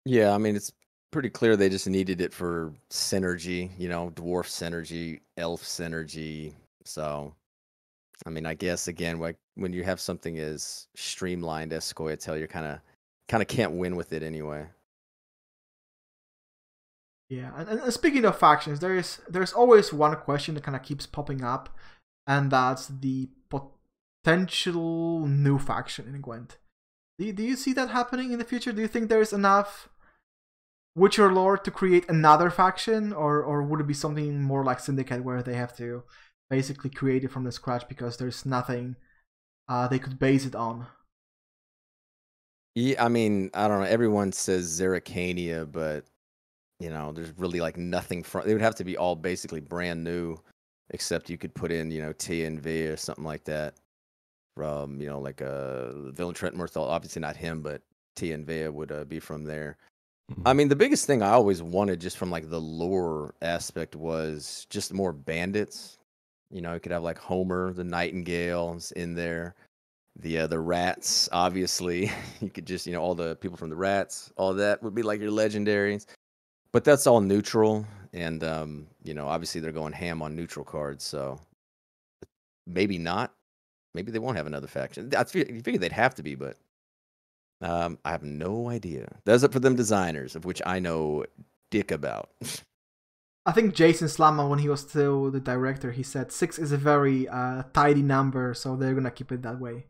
[0.06, 0.74] Yeah, I mean it's
[1.12, 6.54] pretty clear they just needed it for synergy, you know, dwarf synergy, elf synergy.
[6.86, 7.36] So,
[8.26, 12.48] I mean, I guess again, like when you have something as streamlined as Scoia'tael, you're
[12.48, 12.80] kind of
[13.28, 14.68] kind of can't win with it anyway.
[17.30, 20.84] Yeah, and, and speaking of factions, there is there's always one question that kind of
[20.84, 21.70] keeps popping up,
[22.28, 26.58] and that's the potential new faction in Gwent.
[27.18, 28.72] Do you, do you see that happening in the future?
[28.72, 29.90] Do you think there's enough
[30.96, 35.24] Witcher lore to create another faction, or or would it be something more like Syndicate
[35.24, 36.04] where they have to
[36.50, 38.98] basically create it from the scratch because there's nothing
[39.70, 40.88] uh, they could base it on?
[42.76, 43.88] Yeah, I mean, I don't know.
[43.88, 46.06] Everyone says Zerrikania, but
[46.80, 48.48] you know, there's really like nothing from.
[48.48, 50.38] It would have to be all basically brand new,
[50.90, 53.76] except you could put in, you know, TNV or something like that
[54.56, 56.76] from, you know, like uh, Villentretenmerth.
[56.78, 57.82] Obviously not him, but
[58.20, 59.78] Vea would uh, be from there.
[60.46, 64.66] I mean, the biggest thing I always wanted, just from like the lore aspect, was
[64.70, 65.98] just more bandits.
[66.50, 69.56] You know, you could have like Homer, the Nightingales in there,
[70.20, 71.30] the uh, the rats.
[71.32, 74.96] Obviously, you could just you know all the people from the rats, all that would
[74.96, 76.06] be like your legendaries.
[76.72, 81.04] But that's all neutral, and um, you know, obviously they're going ham on neutral cards,
[81.04, 81.40] so
[82.66, 83.34] maybe not.
[83.94, 85.12] Maybe they won't have another faction.
[85.18, 86.56] I fig- you figure they'd have to be, but
[87.62, 89.20] um, I have no idea.
[89.26, 91.26] That's up for them designers, of which I know
[91.70, 92.30] dick about.
[93.46, 96.78] I think Jason Slama, when he was still the director, he said six is a
[96.78, 99.86] very uh, tidy number, so they're gonna keep it that way.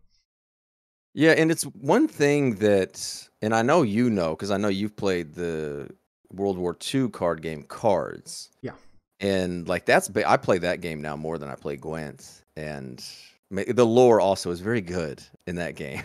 [1.14, 4.96] yeah, and it's one thing that, and I know you know because I know you've
[4.96, 5.90] played the
[6.32, 8.50] World War II card game KARDS.
[8.62, 8.72] Yeah.
[9.20, 13.04] and like that's I play that game now more than I play Gwent, and
[13.50, 16.04] the lore also is very good in that game.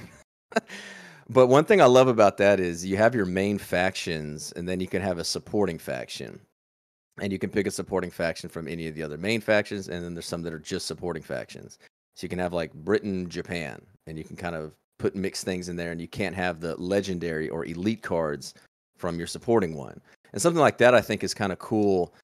[1.29, 4.81] but one thing I love about that is you have your main factions, and then
[4.81, 6.41] you can have a supporting faction,
[7.21, 10.05] and you can pick a supporting faction from any of the other main factions, and
[10.05, 11.79] then there's some that are just supporting factions.
[12.15, 15.69] So you can have like Britain, Japan, and you can kind of put mixed things
[15.69, 18.55] in there, and you can't have the legendary or elite cards
[18.97, 20.01] from your supporting one.
[20.33, 22.15] And something like that, I think, is kind of cool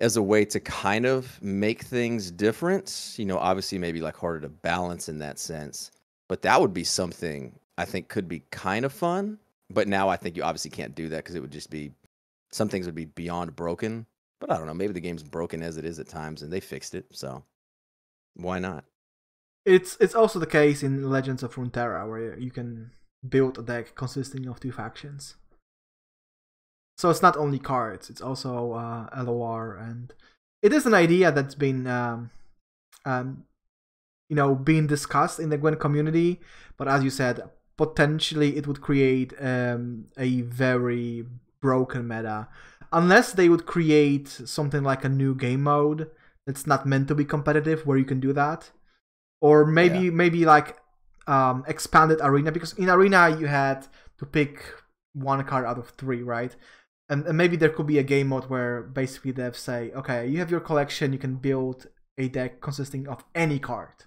[0.00, 3.14] as a way to kind of make things different.
[3.16, 5.90] You know, obviously, maybe like harder to balance in that sense,
[6.28, 9.38] but that would be something I think could be kind of fun.
[9.70, 11.92] But now I think you obviously can't do that because it would just be
[12.52, 14.06] some things would be beyond broken.
[14.40, 14.74] But I don't know.
[14.74, 17.06] Maybe the game's broken as it is at times, and they fixed it.
[17.12, 17.44] So
[18.34, 18.84] why not?
[19.64, 22.92] It's it's also the case in Legends of Runeterra, where you can
[23.26, 25.36] build a deck consisting of two factions.
[26.98, 30.12] So it's not only cards; it's also uh, LOR, and
[30.62, 32.30] it is an idea that's been, um,
[33.04, 33.44] um,
[34.28, 36.40] you know, being discussed in the Gwent community.
[36.76, 37.40] But as you said,
[37.76, 41.24] potentially it would create um, a very
[41.60, 42.48] broken meta,
[42.92, 46.10] unless they would create something like a new game mode
[46.46, 48.70] that's not meant to be competitive, where you can do that.
[49.40, 50.78] Or maybe maybe like
[51.26, 53.86] um expanded arena because in arena you had
[54.18, 54.62] to pick
[55.14, 56.54] one card out of three right?
[57.10, 60.38] And, and maybe there could be a game mode where basically they say okay you
[60.38, 64.04] have your collection you can build a deck consisting of any card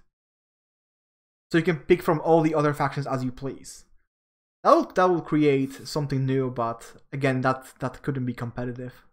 [1.50, 3.84] so you can pick from all the other factions as you please
[4.64, 9.04] that will, that will create something new but again that that couldn't be competitive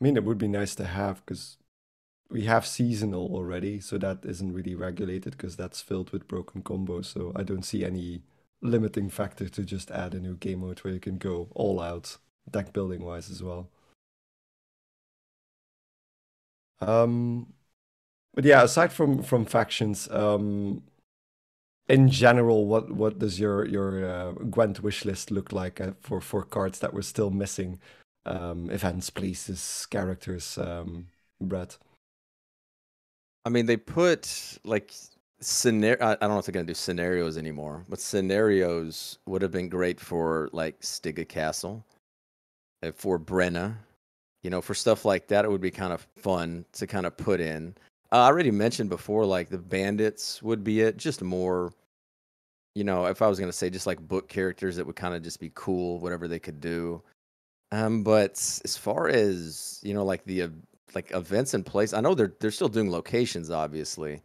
[0.00, 1.56] I mean, it would be nice to have because
[2.30, 7.06] we have seasonal already, so that isn't really regulated because that's filled with broken combos.
[7.06, 8.22] So I don't see any
[8.60, 12.18] limiting factor to just add a new game mode where you can go all out
[12.50, 13.70] deck building wise as well.
[16.80, 17.52] Um,
[18.34, 20.82] but yeah, aside from from factions, um,
[21.88, 26.20] in general, what what does your your uh, Gwent wish list look like uh, for
[26.20, 27.78] for cards that were still missing?
[28.26, 31.06] um, events, places, characters, um,
[31.40, 31.78] Brett.
[33.44, 34.92] I mean, they put like
[35.40, 36.04] scenario.
[36.04, 40.00] I don't know if they're gonna do scenarios anymore, but scenarios would have been great
[40.00, 41.84] for like Stygga Castle,
[42.82, 43.76] uh, for Brenna,
[44.46, 45.44] you know, for stuff like that.
[45.44, 47.74] It would be kind of fun to kind of put in.
[48.12, 50.98] Uh, I already mentioned before, like the bandits would be it.
[50.98, 51.72] Just more,
[52.76, 55.22] you know, if I was gonna say just like book characters that would kind of
[55.24, 57.02] just be cool, whatever they could do.
[57.72, 60.48] Um, but as far as you know, like the uh,
[60.94, 64.22] like events in place, I know they're they're still doing locations, obviously.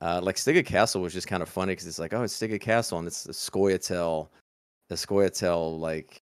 [0.00, 2.60] Uh, like Stygga Castle was just kind of funny because it's like, oh, it's Stygga
[2.60, 4.28] Castle and it's the Scoia'tael,
[4.90, 6.22] the Scoia'tael like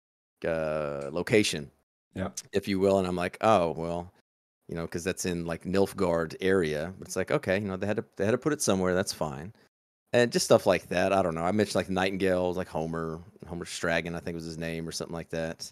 [0.44, 1.70] uh, location,
[2.18, 2.30] Yeah.
[2.52, 3.00] if you will.
[3.00, 4.12] And I'm like, oh well,
[4.68, 6.94] you know, because that's in like Nilfgaard area.
[6.98, 8.94] But it's like, okay, you know, they had to they had to put it somewhere.
[8.96, 9.54] That's fine.
[10.14, 11.14] And just stuff like that.
[11.14, 11.44] I don't know.
[11.44, 15.14] I mentioned like Nightingale, like Homer, Homer Straggen, I think was his name or something
[15.14, 15.72] like that.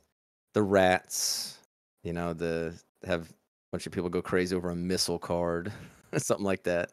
[0.53, 1.59] The rats,
[2.03, 2.73] you know, the
[3.05, 3.33] have a
[3.71, 5.71] bunch of people go crazy over a missile card,
[6.17, 6.91] something like that.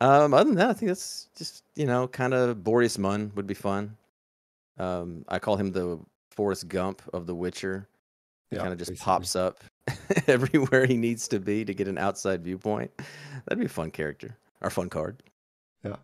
[0.00, 3.46] Um, other than that, I think that's just you know kind of Boreas Mun would
[3.46, 3.96] be fun.
[4.78, 6.00] Um, I call him the
[6.30, 7.86] Forrest Gump of The Witcher.
[8.52, 8.98] He Yeah, kind of just basically.
[8.98, 9.64] pops up
[10.28, 12.92] everywhere he needs to be to get an outside viewpoint.
[13.46, 15.22] That'd be a fun character or fun card.
[15.84, 15.96] Yeah.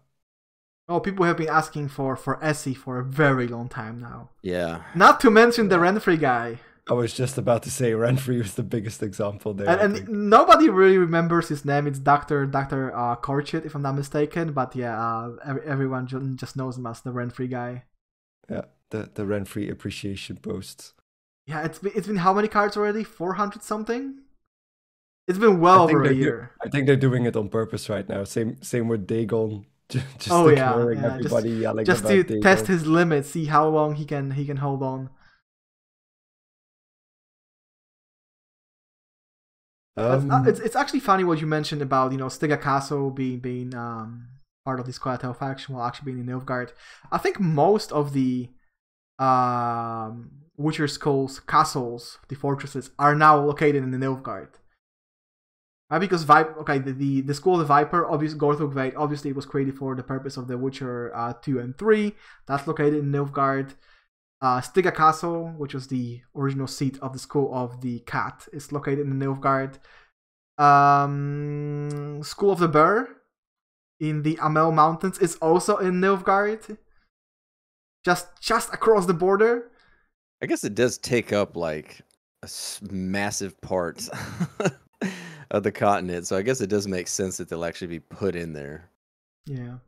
[0.88, 4.82] Oh people have been asking for for Essi for a very long time now Yeah,
[4.94, 6.60] not to mention the Renfri guy
[6.90, 9.78] I was just about to say Renfri was the biggest example there.
[9.80, 11.86] And, and nobody really remembers his name.
[11.86, 14.52] It's Doctor Doctor uh, Korchit, if I'm not mistaken.
[14.52, 16.06] But yeah, uh, every, everyone
[16.36, 17.84] just knows him as the Renfri guy.
[18.50, 20.92] yeah, the the Renfri appreciation posts.
[21.48, 23.02] Yeah, it's been, it's been how many cards already?
[23.04, 24.18] Four hundred something.
[25.26, 26.50] It's been well over a they're do- year.
[26.62, 28.24] I think they're doing it on purpose right now.
[28.24, 29.64] Same same with Dagon.
[29.88, 32.42] Ju- Just Oh, yeah, ignoring yeah, just- everybody yelling just to Dagon.
[32.42, 35.08] test his limits, see how long he can he can hold on.
[39.96, 43.10] It's- uh, Um, it's it's actually funny what you mentioned about you know Stygga Castle
[43.10, 44.28] being being um
[44.64, 46.72] part of this Scoia'tael faction while actually being in Nilfgaard.
[47.10, 48.50] I think most of the
[49.18, 54.48] um Witcher Skull's castles, the fortresses, are now located in the Nilfgaard.
[55.88, 59.30] Right, because Viper, okay, the, the the school of the Viper, obviously Gorthur Gvaed, obviously
[59.30, 62.14] it was created for the purpose of The Witcher uh, two and three.
[62.46, 63.74] That's located in Nilfgaard.
[64.42, 68.70] Uh, Stygga Castle, which was the original seat of the School of the Cat, is
[68.70, 69.78] located in Nilfgaard.
[70.62, 73.08] Um, School of the Bear
[73.98, 76.76] in the Amell Mountains is also in Nilfgaard.
[78.04, 79.70] Just just across the border.
[80.42, 82.00] I guess it does take up like
[82.42, 82.48] a
[82.90, 84.08] massive part
[85.50, 88.36] of the continent, so I guess it does make sense that they'll actually be put
[88.36, 88.90] in there.
[89.46, 89.78] Yeah.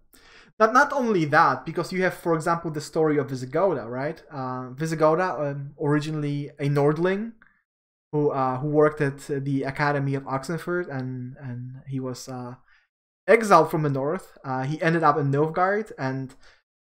[0.58, 4.22] Not not only that, because you have, for example, the story of Vysogota, right?
[4.30, 7.32] Uh, Vysogota, um, originally a Nordling,
[8.12, 12.56] who uh, who worked at the Academy of Oxenford, and and he was uh,
[13.26, 14.36] exiled from the north.
[14.44, 16.34] Uh, he ended up in Nilfgaard, and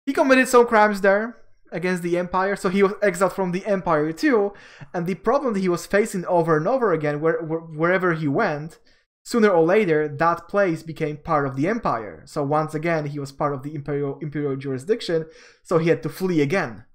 [0.07, 1.37] he committed some crimes there
[1.71, 2.55] against the Empire.
[2.55, 4.53] So he was exiled from the Empire too.
[4.93, 8.27] And the problem that he was facing over and over again, where, where wherever he
[8.27, 8.79] went,
[9.23, 13.33] sooner or later that place became part of the empire so once again he was
[13.33, 15.25] part of the imperial imperial jurisdiction
[15.61, 16.85] so he had to flee again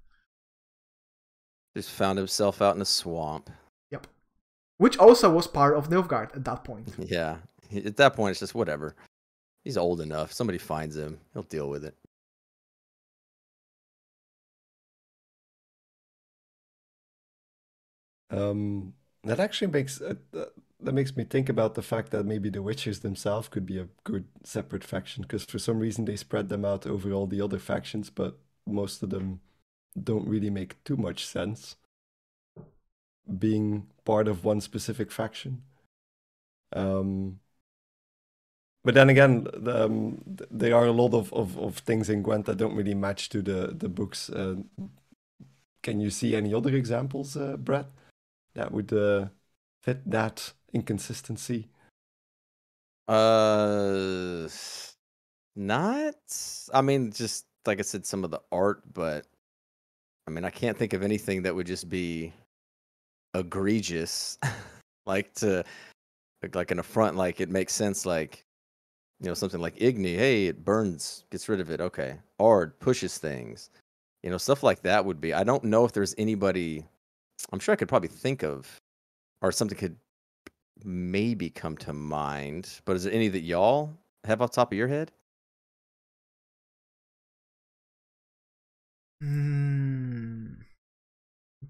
[1.77, 3.51] Just found himself out in a swamp.
[3.91, 4.07] Yep,
[4.77, 7.37] which also was part of nilfgaard at that point Yeah.
[7.73, 8.95] At that point, it's just whatever.
[9.63, 10.31] He's old enough.
[10.31, 11.19] Somebody finds him.
[11.33, 11.95] He'll deal with it.
[18.29, 18.93] Um,
[19.23, 20.45] that actually makes uh, uh,
[20.79, 23.87] that makes me think about the fact that maybe the Witchers themselves could be a
[24.03, 27.59] good separate faction because for some reason they spread them out over all the other
[27.59, 28.37] factions, but
[28.67, 29.39] most of them
[30.01, 31.77] don't really make too much sense
[33.39, 35.61] being part of one specific faction.
[36.73, 37.39] Um,
[38.83, 42.45] but then again, um, th- there are a lot of, of, of things in Gwent
[42.45, 44.29] that don't really match to the the books.
[44.29, 44.57] Uh,
[45.81, 47.85] can you see any other examples, uh, Brett?
[48.55, 49.27] That would uh,
[49.83, 51.69] fit that inconsistency.
[53.07, 54.47] Uh,
[55.55, 56.15] not.
[56.73, 59.25] I mean, just like I said, some of the art, but
[60.27, 62.33] I mean, I can't think of anything that would just be
[63.33, 64.37] egregious,
[65.05, 65.63] like to
[66.53, 67.15] like, an affront.
[67.15, 68.05] Like it makes sense.
[68.05, 68.43] Like
[69.21, 70.15] you know, something like Igni.
[70.15, 71.81] Hey, it burns, gets rid of it.
[71.81, 73.69] Okay, Ard pushes things.
[74.23, 75.33] You know, stuff like that would be.
[75.33, 76.85] I don't know if there's anybody.
[77.51, 78.81] I'm sure I could probably think of,
[79.41, 79.97] or something could
[80.83, 82.81] maybe come to mind.
[82.85, 85.11] But is there any that y'all have off the top of your head?
[89.21, 90.61] Hmm.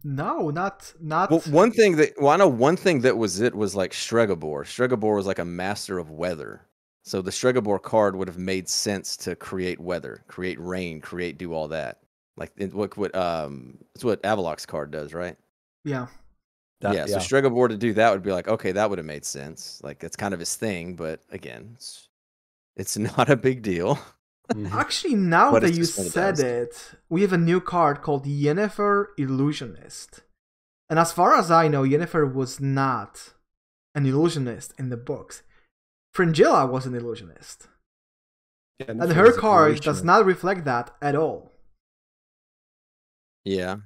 [0.03, 3.55] no not not Well, one thing that well, I know one thing that was it
[3.55, 4.63] was like Stregobor.
[4.65, 6.61] Stregobor was like a master of weather.
[7.03, 11.53] So the Stregobor card would have made sense to create weather, create rain, create do
[11.53, 11.99] all that.
[12.37, 15.37] Like what what um it's what Avallac'h's card does, right?
[15.85, 16.07] Yeah
[16.81, 19.23] That, yeah, so Stregobor to do that would be like, okay, that would have made
[19.25, 19.79] sense.
[19.81, 22.09] Like that's kind of his thing, but again, it's
[22.75, 23.97] it's not a big deal.
[24.53, 24.69] Mhm.
[24.71, 26.73] actually now But that you just one of said it
[27.09, 30.21] we have a new card called yennefer illusionist
[30.87, 33.33] and as far as i know yennefer was not
[33.95, 35.41] an illusionist in the books
[36.13, 37.67] fringilla was an illusionist
[38.79, 41.51] Yeah, and her card does not reflect that at all
[43.43, 43.77] Yeah.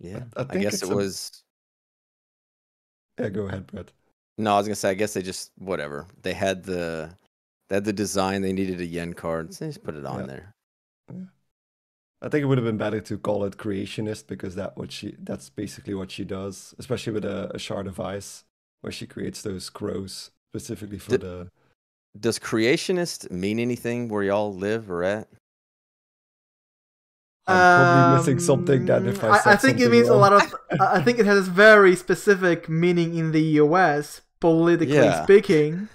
[0.00, 0.24] Yeah.
[0.36, 1.42] I I, think guess it a- was
[3.18, 3.92] Yeah, go ahead, Brett.
[4.38, 4.90] No, I was gonna say.
[4.90, 6.06] I guess they just whatever.
[6.22, 7.10] They had the
[7.68, 8.42] they had the design.
[8.42, 9.54] They needed a yen card.
[9.54, 10.26] So they just put it on Yeah.
[10.26, 10.54] there.
[12.22, 15.14] I think it would have been better to call it creationist because that what she
[15.18, 18.44] that's basically what she does, especially with a, a shard of ice,
[18.80, 21.48] where she creates those crows specifically for the.
[22.18, 25.28] Does creationist mean anything where y'all live or at?
[27.48, 30.08] I'm probably missing something that if I Um, I, said I think it something means
[30.08, 30.42] a lot of.
[30.80, 34.22] I I think it has very specific meaning in the U.S.
[34.40, 35.22] politically Yeah.
[35.22, 35.88] speaking.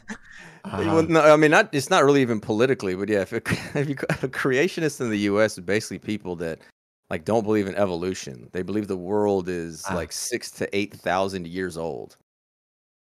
[0.64, 1.70] Well, Ah, no, I mean not.
[1.74, 3.44] It's not really even politically, but yeah, if, it,
[3.76, 5.58] if you a creationist in the U.S.
[5.58, 6.60] is basically people that
[7.10, 8.48] like don't believe in evolution.
[8.54, 9.96] They believe the world is Ah.
[9.96, 12.16] like six to eight thousand years old.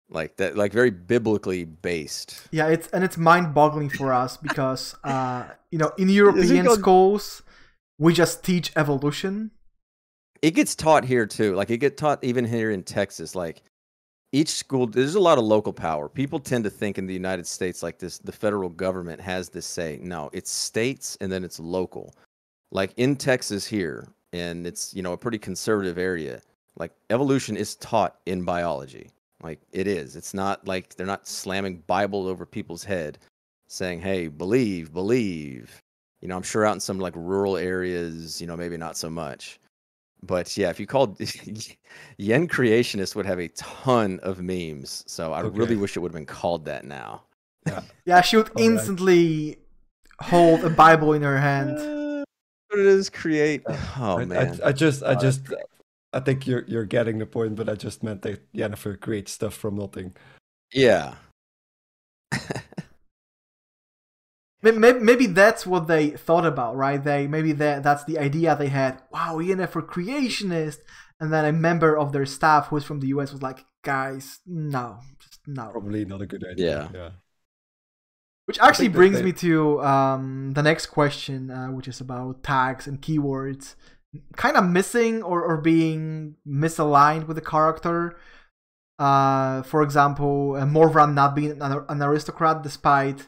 [0.09, 2.47] Like that, like very biblically based.
[2.51, 7.43] Yeah, it's and it's mind-boggling for us because uh, you know in European called- schools
[8.01, 9.51] we just teach evolution.
[10.41, 11.53] it gets taught here too.
[11.53, 13.35] Like it get taught even here in Texas.
[13.35, 13.61] Like
[14.31, 16.09] each school there's a lot of local power.
[16.09, 19.67] People tend to think in the United States like this the federal government has this
[19.67, 19.99] say.
[20.01, 22.15] No, it's states and then it's local.
[22.71, 26.41] Like in Texas here, and it's, you know, a pretty conservative area.
[26.77, 29.11] Like evolution is taught in biology.
[29.43, 30.15] Like it is.
[30.15, 33.19] It's not like they're not slamming Bible over people's head
[33.67, 35.83] saying, "Hey, believe, believe."
[36.21, 39.09] You know, I'm sure out in some like rural areas, you know, maybe not so
[39.09, 39.59] much.
[40.23, 41.19] But yeah, if you called
[42.17, 45.03] Yen Creationist would have a ton of memes.
[45.07, 47.23] So I really wish it would have been called that now.
[48.05, 48.63] Yeah, she would Alright.
[48.71, 49.57] instantly
[50.21, 51.77] hold a Bible in her hand.
[51.79, 52.23] Uh,
[52.69, 53.63] What it is create.
[53.97, 54.59] Oh I, man.
[54.63, 55.41] I, I just, I Oh, just,
[56.13, 59.55] I think you're you're getting the point, but I just meant that Yennefer creates stuff
[59.55, 60.13] from nothing.
[60.71, 61.15] yeah.
[64.63, 67.03] Maybe, maybe that's what they thought about, right?
[67.03, 69.01] They maybe that that's the idea they had.
[69.11, 70.77] Wow, Yennefer creationist,
[71.19, 74.99] and then a member of their staff who's from the US was like, "Guys, no,
[75.19, 76.89] just no." Probably not a good idea.
[76.93, 76.99] Yeah.
[76.99, 77.09] yeah.
[78.45, 82.85] Which actually brings they- me to um, the next question, uh, which is about tags
[82.85, 83.75] and keywords,
[84.35, 88.17] kind of missing or, or being misaligned with the character.
[88.99, 93.27] Uh, for example, uh, Morvran not being an, an aristocrat despite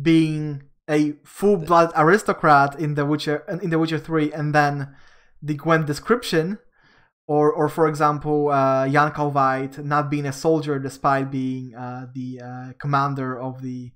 [0.00, 4.94] being a full-blood aristocrat in The Witcher in The Witcher Three, and then
[5.40, 6.58] the Gwent description.
[7.28, 12.40] Or, or for example, uh, Jan Calveit not being a soldier despite being uh, the
[12.44, 13.92] uh, commander of the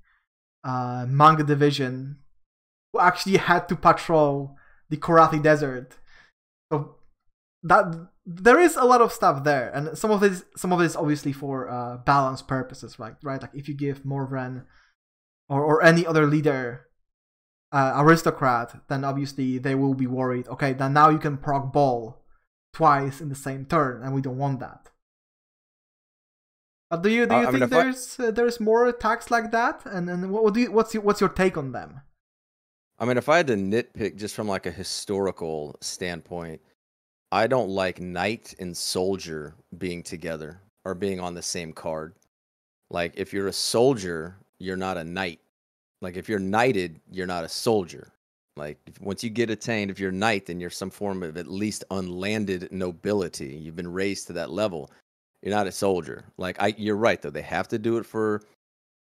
[0.62, 2.18] uh, manga division
[2.93, 4.56] who actually had to patrol
[4.89, 5.98] the Korathi Desert.
[6.73, 6.97] So
[7.64, 10.97] that there is a lot of stuff there, and some of this some of this
[10.97, 13.16] obviously for uh, balance purposes, right?
[13.23, 14.64] Right, like if you give Morvran
[15.48, 16.86] or or any other leader
[17.73, 20.48] uh, aristocrat, then obviously they will be worried.
[20.48, 22.23] Okay, then now you can proc ball
[22.73, 24.90] twice in the same turn, and we don't want that.
[26.90, 29.31] Uh, do you do Uh, you I mean, think I- there's uh, there's more attacks
[29.31, 29.82] like that?
[29.86, 32.01] And and what, what do you, what's your, what's your take on them?
[32.98, 36.60] I mean, if I had to nitpick just from like a historical standpoint,
[37.31, 42.14] I don't like knight and soldier being together or being on the same card.
[42.89, 45.40] Like if you're a soldier, you're not a knight.
[46.00, 48.12] Like if you're knighted, you're not a soldier.
[48.56, 51.46] Like if, once you get attained, if you're knight, then you're some form of at
[51.46, 53.54] least unlanded nobility.
[53.54, 54.90] You've been raised to that level.
[55.42, 56.24] You're not a soldier.
[56.38, 57.30] Like I, you're right though.
[57.30, 58.42] They have to do it for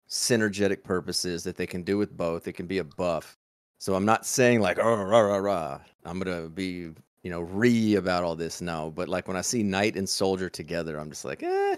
[0.09, 2.47] synergetic purposes that they can do with both.
[2.47, 3.38] It can be a buff.
[3.80, 5.80] So I'm not saying like oh rah rah rah.
[6.05, 6.91] I'm gonna be
[7.23, 8.61] you know re about all this.
[8.61, 8.89] now.
[8.89, 11.75] but like when I see knight and soldier together, I'm just like eh.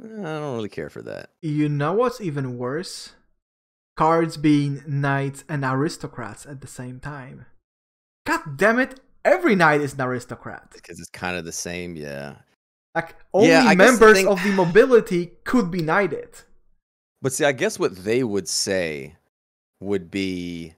[0.00, 1.30] Eh, I don't really care for that.
[1.40, 3.12] You know what's even worse?
[3.96, 7.46] Cards being knights and aristocrats at the same time.
[8.26, 9.00] God damn it!
[9.24, 10.70] Every knight is an aristocrat.
[10.72, 11.94] because it's kind of the same.
[11.96, 12.36] Yeah,
[12.94, 16.40] Like only Yeah, guess the members thing- of the mobility could be knighted.
[17.20, 19.16] but see, I guess what they would say
[19.80, 20.74] would be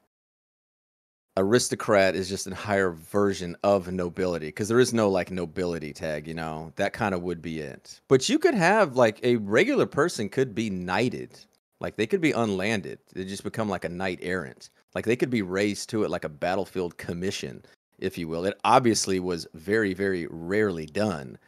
[1.36, 6.28] aristocrat is just a higher version of nobility because there is no like nobility tag
[6.28, 6.72] you know?
[6.76, 8.00] That kind of would be it.
[8.08, 11.38] But you could have like a regular person could be knighted.
[11.80, 12.98] Like they could be unlanded.
[13.12, 14.70] They just become like a knight errant.
[14.94, 17.64] Like they could be raised to it like a battlefield commission
[17.98, 18.44] if you will.
[18.44, 21.38] It obviously was very very rarely done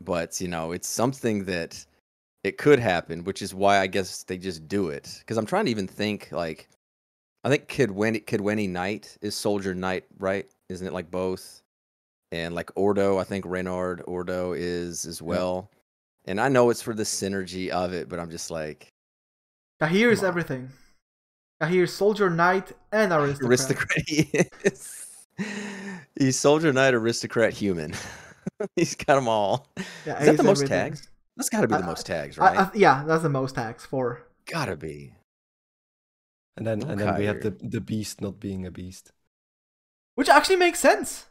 [0.00, 1.84] but you know it's something that
[2.42, 5.16] it could happen which is why i guess they just do it.
[5.20, 6.68] Because i'm trying to even think like
[7.44, 10.46] I think Kaedweni Kaedweni Knight is Soldier Knight, right?
[10.68, 11.62] Isn't it like both?
[12.32, 15.70] And like Ordo, I think Reynard Ordo is as well.
[16.26, 18.92] And I know it's for the synergy of it, but I'm just like
[19.80, 20.68] Cahir is everything.
[21.60, 23.48] Cahir, soldier, knight, and aristocrat.
[23.50, 24.08] aristocrat.
[24.08, 24.30] He
[24.64, 25.06] is.
[26.16, 27.94] He's Soldier Knight, aristocrat, human.
[28.76, 29.66] He's got them all.
[30.06, 30.68] Yeah, Is that the most everything.
[30.90, 31.08] tags?
[31.36, 32.58] That's got to be I- the most tags, I- right?
[32.58, 34.22] I- yeah, that's the most tags for.
[34.46, 35.14] Gotta be.
[36.56, 39.12] And then and then we have the the beast not being a beast.
[40.14, 41.26] Which actually makes sense.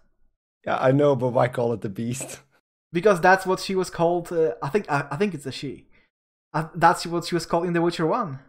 [0.66, 2.40] Yeah, I know, but why call it the beast?
[2.94, 4.32] because that's what she was called.
[4.32, 5.86] Uh, I think I, I think it's a she.
[6.54, 8.40] Uh, that's what she was called in The Witcher One.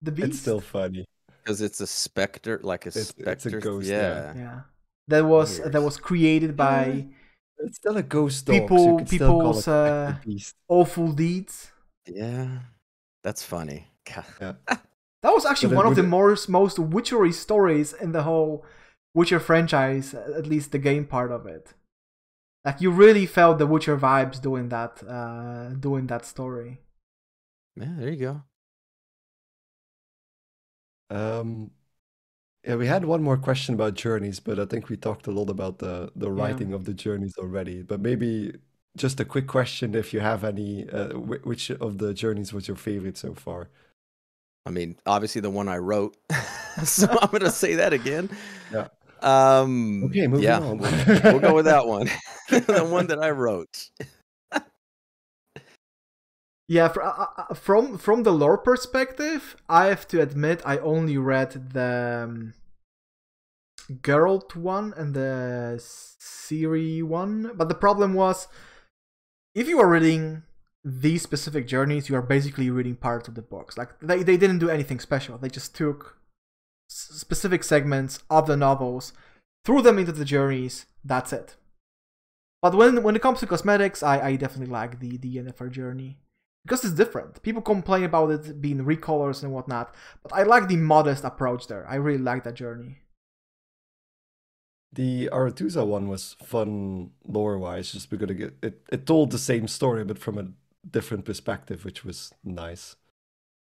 [0.00, 0.28] The beast.
[0.28, 1.04] It's still funny.
[1.42, 3.30] Because it's a specter, like a It's- specter.
[3.32, 3.96] it's a ghost, yeah.
[3.98, 4.32] yeah.
[4.34, 4.60] yeah.
[5.08, 7.06] That was that was created by
[7.58, 8.54] It's still a ghost dog.
[8.54, 11.70] People- you can people's, it uh, the awful deeds.
[12.06, 12.60] Yeah.
[13.22, 13.88] That's funny.
[14.40, 14.56] God.
[15.24, 18.64] That was actually But one of the would- most most witchery stories in the whole
[19.14, 21.74] Witcher franchise, at least the game part of it.
[22.64, 26.80] Like you really felt the Witcher vibes doing that, uh, doing that story.
[27.76, 28.42] Yeah, there you go.
[31.10, 31.70] Um,
[32.64, 35.50] yeah, we had one more question about journeys, but I think we talked a lot
[35.50, 36.62] about the the Yeah.
[36.62, 37.82] writing of the journeys already.
[37.82, 38.54] But maybe
[38.96, 42.76] just a quick question: if you have any, uh, which of the journeys was your
[42.78, 43.70] favorite so far?
[44.66, 46.16] I mean, obviously the one I wrote.
[46.84, 48.30] so I'm gonna say that again.
[48.72, 48.88] Yeah.
[49.22, 50.78] Um, Okay, moving yeah, on.
[50.78, 52.10] We'll, we'll go with that one.
[52.50, 53.90] the one that I wrote.
[56.66, 61.18] Yeah, fr- uh, uh, from from the lore perspective, I have to admit I only
[61.18, 62.54] read the um,
[63.92, 68.48] Geralt one and the Ciri one, but the problem was
[69.54, 70.44] if you are reading
[70.84, 73.78] these specific journeys, you are basically reading parts of the books.
[73.78, 75.38] Like they they didn't do anything special.
[75.38, 76.18] They just took
[76.88, 79.12] specific segments of the novels,
[79.64, 80.86] threw them into the journeys.
[81.02, 81.56] That's it.
[82.60, 86.18] But when when it comes to cosmetics, I, I definitely like the the Yennefer journey
[86.64, 87.42] because it's different.
[87.42, 91.86] People complain about it being recolors and whatnot, but I like the modest approach there.
[91.88, 92.98] I really like that journey.
[94.92, 100.04] The Aretuza one was fun lore-wise, just because it, it it told the same story
[100.04, 100.46] but from a
[100.90, 102.96] different perspective, which was nice.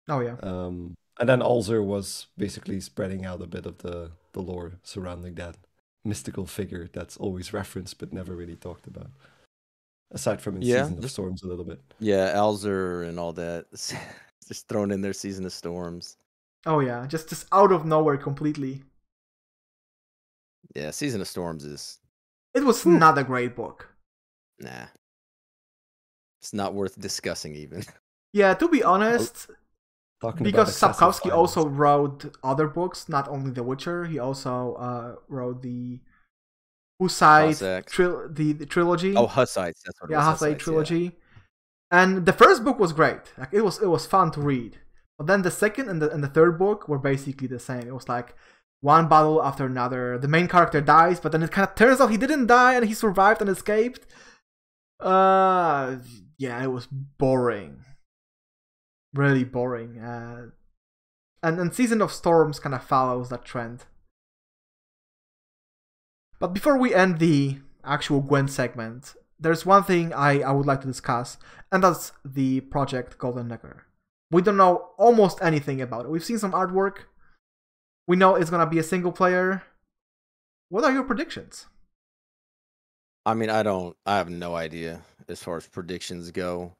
[0.08, 4.40] Oh yeah, Um, and then Alzur was basically spreading out a bit of the the
[4.42, 5.56] lore surrounding that
[6.04, 9.10] mystical figure that's always referenced but never really talked about.
[10.10, 11.80] Aside from in Yeah, Season of just- Storms a little bit.
[11.98, 13.66] Yeah, Alzur and all that.
[14.48, 16.16] Just thrown in there, season of storms.
[16.64, 18.82] oh yeah, just just out of nowhere completely.
[20.74, 21.98] Yeah, season of storms is
[22.54, 23.88] It was not a great book.
[24.58, 24.86] nah.
[26.40, 27.84] It's not worth discussing even.
[28.32, 29.48] Yeah, to be honest,
[30.20, 31.56] Talking because about Sapkowski violence.
[31.56, 34.04] also wrote other books, not only The Witcher.
[34.06, 36.00] He also uh, wrote the
[37.00, 37.86] Hussite Cossack.
[37.86, 39.14] tril- the, the trilogy.
[39.16, 39.82] Oh, Hussites.
[39.84, 40.26] That's what yeah, was.
[40.26, 40.64] Hussite Hussites, yeah.
[40.64, 41.12] trilogy.
[41.90, 43.32] And the first book was great.
[43.38, 44.78] Like it was it was fun to read.
[45.18, 47.86] But then the second and the and the third book were basically the same.
[47.88, 48.34] It was like
[48.80, 50.18] one battle after another.
[50.18, 52.84] The main character dies, but then it kind of turns out he didn't die and
[52.86, 54.06] he survived and escaped.
[55.00, 55.96] Uh,
[56.38, 57.84] yeah, it was boring.
[59.12, 59.98] Really boring.
[59.98, 60.50] Uh,
[61.42, 63.84] and and Season of Storms kind of follows that trend.
[66.38, 70.80] But before we end the actual Gwent segment, there's one thing I, I would like
[70.82, 71.36] to discuss,
[71.72, 73.80] and that's the project Golden Nekker.
[74.30, 76.10] We don't know almost anything about it.
[76.10, 77.06] We've seen some artwork.
[78.06, 79.64] We know it's gonna be a single player.
[80.68, 81.66] What are your predictions?
[83.26, 83.96] I mean, I don't.
[84.06, 86.72] I have no idea as far as predictions go.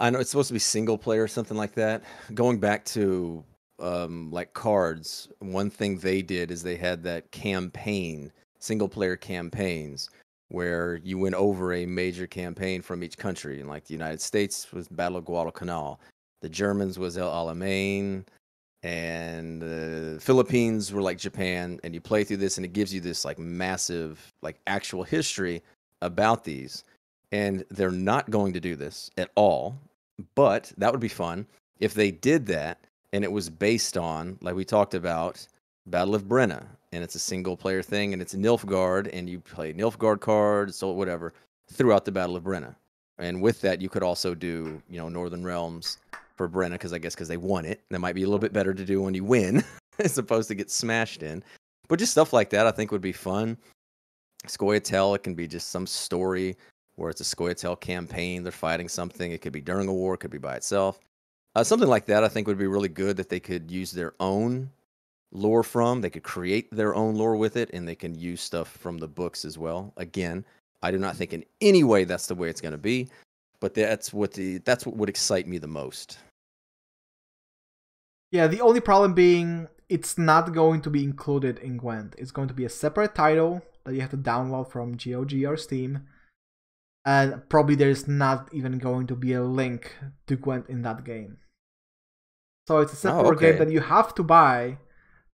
[0.00, 2.02] I know it's supposed to be single player or something like that.
[2.34, 3.44] Going back to
[3.78, 10.10] um, like KARDS, one thing they did is they had that campaign, single player campaigns,
[10.48, 13.60] where you went over a major campaign from each country.
[13.60, 16.00] And like the United States was Battle of Guadalcanal,
[16.42, 18.24] the Germans was El Alamein,
[18.82, 21.78] and the Philippines were like Japan.
[21.84, 25.62] And you play through this, and it gives you this like massive, like actual history
[26.02, 26.84] about these.
[27.34, 29.76] And they're not going to do this at all.
[30.36, 31.46] But that would be fun
[31.80, 32.78] if they did that
[33.12, 35.46] and it was based on, like we talked about,
[35.86, 39.72] Battle of Brenna, and it's a single player thing, and it's Nilfgaard, and you play
[39.72, 41.32] Nilfgaard cards, so whatever,
[41.70, 42.74] throughout the Battle of Brenna.
[43.18, 45.98] And with that, you could also do, you know, Northern Realms
[46.36, 47.82] for Brenna, because I guess because they won it.
[47.90, 49.62] That might be a little bit better to do when you win,
[50.00, 51.44] as opposed to get smashed in.
[51.86, 53.56] But just stuff like that, I think would be fun.
[54.48, 56.56] Scoia'tael, it can be just some story
[56.96, 58.42] where it's a Scoia'tael campaign.
[58.42, 59.32] They're fighting something.
[59.32, 60.14] It could be during a war.
[60.14, 61.00] It could be by itself.
[61.54, 63.16] Uh, something like that, I think, would be really good.
[63.16, 64.70] That they could use their own
[65.32, 66.00] lore from.
[66.00, 69.08] They could create their own lore with it, and they can use stuff from the
[69.08, 69.92] books as well.
[69.96, 70.44] Again,
[70.82, 73.08] I do not think in any way that's the way it's going to be,
[73.60, 76.18] but that's what the that's what would excite me the most.
[78.30, 82.14] Yeah, the only problem being it's not going to be included in Gwent.
[82.18, 85.56] It's going to be a separate title that you have to download from GOG or
[85.56, 86.06] Steam.
[87.04, 89.94] And probably there's not even going to be a link
[90.26, 91.38] to Gwent in that game.
[92.66, 93.50] So it's a oh, separate okay.
[93.50, 94.78] game that you have to buy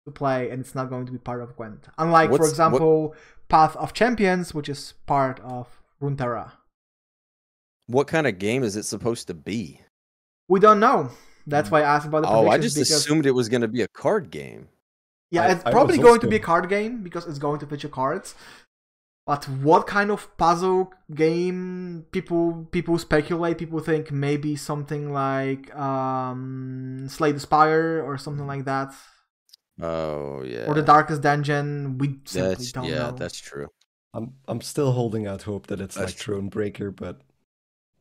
[0.04, 1.86] to play, and it's not going to be part of Gwent.
[1.98, 3.14] Unlike, for What's- what- example,
[3.48, 6.52] Path of Champions, which is part of Runeterra.
[7.86, 9.80] What kind of game is it supposed to be?
[10.48, 11.10] We don't know.
[11.46, 11.72] That's mm.
[11.72, 13.82] why I asked about the Oh, I just because- assumed it was going to be
[13.82, 14.68] a card game.
[15.30, 17.88] Yeah, I- it's probably going to be a card game because it's going to feature
[17.88, 18.34] cards.
[19.30, 23.58] But what kind of puzzle game people people speculate?
[23.58, 28.92] People think maybe something like um, Slay the Spire or something like that,
[29.80, 30.66] Oh yeah.
[30.66, 31.98] or the Darkest Dungeon.
[31.98, 33.16] We simply That's don't yeah, know.
[33.16, 33.68] that's true.
[34.14, 36.42] I'm I'm still holding out hope that it's That's like true.
[36.50, 37.24] Thronebreaker, but 'cause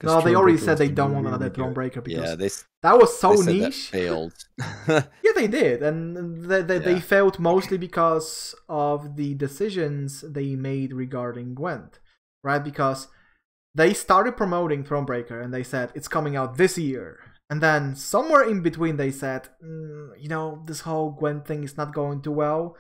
[0.04, 1.76] no, they already said they don't want another really good.
[1.76, 2.50] Thronebreaker because Yeah, they,
[2.84, 3.90] that was so they said that niche.
[3.90, 4.34] failed.
[5.24, 10.94] Yeah, they did, and they, they, they failed mostly because of the decisions they made
[10.94, 12.00] regarding Gwent,
[12.44, 12.64] right?
[12.64, 13.08] Because
[13.76, 17.20] they started promoting Thronebreaker and they said it's coming out this year.
[17.52, 21.78] And then somewhere in between, they said, mm, you know, this whole Gwent thing is
[21.78, 22.76] not going too well.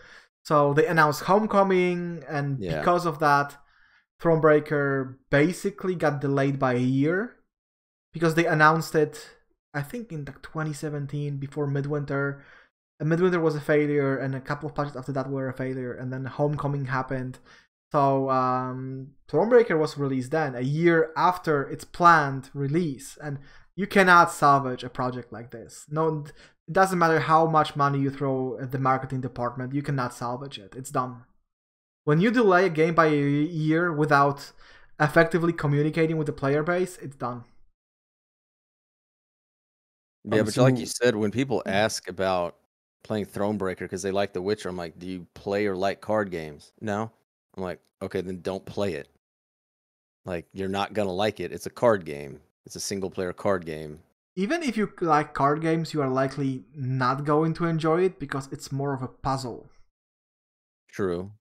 [0.45, 2.77] So they announced Homecoming, and Yeah.
[2.79, 3.57] because of that,
[4.21, 7.35] Thronebreaker basically got delayed by a year
[8.13, 9.29] because they announced it,
[9.73, 12.43] I think, in like 2017 before Midwinter.
[12.99, 15.93] And Midwinter was a failure, and a couple of patches after that were a failure,
[15.93, 17.39] and then Homecoming happened.
[17.93, 23.39] So um, Thronebreaker was released then, a year after its planned release, and
[23.75, 25.85] you cannot salvage a project like this.
[25.89, 26.33] No, it
[26.73, 30.75] doesn't matter how much money you throw at the marketing department, you cannot salvage it.
[30.75, 31.23] It's done.
[32.09, 34.51] When you delay a game by a year without
[34.99, 37.43] effectively communicating with the player base, it's done.
[40.25, 41.79] Yeah, Um, but like you said, when people Hmm.
[41.79, 42.57] ask about
[43.03, 46.31] playing Thronebreaker because they like The Witcher, I'm like, do you play or like card
[46.31, 46.71] games?
[46.81, 47.11] No.
[47.55, 49.09] I'm like, okay, then don't play it.
[50.23, 51.51] Like, you're not gonna like it.
[51.51, 52.39] It's a card game.
[52.65, 54.01] It's a single player card game.
[54.35, 58.51] Even if you like card games, you are likely not going to enjoy it because
[58.51, 59.69] it's more of a puzzle.
[60.89, 61.31] True.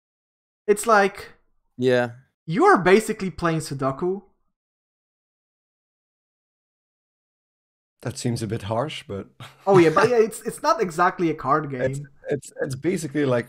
[0.69, 1.33] It's like
[1.79, 2.11] Yeah.
[2.47, 4.23] you are basically playing Sudoku.
[8.03, 9.29] That seems a bit harsh, but
[9.67, 12.09] Oh yeah, but yeah, it's it's not exactly a card it's, game.
[12.31, 13.49] it's it's basically like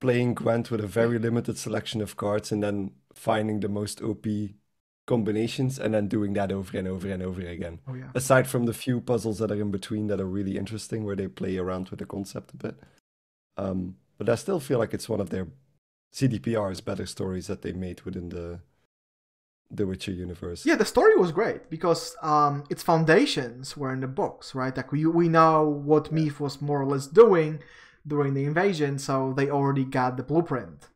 [0.00, 4.56] playing Gwent with a very limited selection of cards and then finding the most OP
[5.06, 7.80] combinations and then doing that over and over and over again.
[7.88, 8.10] Oh yeah.
[8.14, 11.28] Aside from the few puzzles that are in between that are really interesting, where they
[11.28, 12.76] play around with the concept a bit.
[13.56, 15.48] Um, but I still feel like it's one of their
[16.14, 18.60] CDPR's better stories that they made within the
[19.70, 20.64] the Witcher universe.
[20.64, 24.76] Yeah, the story was great because um, its foundations were in the books, right?
[24.76, 27.60] Like we we know what Meve was more or less doing
[28.06, 30.88] during the invasion, so they already got the blueprint.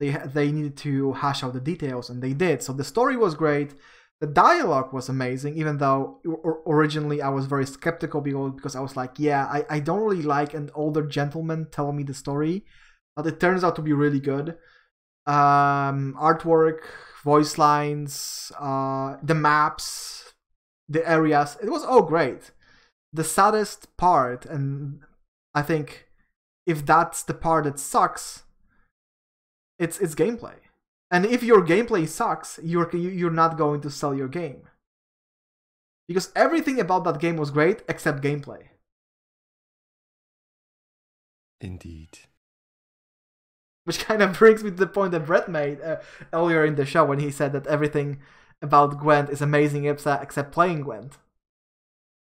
[0.00, 2.62] They they needed to hash out the details, and they did.
[2.62, 3.74] So the story was great.
[4.20, 6.20] The dialogue was amazing, even though
[6.66, 10.22] originally I was very skeptical because because I was like, yeah, I, I don't really
[10.22, 12.64] like an older gentleman telling me the story,
[13.16, 14.56] but it turns out to be really good.
[15.26, 16.80] Um, artwork,
[17.22, 20.34] voice lines, uh, the maps,
[20.88, 21.56] the areas.
[21.62, 22.50] It was all great.
[23.12, 25.00] The saddest part, and
[25.54, 26.08] I think
[26.66, 28.42] if that's the part that sucks,
[29.78, 30.56] it's it's gameplay.
[31.10, 34.68] And if your gameplay sucks, you're you- you're not going to sell your game.
[36.06, 38.68] Because everything about that game was great except gameplay.
[41.60, 42.18] Indeed.
[43.84, 45.96] Which kind of brings me to the point that Brett made uh,
[46.32, 48.20] earlier in the show when he said that everything
[48.62, 51.18] about Gwent is amazing except except playing Gwent.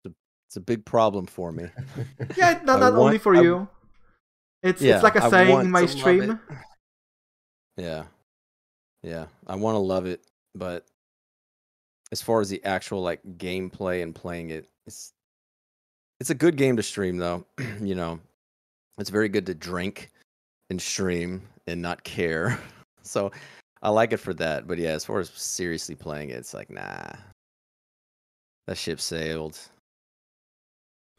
[0.05, 1.66] It's a big problem for me.
[2.37, 3.69] Yeah, not, not only for I- you.
[4.62, 6.41] It's Yeah, it's like a I saying in my stream.
[7.77, 8.05] Yeah.
[9.03, 9.27] Yeah.
[9.47, 10.23] I want to love it,
[10.55, 10.87] but
[12.12, 15.12] as far as the actual like gameplay and playing it, it's
[16.21, 17.45] it's a good game to stream though.
[17.83, 18.21] you know,
[18.99, 20.11] it's very good to drink
[20.70, 22.59] and stream and not care.
[23.07, 23.32] So
[23.82, 24.66] I like it for that.
[24.66, 27.11] But yeah, as far as seriously playing it, it's like nah.
[28.66, 29.59] That ship sailed.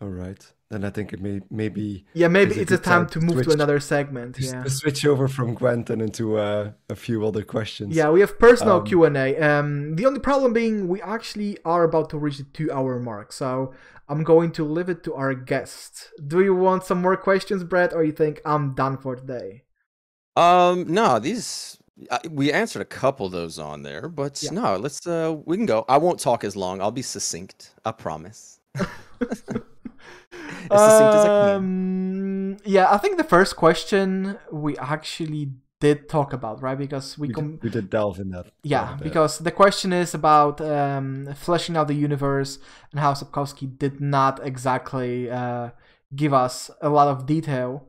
[0.01, 0.45] All right.
[0.69, 3.25] Then I think it may maybe Yeah, maybe Is it's a time time to to
[3.25, 4.37] move to another segment.
[4.39, 4.63] Yeah.
[4.63, 7.95] to switch over from Gwent and into uh, a few other questions.
[7.95, 9.37] Yeah, we have personal Um, Q and A.
[9.37, 13.73] Um, the only problem being we actually are about to reach the two-hour mark, so
[14.09, 16.11] I'm going to leave it to our guest.
[16.27, 19.63] Do you want some more questions, Brett, or you think I'm done for today?
[20.35, 21.77] Um, no, these
[22.29, 24.51] we answered a couple of those on there, but Yeah.
[24.51, 25.85] no, let's uh we can go.
[25.87, 26.81] I won't talk as long.
[26.81, 27.71] I'll be succinct.
[27.85, 28.59] I promise.
[30.71, 31.55] as succinct as I can.
[31.55, 35.51] Um, yeah, I think the first question we actually
[35.81, 36.77] did talk about, right?
[36.77, 38.47] Because we, we, com- did, we did delve in that.
[38.63, 39.03] Yeah, quite a bit.
[39.03, 42.59] because the question is about um, fleshing out the universe
[42.91, 45.69] and how Sapkowski did not exactly uh,
[46.15, 47.87] give us a lot of detail.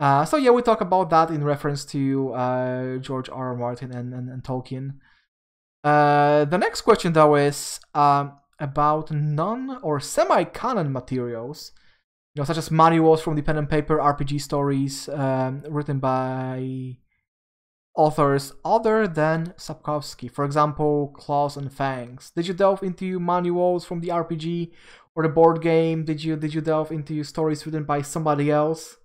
[0.00, 3.48] Uh, so yeah, we talk about that in reference to uh, George R.
[3.48, 3.56] R.
[3.56, 4.94] Martin and, and, and Tolkien.
[5.84, 11.72] Uh, the next question though is um, about non or semi-canon materials,
[12.34, 16.96] you know, such as manuals from the pen and paper RPG stories um, written by
[17.98, 20.30] authors other than Sapkowski.
[20.30, 22.30] For example, Claws and Fangs.
[22.30, 24.70] Did you delve into manuals from the RPG
[25.14, 26.04] or the board game?
[26.04, 28.96] Did you did you delve into stories written by somebody else?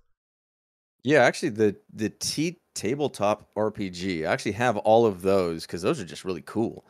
[1.02, 4.26] Yeah, actually the the T tabletop RPG.
[4.26, 6.86] I actually have all of those because those are just really cool.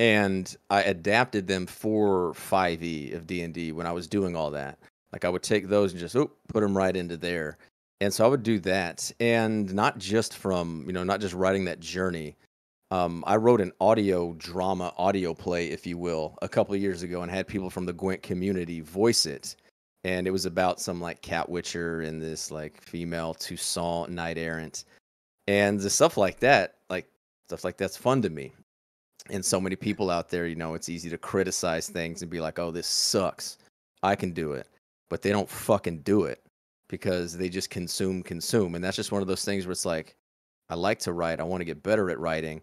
[0.00, 4.78] And I adapted them for 5e of D&D when I was doing all that.
[5.12, 7.58] Like I would take those and just oh, put them right into there.
[8.00, 11.66] And so I would do that and not just from, you know, not just writing
[11.66, 12.34] that journey.
[12.90, 17.20] Um, I wrote an audio drama, audio play, if you will, a couple years ago,
[17.20, 19.54] and had people from the Gwent community voice it.
[20.04, 24.84] And it was about some like cat witcher and this like female Toussaint knight errant,
[25.46, 26.76] and the stuff like that.
[26.88, 27.06] Like
[27.48, 28.52] stuff like that's fun to me.
[29.28, 32.40] And so many people out there, you know, it's easy to criticize things and be
[32.40, 33.58] like, "Oh, this sucks.
[34.02, 34.66] I can do it,"
[35.10, 36.42] but they don't fucking do it
[36.88, 40.16] because they just consume, consume, and that's just one of those things where it's like,
[40.70, 41.40] I like to write.
[41.40, 42.62] I want to get better at writing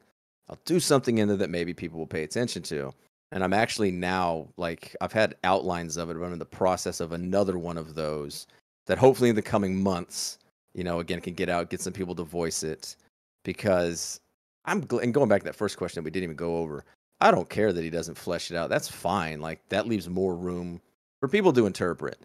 [0.49, 2.93] I'll do something in there that maybe people will pay attention to.
[3.31, 6.99] And I'm actually now like I've had outlines of it, but I'm in the process
[6.99, 8.47] of another one of those
[8.85, 10.38] that hopefully in the coming months,
[10.73, 12.95] you know, again can get out, get some people to voice it
[13.43, 14.21] because
[14.68, 16.85] I'm gl- and going back to that first question that we didn't even go over.
[17.19, 18.69] I don't care that he doesn't flesh it out.
[18.69, 19.41] That's fine.
[19.41, 20.81] Like that leaves more room
[21.19, 22.19] for people to interpret.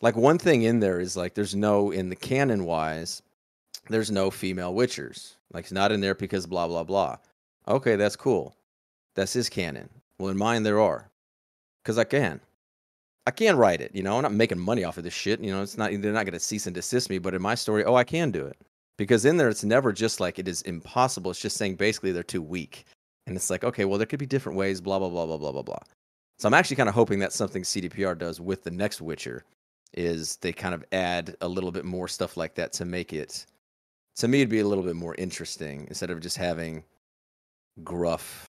[0.00, 3.22] Like one thing in there is like there's no in the canon wise,
[3.88, 5.34] there's no female witchers.
[5.52, 7.18] Like it's not in there because blah blah blah.
[7.68, 8.56] Okay, that's cool.
[9.14, 9.88] That's his canon.
[10.18, 11.10] Well, in mine, there are.
[11.82, 12.40] Because I can.
[13.26, 14.16] I can write it, you know.
[14.16, 15.40] I'm not making money off of this shit.
[15.40, 17.18] You know, it's not, they're not going to cease and desist me.
[17.18, 18.56] But in my story, oh, I can do it.
[18.98, 21.30] Because in there, it's never just like it is impossible.
[21.30, 22.84] It's just saying basically they're too weak.
[23.26, 25.52] And it's like, okay, well, there could be different ways, blah, blah, blah, blah, blah,
[25.52, 25.78] blah, blah.
[26.38, 29.44] So I'm actually kind of hoping that's something CDPR does with the next Witcher
[29.94, 33.46] is they kind of add a little bit more stuff like that to make it,
[34.16, 36.84] to me, it'd be a little bit more interesting instead of just having
[37.84, 38.46] gruff,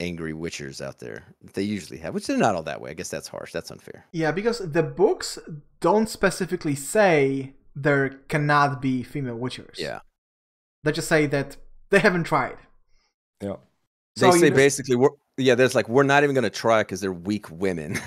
[0.00, 1.24] angry witchers out there.
[1.54, 2.90] They usually have, which they're not all that way.
[2.90, 3.52] I guess that's harsh.
[3.52, 4.06] That's unfair.
[4.12, 5.38] Yeah, because the books
[5.80, 9.78] don't specifically say there cannot be female witchers.
[9.78, 10.00] Yeah.
[10.84, 11.56] They just say that
[11.90, 12.58] they haven't tried.
[13.40, 13.56] Yeah.
[14.16, 17.12] They say basically, we're, yeah, there's like, we're not even going to try because they're
[17.12, 17.98] weak women.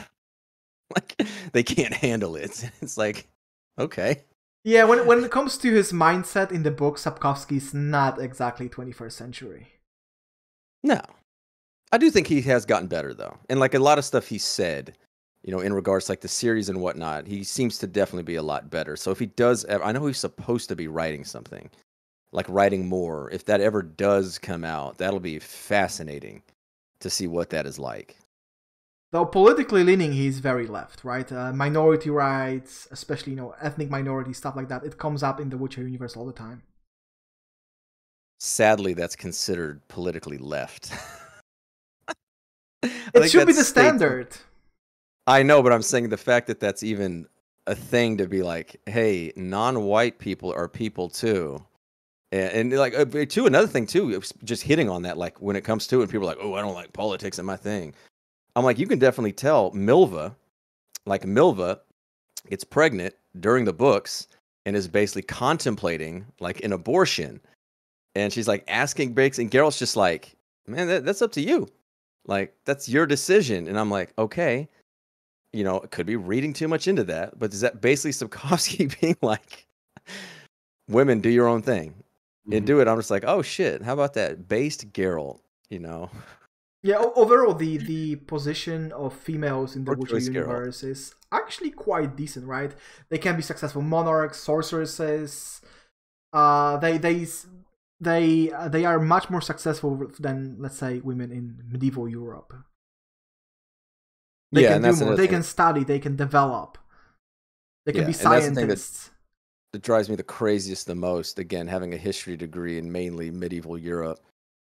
[0.95, 1.21] like,
[1.53, 2.69] they can't handle it.
[2.81, 3.27] It's like,
[3.79, 4.23] okay.
[4.63, 9.11] Yeah, when when it comes to his mindset in the book, Sapkowski's not exactly 21st
[9.11, 9.67] century.
[10.83, 11.01] No,
[11.91, 14.37] I do think he has gotten better though, and like a lot of stuff he
[14.37, 14.95] said,
[15.43, 18.35] you know, in regards to, like the series and whatnot, he seems to definitely be
[18.35, 18.95] a lot better.
[18.95, 21.69] So if he does, ever, I know he's supposed to be writing something,
[22.31, 23.29] like writing more.
[23.31, 26.43] If that ever does come out, that'll be fascinating
[26.99, 28.17] to see what that is like.
[29.11, 31.29] Though politically leaning, he's very left, right?
[31.29, 34.83] Uh, minority rights, especially you know ethnic minority stuff like that.
[34.83, 36.63] It comes up in the Witcher universe all the time.
[38.39, 40.93] Sadly, that's considered politically left.
[42.83, 44.29] it should be the standard.
[45.27, 47.27] I know, but I'm saying the fact that that's even
[47.67, 51.63] a thing to be like, hey, non-white people are people too.
[52.31, 55.63] And, and like uh, too another thing too, just hitting on that, like when it
[55.63, 57.93] comes to and people are like, oh, I don't like politics and my thing.
[58.55, 60.35] I'm like, you can definitely tell Milva,
[61.05, 61.79] like Milva,
[62.49, 64.27] gets pregnant during the books
[64.65, 67.39] and is basically contemplating like an abortion.
[68.15, 70.35] And she's like asking Bakes, and Geralt's just like,
[70.67, 71.69] man, that, that's up to you.
[72.25, 73.67] Like, that's your decision.
[73.67, 74.67] And I'm like, okay,
[75.53, 78.97] you know, it could be reading too much into that, but is that basically Sapkowski
[79.01, 79.67] being like,
[80.87, 82.53] women, do your own thing mm-hmm.
[82.53, 82.87] and do it?
[82.87, 84.47] I'm just like, oh shit, how about that?
[84.47, 86.09] Based Geralt, you know?
[86.83, 92.47] Yeah, overall, the the position of females in the Witcher universe is actually quite decent,
[92.47, 92.73] right?
[93.09, 95.61] They can be successful monarchs, sorceresses.
[96.33, 97.27] Uh, they they
[97.99, 102.51] they uh, they are much more successful than let's say women in medieval Europe.
[104.51, 105.15] They yeah, can do more.
[105.15, 105.35] They thing.
[105.35, 105.83] can study.
[105.83, 106.77] They can develop.
[107.85, 109.11] They can yeah, be scientists.
[109.71, 111.39] That drives me the craziest the most.
[111.39, 114.19] Again, having a history degree in mainly medieval Europe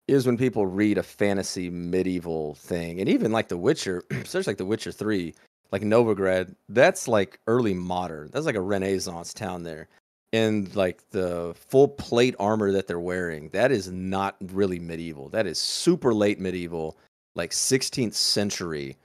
[0.07, 4.57] is when people read a fantasy medieval thing, and even like The Witcher, especially like
[4.57, 5.33] The Witcher Three,
[5.71, 8.29] like Novigrad, that's like early modern.
[8.31, 9.87] That's like a Renaissance town there,
[10.33, 15.29] and like the full plate armor that they're wearing, that is not really medieval.
[15.29, 16.97] That is super late medieval,
[17.35, 18.97] like 16th century,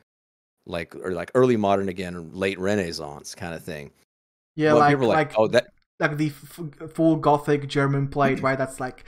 [0.66, 3.90] like or like early modern again, late Renaissance kind of thing.
[4.55, 5.68] Yeah, like, like, like oh that
[5.98, 8.59] like the f- full Gothic German plate, right?
[8.59, 9.05] That's like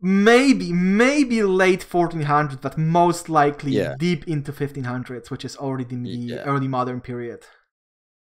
[0.00, 3.94] maybe maybe late 1400s but most likely yeah.
[3.98, 6.36] deep into 1500s which is already in the yeah.
[6.44, 7.42] early modern period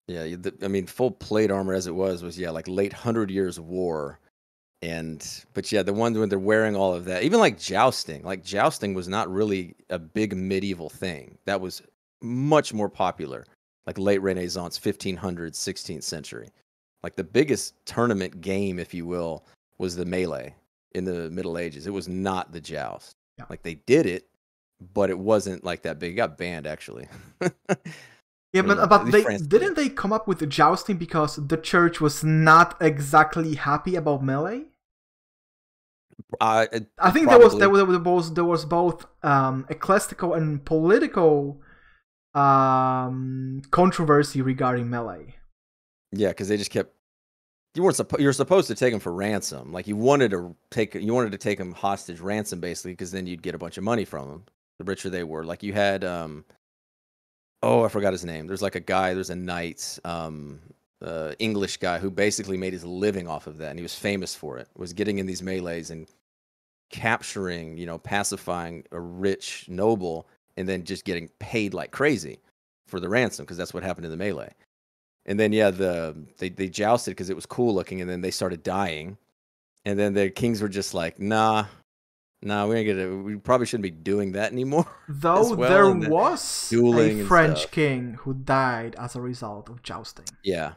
[0.07, 3.29] yeah the, i mean full plate armor as it was was yeah like late 100
[3.29, 4.19] years war
[4.81, 8.43] and but yeah the ones when they're wearing all of that even like jousting like
[8.43, 11.81] jousting was not really a big medieval thing that was
[12.21, 13.45] much more popular
[13.85, 16.49] like late renaissance 1500s 16th century
[17.03, 19.45] like the biggest tournament game if you will
[19.77, 20.55] was the melee
[20.95, 21.85] in the Middle Ages.
[21.85, 23.15] It was not the joust.
[23.37, 23.45] Yeah.
[23.49, 24.27] Like they did it,
[24.93, 26.13] but it wasn't like that big.
[26.13, 27.07] It got banned actually.
[27.41, 32.23] yeah, but, but they didn't they come up with the jousting because the church was
[32.23, 34.63] not exactly happy about melee.
[36.39, 36.67] I,
[36.97, 40.63] I think probably, there was there, was- there was there was both um, ecclesiastical and
[40.63, 41.61] political
[42.35, 45.35] um, controversy regarding melee.
[46.11, 46.93] Yeah, because they just kept.
[47.73, 48.21] You weren't supposed.
[48.21, 49.71] You were supposed to take him for ransom.
[49.73, 50.95] Like you wanted to take.
[50.95, 53.83] You wanted to take him hostage ransom, basically, because then you'd get a bunch of
[53.83, 54.43] money from them.
[54.79, 56.03] The richer they were, like you had.
[56.03, 56.45] um
[57.63, 58.45] Oh, I forgot his name.
[58.45, 59.15] There's like a guy.
[59.15, 60.59] There's a knight, um,
[61.03, 64.35] uh, English guy who basically made his living off of that, and he was famous
[64.35, 64.67] for it.
[64.75, 66.07] Was getting in these melees and
[66.91, 72.39] capturing, you know, pacifying a rich noble, and then just getting paid like crazy
[72.87, 74.53] for the ransom, because that's what happened in the melee.
[75.25, 78.31] And then yeah, the they they jousted because it was cool looking, and then they
[78.31, 79.17] started dying,
[79.83, 81.65] and then the kings were just like, nah,
[82.41, 84.87] nah, we ain't gonna, we probably shouldn't be doing that anymore.
[85.09, 90.25] Though well, there the was a French king who died as a result of jousting.
[90.43, 90.73] yeah,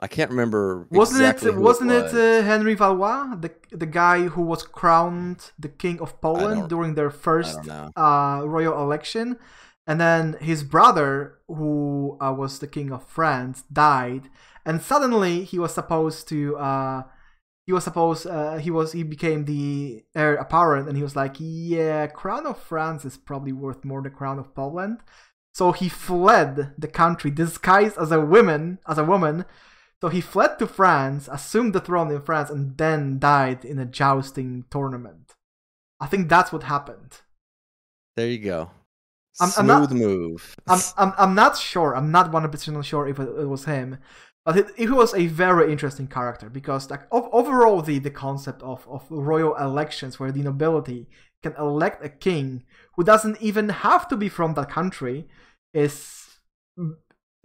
[0.00, 0.86] I can't remember.
[0.90, 1.56] Wasn't exactly it?
[1.56, 2.14] Wasn't was.
[2.14, 6.94] it uh, Henry Valois, the the guy who was crowned the king of Poland during
[6.94, 7.58] their first
[7.96, 9.38] uh, royal election,
[9.88, 14.30] and then his brother, who uh, was the king of France, died,
[14.64, 16.56] and suddenly he was supposed to.
[16.56, 17.02] Uh,
[17.66, 18.24] he was supposed.
[18.26, 18.92] Uh, he was.
[18.92, 23.52] He became the heir apparent, and he was like, "Yeah, crown of France is probably
[23.52, 25.00] worth more than crown of Poland."
[25.54, 29.44] So he fled the country disguised as a woman, as a woman.
[30.00, 33.84] So he fled to France, assumed the throne in France, and then died in a
[33.84, 35.34] jousting tournament.
[36.00, 37.20] I think that's what happened.
[38.16, 38.70] There you go.
[39.40, 40.56] I'm- Smooth I'm not- move.
[40.68, 41.94] I'm, I'm, I'm not sure.
[41.96, 43.98] I'm not 100% sure if it, it was him.
[44.44, 48.62] But it, it was a very interesting character because, like, ov- overall, the, the concept
[48.62, 51.08] of, of royal elections where the nobility
[51.42, 52.64] can elect a king
[52.96, 55.28] who doesn't even have to be from that country
[55.74, 56.38] is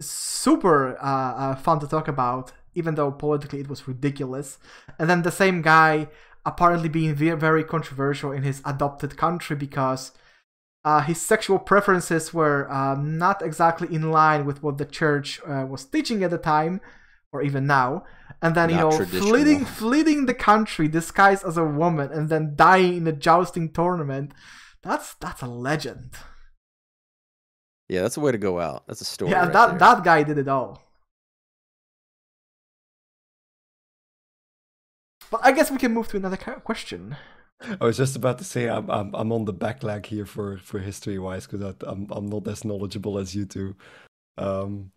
[0.08, 4.58] super uh, uh, fun to talk about, even though politically it was ridiculous.
[4.98, 6.08] And then the same guy
[6.46, 10.12] apparently being ve- very controversial in his adopted country because
[10.84, 15.64] uh, his sexual preferences were um, not exactly in line with what the church uh,
[15.66, 16.80] was teaching at the time,
[17.32, 18.04] or even now.
[18.42, 22.98] And then you know, fleeing, fleeing the country disguised as a woman, and then dying
[22.98, 24.32] in a jousting tournament.
[24.82, 26.16] That's that's a legend.
[27.94, 28.86] Yeah, that's a way to go out.
[28.86, 29.30] That's a story.
[29.30, 29.78] yeah, right that there.
[29.78, 30.82] that guy did it all.
[35.30, 37.16] But I guess we can move to another question.
[37.80, 40.58] I was just about to say I'm I'm, I'm on the back leg here for
[40.58, 43.76] for history wise because I'm I'm not as knowledgeable as you two.
[44.36, 44.90] Um,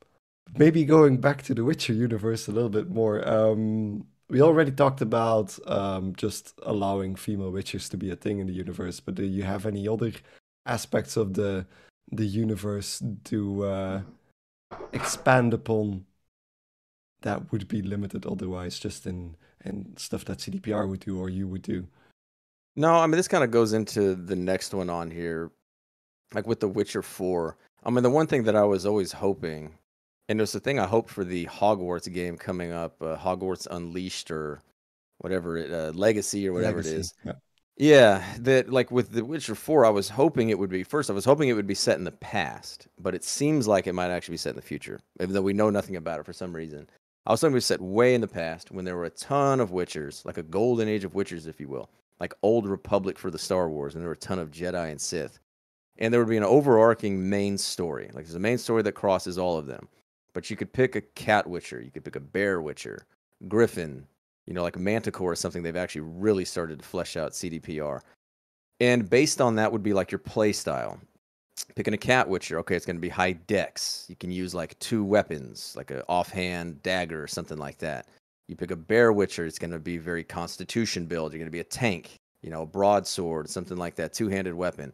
[0.58, 3.28] maybe going back to the Witcher universe a little bit more.
[3.28, 8.48] Um, we already talked about um, just allowing female witches to be a thing in
[8.48, 10.12] the universe, but do you have any other
[10.66, 11.66] aspects of the
[12.12, 14.02] the universe to uh,
[14.94, 16.06] expand upon
[17.22, 19.36] that would be limited otherwise, just in
[19.66, 21.88] in stuff that CDPR would do or you would do?
[22.76, 25.52] No, I mean this kind of goes into the next one on here,
[26.34, 27.58] like with The Witcher Four.
[27.84, 29.74] I mean the one thing that I was always hoping,
[30.30, 33.68] and it was the thing I hoped for the Hogwarts game coming up, uh, Hogwarts
[33.70, 34.62] Unleashed or
[35.18, 37.14] whatever it, uh, Legacy or whatever it Legacy, is.
[37.26, 37.34] yeah.
[37.80, 41.14] Yeah, that like with The Witcher 4, I was hoping it would be first, I
[41.14, 44.10] was hoping it would be set in the past, but it seems like it might
[44.10, 46.56] actually be set in the future, even though we know nothing about it for some
[46.56, 46.90] reason.
[47.28, 49.60] I was hoping it was set way in the past when there were a ton
[49.60, 51.90] of Witchers, like a golden age of Witchers, if you will,
[52.20, 55.00] like old Republic for the Star Wars, and there were a ton of Jedi and
[55.00, 55.38] Sith.
[56.00, 58.10] And there would be an overarching main story.
[58.14, 59.88] Like there's a main story that crosses all of them.
[60.34, 63.06] But you could pick a cat Witcher, you could pick a bear Witcher,
[63.48, 64.08] Griffin,
[64.48, 68.00] you know, like Manticore is something they've actually really started to flesh out CDPR.
[68.80, 71.00] And based on that would be like your play style.
[71.76, 74.06] Picking a cat witcher, okay, it's going to be high dex.
[74.08, 78.08] You can use like two weapons, like an offhand dagger or something like that.
[78.48, 81.34] You pick a bear witcher, it's going to be very constitution build.
[81.34, 84.54] You're going to be a tank, you know, a broadsword, something like that, two handed
[84.54, 84.94] weapon.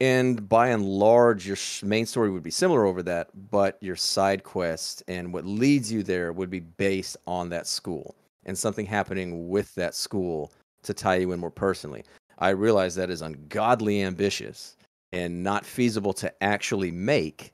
[0.00, 4.44] And by and large, your main story would be similar over that, but your side
[4.44, 8.14] quest and what leads you there would be based on that school
[8.50, 10.52] and something happening with that school
[10.82, 12.02] to tie you in more personally.
[12.40, 14.76] I realize that is ungodly ambitious
[15.12, 17.52] and not feasible to actually make,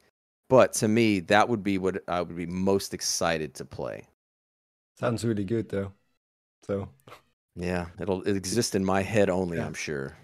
[0.48, 4.05] but to me, that would be what I would be most excited to play.
[4.98, 5.93] Sounds really good though.
[6.64, 6.89] So
[7.56, 9.66] Yeah, it'll it exist in my head only, Yeah.
[9.66, 10.16] I'm sure.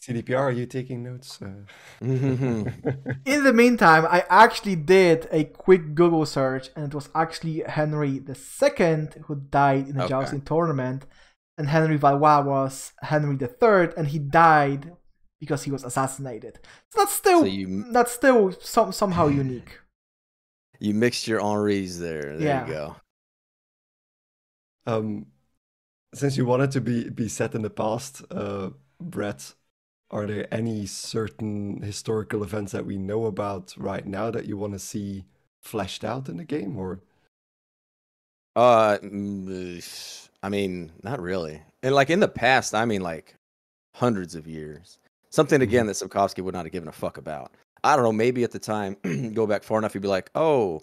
[0.00, 1.40] CDPR, are you taking notes?
[1.42, 1.64] Uh...
[2.00, 8.22] In the meantime, I actually did a quick Google search, and it was actually Henry
[8.26, 10.08] II who died in a Okay.
[10.08, 11.04] jousting tournament,
[11.58, 14.92] and Henry Valois was Henry III, and he died
[15.38, 16.58] because he was assassinated.
[16.92, 19.78] So that's still So you- that's still some somehow unique.
[20.78, 22.38] You mixed your Henris there.
[22.38, 22.66] There Yeah.
[22.66, 22.96] you go.
[24.86, 25.26] um,
[26.14, 29.54] since you wanted to be be set in the past, uh, Brett,
[30.10, 34.72] are there any certain historical events that we know about right now that you want
[34.72, 35.24] to see
[35.60, 37.00] fleshed out in the game, or?
[38.56, 41.62] Uh, mm, I mean, not really.
[41.82, 43.36] And like in the past, I mean, like
[43.94, 44.98] hundreds of years.
[45.30, 47.52] Something again that Sapkowski would not have given a fuck about.
[47.84, 48.12] I don't know.
[48.12, 48.96] Maybe at the time,
[49.32, 50.80] go back far enough, he'd be like, "Oh,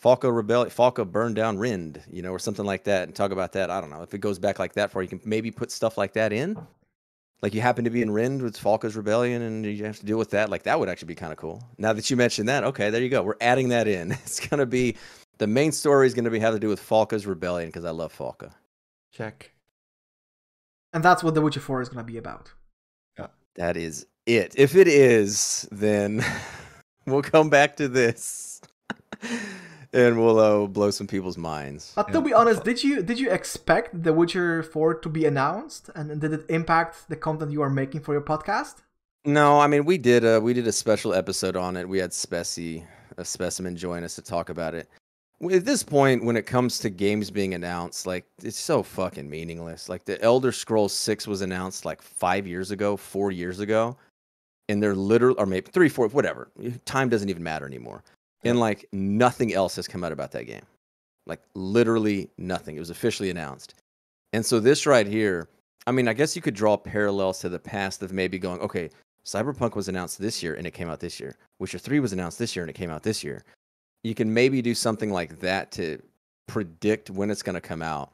[0.00, 3.52] Falka rebel, Falka burned down Rinde," you know, or something like that, and talk about
[3.52, 3.70] that.
[3.70, 5.02] I don't know if it goes back like that far.
[5.02, 6.58] You can maybe put stuff like that in.
[7.40, 10.18] Like you happen to be in Rinde with Falka's rebellion, and you have to deal
[10.18, 10.50] with that.
[10.50, 11.62] Like that would actually be kind of cool.
[11.78, 13.22] Now that you mentioned that, okay, there you go.
[13.22, 14.12] We're adding that in.
[14.24, 14.96] It's gonna be
[15.38, 18.12] the main story is gonna be have to do with Falka's rebellion because I love
[18.12, 18.50] Falco.
[19.12, 19.52] Check.
[20.92, 22.52] And that's what The Witcher 4 is going to be about.
[23.18, 23.28] Yeah.
[23.56, 24.54] That is it.
[24.56, 26.24] If it is, then
[27.06, 28.60] we'll come back to this.
[29.92, 31.92] and we'll uh, blow some people's minds.
[31.94, 35.90] But to be honest, did you did you expect The Witcher 4 to be announced
[35.94, 38.82] and did it impact the content you are making for your podcast?
[39.24, 41.88] No, I mean we did a we did a special episode on it.
[41.88, 42.84] We had Speci,
[43.16, 44.88] a specimen, join us to talk about it.
[45.52, 49.88] At this point, when it comes to games being announced, like it's so fucking meaningless.
[49.88, 53.96] Like the Elder Scrolls Six was announced like five years ago, four years ago,
[54.68, 56.50] and they're literally, or maybe three, four, whatever.
[56.84, 58.02] Time doesn't even matter anymore.
[58.44, 60.64] And like nothing else has come out about that game.
[61.26, 62.76] Like literally nothing.
[62.76, 63.74] It was officially announced.
[64.32, 65.48] And so this right here,
[65.86, 68.90] I mean, I guess you could draw parallels to the past of maybe going, okay,
[69.24, 71.36] Cyberpunk was announced this year and it came out this year.
[71.58, 73.44] Witcher 3 was announced this year and it came out this year
[74.02, 76.00] you can maybe do something like that to
[76.46, 78.12] predict when it's going to come out.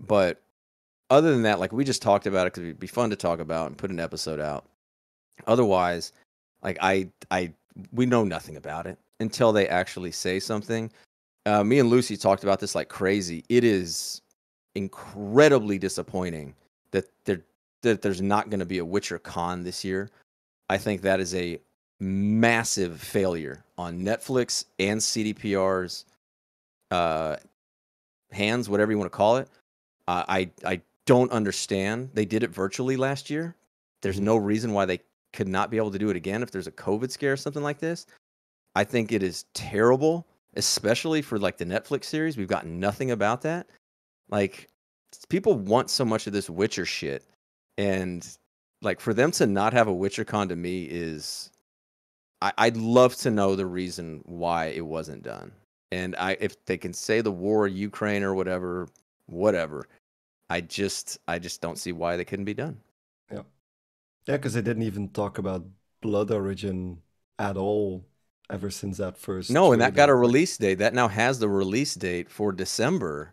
[0.00, 0.40] But
[1.10, 3.40] other than that, like we just talked about it because it'd be fun to talk
[3.40, 4.64] about and put an episode out.
[5.46, 6.12] Otherwise,
[6.62, 7.52] like I, I,
[7.92, 10.90] we know nothing about it until they actually say something.
[11.46, 13.44] Uh, me and Lucy talked about this like crazy.
[13.48, 14.22] It is
[14.74, 16.54] incredibly disappointing
[16.90, 17.42] that there
[17.82, 20.10] that there's not going to be a Witcher Con this year.
[20.70, 21.60] I think that is a
[22.00, 26.06] massive failure on Netflix and CDPR's
[26.90, 27.36] uh,
[28.32, 29.48] hands, whatever you want to call it.
[30.08, 32.10] Uh, I I don't understand.
[32.14, 33.54] They did it virtually last year.
[34.02, 35.00] There's no reason why they
[35.32, 37.62] could not be able to do it again if there's a COVID scare or something
[37.62, 38.06] like this.
[38.74, 42.36] I think it is terrible, especially for like the Netflix series.
[42.36, 43.68] We've got nothing about that.
[44.28, 44.68] Like
[45.28, 47.24] people want so much of this Witcher shit,
[47.78, 48.26] and
[48.82, 51.50] like for them to not have a Witcher con to me is
[52.40, 55.52] I, would love to know the reason why it wasn't done.
[55.90, 58.88] And I, if they can say the war, Ukraine or whatever,
[59.26, 59.88] whatever,
[60.50, 62.78] I just, I just don't see why they couldn't be done.
[63.30, 63.42] Yeah,
[64.26, 65.64] yeah, because they didn't even talk about
[66.02, 66.98] Blood Origin
[67.38, 68.04] at all
[68.50, 69.50] ever since that first.
[69.50, 70.74] No, and that got a release date.
[70.74, 73.32] That now has the release date for December,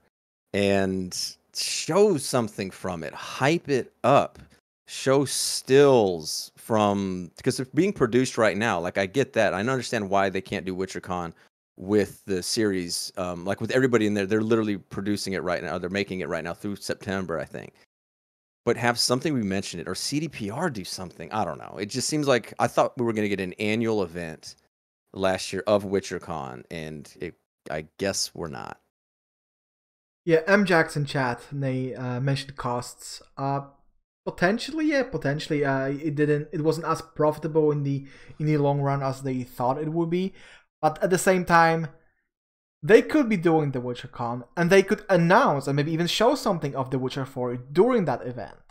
[0.53, 1.17] and
[1.55, 4.39] show something from it, hype it up,
[4.87, 8.79] show stills from because it's being produced right now.
[8.79, 9.53] Like I get that.
[9.53, 11.33] I understand why they can't do WitcherCon
[11.77, 13.11] with the series.
[13.17, 15.77] Um, like with everybody in there, they're literally producing it right now.
[15.77, 17.73] They're making it right now through September, I think.
[18.63, 21.31] But have something we mentioned it or CDPR do something.
[21.31, 21.77] I don't know.
[21.79, 24.55] It just seems like I thought we were going to get an annual event
[25.13, 27.35] last year of WitcherCon, and it,
[27.69, 28.79] I guess we're not.
[30.25, 31.41] Yeah, M Jackson chat.
[31.51, 33.21] They uh, mentioned costs.
[33.37, 33.61] Uh,
[34.23, 35.65] Potentially, yeah, potentially.
[35.65, 36.49] Uh, it didn't.
[36.51, 38.05] It wasn't as profitable in the
[38.39, 40.33] in the long run as they thought it would be.
[40.79, 41.87] But at the same time,
[42.83, 46.75] they could be doing the WitcherCon, and they could announce and maybe even show something
[46.75, 48.70] of the Witcher 4 during that event.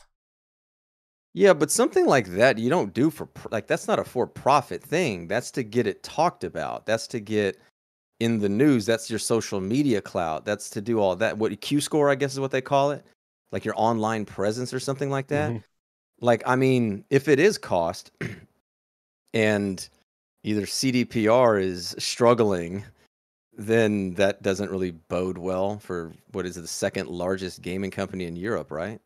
[1.32, 5.28] Yeah, but something like that you don't do for like that's not a for-profit thing.
[5.28, 6.86] That's to get it talked about.
[6.86, 7.61] That's to get
[8.19, 8.85] in the news.
[8.85, 10.44] That's your social media clout.
[10.44, 11.39] That's to do all that.
[11.39, 13.05] What Q score, I guess, is what they call it
[13.52, 15.51] like your online presence or something like that.
[15.51, 15.59] Mm-hmm.
[16.20, 18.12] Like, I mean, if it is cost
[19.35, 19.89] and
[20.43, 22.85] either CDPR is struggling,
[23.57, 28.36] then that doesn't really bode well for what is the second largest gaming company in
[28.36, 29.01] Europe, right?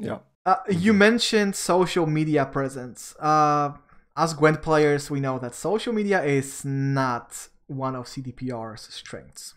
[0.00, 0.18] Yeah.
[0.46, 0.98] Uh, you mm-hmm.
[0.98, 3.14] mentioned social media presence.
[3.18, 3.72] Uh,
[4.16, 9.54] as Gwent players, we know that social media is not one of CDPR's strengths.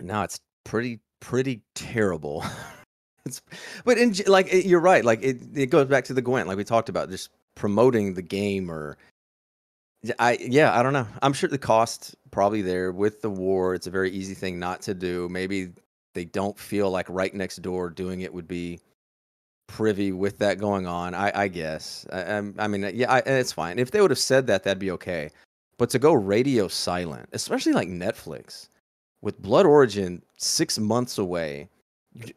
[0.00, 2.44] No, it's pretty pretty terrible.
[3.24, 3.40] it's,
[3.84, 5.04] but in like it, you're right.
[5.04, 8.22] Like it, it goes back to the Gwent, like we talked about, just promoting the
[8.22, 8.98] game or.
[10.18, 13.86] I yeah I don't know I'm sure the cost probably there with the war it's
[13.86, 15.74] a very easy thing not to do maybe
[16.12, 18.80] they don't feel like right next door doing it would be
[19.72, 21.14] privy with that going on.
[21.14, 22.06] I, I guess.
[22.12, 23.78] I, I, mean, yeah, I, it's fine.
[23.78, 25.30] If they would have said that, that'd be okay.
[25.78, 28.68] But to go radio silent, especially like Netflix,
[29.20, 31.68] with Blood Origin six months away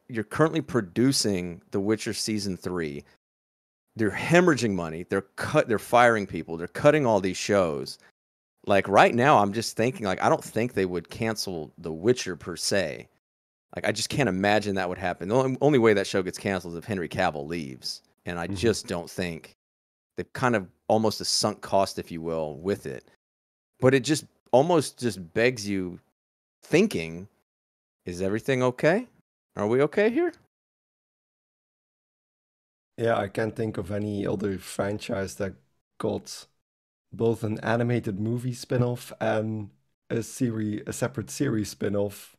[0.07, 3.03] you're currently producing The Witcher season three.
[3.95, 5.05] They're hemorrhaging money.
[5.09, 5.67] They're cut.
[5.67, 6.57] They're firing people.
[6.57, 7.97] They're cutting all these shows.
[8.67, 12.35] Like right now, I'm just thinking like I don't think they would cancel The Witcher
[12.35, 13.07] per se.
[13.75, 15.27] Like I just can't imagine that would happen.
[15.29, 18.47] The only, only way that show gets canceled is if Henry Cavill leaves, and I
[18.47, 18.55] Mhm.
[18.57, 19.55] just don't think
[20.15, 23.05] they've kind of almost a sunk cost, if you will, with it.
[23.79, 25.99] But it just almost just begs you
[26.63, 27.27] thinking,
[28.05, 29.07] is everything okay?
[29.55, 30.33] Are we okay here?
[32.97, 35.55] Yeah, I can't think of any other franchise that
[35.97, 36.47] got
[37.13, 39.71] both an animated movie spin-off and
[40.09, 42.34] a series, a separate series spin-off.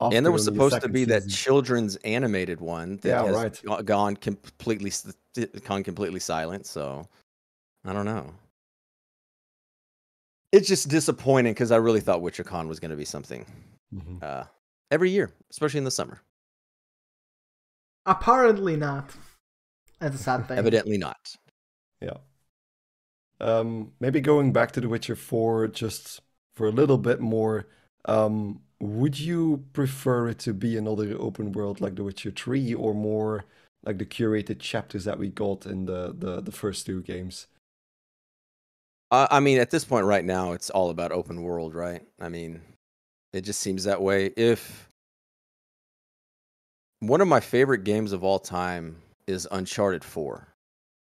[0.00, 3.24] And there was only a supposed to second be that children's animated one that Yeah,
[3.24, 3.84] has right.
[3.84, 4.92] gone completely
[5.64, 6.66] gone completely silent.
[6.66, 7.06] So
[7.84, 8.32] I don't know.
[10.52, 13.46] It's just disappointing because I really thought WitcherCon was going to be something
[13.94, 14.22] Mhm.
[14.22, 14.44] uh,
[14.90, 16.20] every year, especially in the summer.
[18.06, 19.14] Apparently not.
[20.00, 20.58] That's a sad thing.
[20.58, 21.36] Evidently not.
[22.00, 22.16] Yeah.
[23.40, 26.20] Um, maybe going back to The Witcher 4 just
[26.54, 27.66] for a little bit more.
[28.06, 32.94] Um, would you prefer it to be another open world like The Witcher 3 or
[32.94, 33.44] more
[33.84, 37.46] like the curated chapters that we got in the, the, the first two games?
[39.12, 42.02] I mean, at this point right now, it's all about open world, right?
[42.20, 42.60] I mean,
[43.32, 44.26] it just seems that way.
[44.36, 44.88] If
[47.00, 48.96] one of my favorite games of all time
[49.26, 50.46] is Uncharted 4.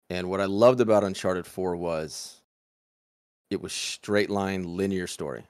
[0.09, 2.41] And what I loved about Uncharted 4 was
[3.49, 5.45] it was straight line linear story.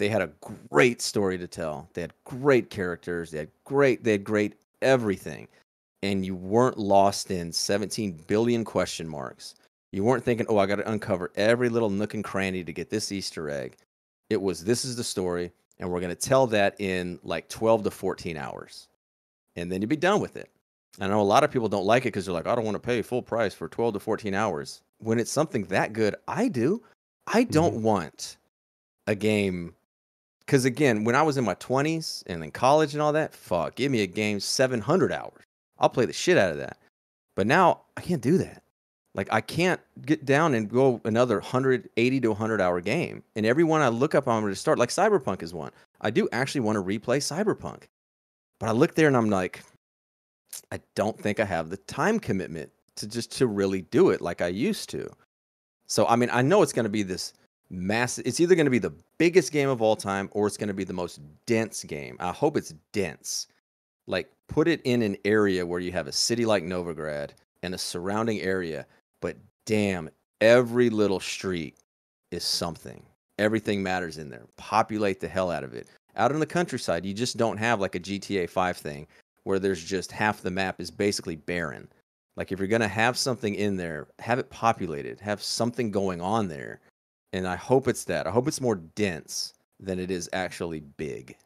[0.00, 0.30] They had a
[0.70, 1.88] great story to tell.
[1.92, 3.30] They had great characters.
[3.30, 5.46] They had great they had great everything.
[6.02, 9.54] And you weren't lost in 17 billion question marks.
[9.92, 12.88] You weren't thinking, "Oh, I got to uncover every little nook and cranny to get
[12.88, 13.76] this Easter egg."
[14.30, 17.84] It was this is the story and we're going to tell that in like 12
[17.84, 18.88] to 14 hours.
[19.56, 20.50] And then you'd be done with it.
[21.00, 22.76] I know a lot of people don't like it because they're like, I don't want
[22.76, 24.82] to pay full price for 12 to 14 hours.
[24.98, 26.82] When it's something that good, I do.
[27.26, 27.82] I don't mm-hmm.
[27.82, 28.36] want
[29.06, 29.74] a game.
[30.50, 33.76] Because again, when I was in my 20s and in college and all that, fuck,
[33.76, 35.44] give me a game 700 hours.
[35.78, 36.76] I'll play the shit out of that.
[37.36, 38.64] But now I can't do that.
[39.14, 43.22] Like I can't get down and go another 180 to 100 hour game.
[43.36, 44.76] And everyone I look up, going to start.
[44.76, 45.70] Like Cyberpunk is one.
[46.00, 47.84] I do actually want to replay Cyberpunk.
[48.58, 49.62] But I look there and I'm like,
[50.72, 54.42] I don't think I have the time commitment to just to really do it like
[54.42, 55.10] I used to.
[55.86, 57.34] So I mean, I know it's going to be this
[57.70, 58.26] massive.
[58.26, 60.74] It's either going to be the biggest game of all time or it's going to
[60.74, 62.16] be the most dense game.
[62.20, 63.46] I hope it's dense.
[64.06, 67.30] Like put it in an area where you have a city like Novigrad
[67.62, 68.86] and a surrounding area,
[69.20, 69.36] but
[69.66, 70.10] damn,
[70.40, 71.76] every little street
[72.30, 73.02] is something.
[73.38, 74.46] Everything matters in there.
[74.56, 75.86] Populate the hell out of it.
[76.16, 79.06] Out in the countryside, you just don't have like a GTA 5 thing
[79.44, 81.88] where there's just half the map is basically barren.
[82.36, 86.20] Like if you're going to have something in there, have it populated, have something going
[86.20, 86.80] on there.
[87.32, 88.26] And I hope it's that.
[88.26, 91.36] I hope it's more dense than it is actually big.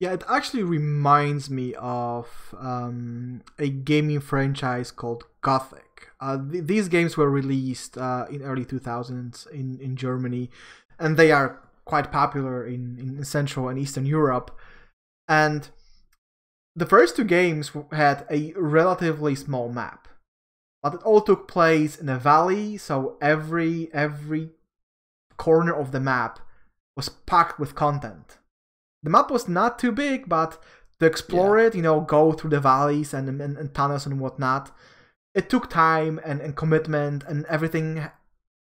[0.00, 6.10] Yeah, it actually reminds me of um, a gaming franchise called Gothic.
[6.20, 10.50] Uh, th- these games were released uh, in early 2000s in, in Germany,
[10.98, 14.50] and they are quite popular in, in Central and Eastern Europe.
[15.28, 15.68] And
[16.74, 20.08] the first two games had a relatively small map,
[20.84, 24.50] but it all took place in a valley, so every every
[25.36, 26.38] corner of the map
[26.96, 28.38] was packed with content
[29.04, 30.58] the map was not too big, but
[30.98, 34.74] to explore it, you know, go through the valleys and, and, and tunnels and whatnot,
[35.34, 38.08] it took time and, and commitment and everything.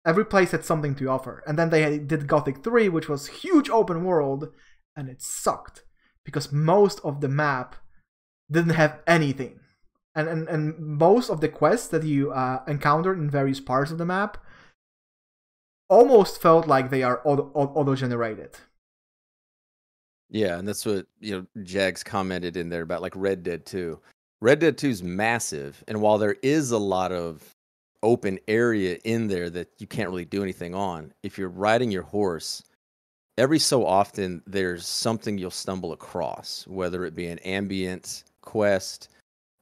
[0.05, 1.43] Every place had something to offer.
[1.45, 4.47] And then they did Gothic 3, which was huge open world,
[4.95, 5.83] and it sucked
[6.23, 7.75] because most of the map
[8.49, 9.59] didn't have anything.
[10.15, 13.97] And, and, and most of the quests that you uh, encountered in various parts of
[13.97, 14.37] the map
[15.89, 18.57] almost felt like they are auto, generated.
[20.29, 21.63] Yeah, and that's what you know.
[21.63, 23.99] Jags commented in there about like Red Dead Two.
[24.41, 27.55] Red Dead Two is massive, and while there is a lot of
[28.03, 32.03] open area in there that you can't really do anything on, if you're riding your
[32.03, 32.63] horse,
[33.39, 39.09] every so often there's something you'll stumble across, whether it be an ambient quest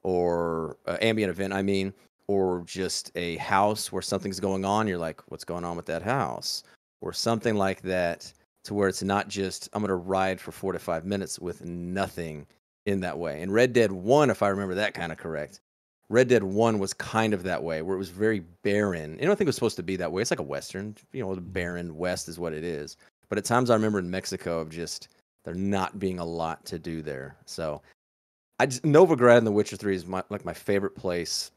[0.07, 1.51] or uh, ambient event.
[1.51, 1.93] I mean,
[2.27, 4.87] or just a house where something's going on.
[4.87, 6.63] You're like, what's going on with that house,
[7.01, 8.31] or something like that
[8.63, 11.65] to where it's not just I'm going to ride for four to five minutes with
[11.65, 12.47] nothing
[12.85, 13.41] in that way.
[13.41, 15.59] And Red Dead 1, if I remember that kind of correct,
[16.09, 19.11] Red Dead 1 was kind of that way, where it was very barren.
[19.11, 20.21] And I don't think it was supposed to be that way.
[20.21, 22.95] It's like a Western, you know, the barren West is what it is.
[23.27, 25.09] But at times I remember in Mexico of just
[25.43, 27.35] there not being a lot to do there.
[27.45, 27.81] So
[28.59, 31.51] I just Novigrad and The Witcher 3 is my, like my favorite place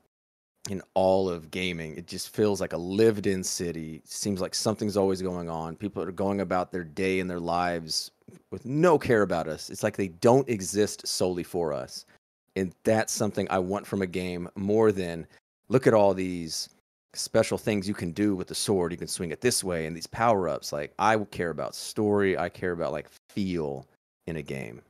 [0.69, 1.97] in all of gaming.
[1.97, 4.03] It just feels like a lived in city.
[4.05, 5.77] Seems like something's always going on.
[5.77, 8.11] People are going about their day and their lives
[8.51, 9.71] with no care about us.
[9.71, 12.05] It's like they don't exist solely for us.
[12.57, 15.27] And that's something I want from a game more than
[15.69, 16.69] look at all these
[17.15, 18.93] special things you can do with the sword.
[18.93, 20.71] You can swing it this way and these power ups.
[20.71, 22.37] Like I care about story.
[22.37, 23.87] I care about like feel
[24.27, 24.83] in a game.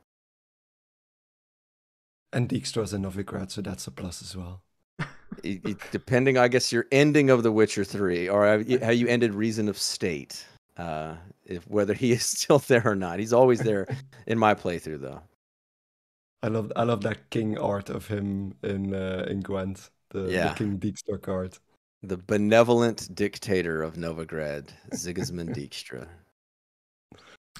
[2.33, 4.61] And Dijkstra's in Novigrad, so that's a plus as well.
[5.43, 8.91] It, it, depending, I guess, your ending of The Witcher Three, or how you, how
[8.91, 10.45] you ended Reason of State,
[10.77, 13.17] uh, if whether he is still there or not.
[13.17, 13.87] He's always there
[14.27, 15.21] in my playthrough, though.
[16.43, 20.49] I love I love that king art of him in uh, in Gwent, the, Yeah.
[20.49, 21.57] the King Dijkstra card.
[22.03, 26.07] The benevolent dictator of Novigrad, Sigismund Dijkstra.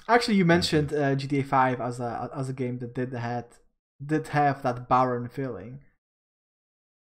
[0.08, 3.46] Actually, you mentioned uh, GTA 5 as a as a game that did had
[4.06, 5.80] did have that barren feeling,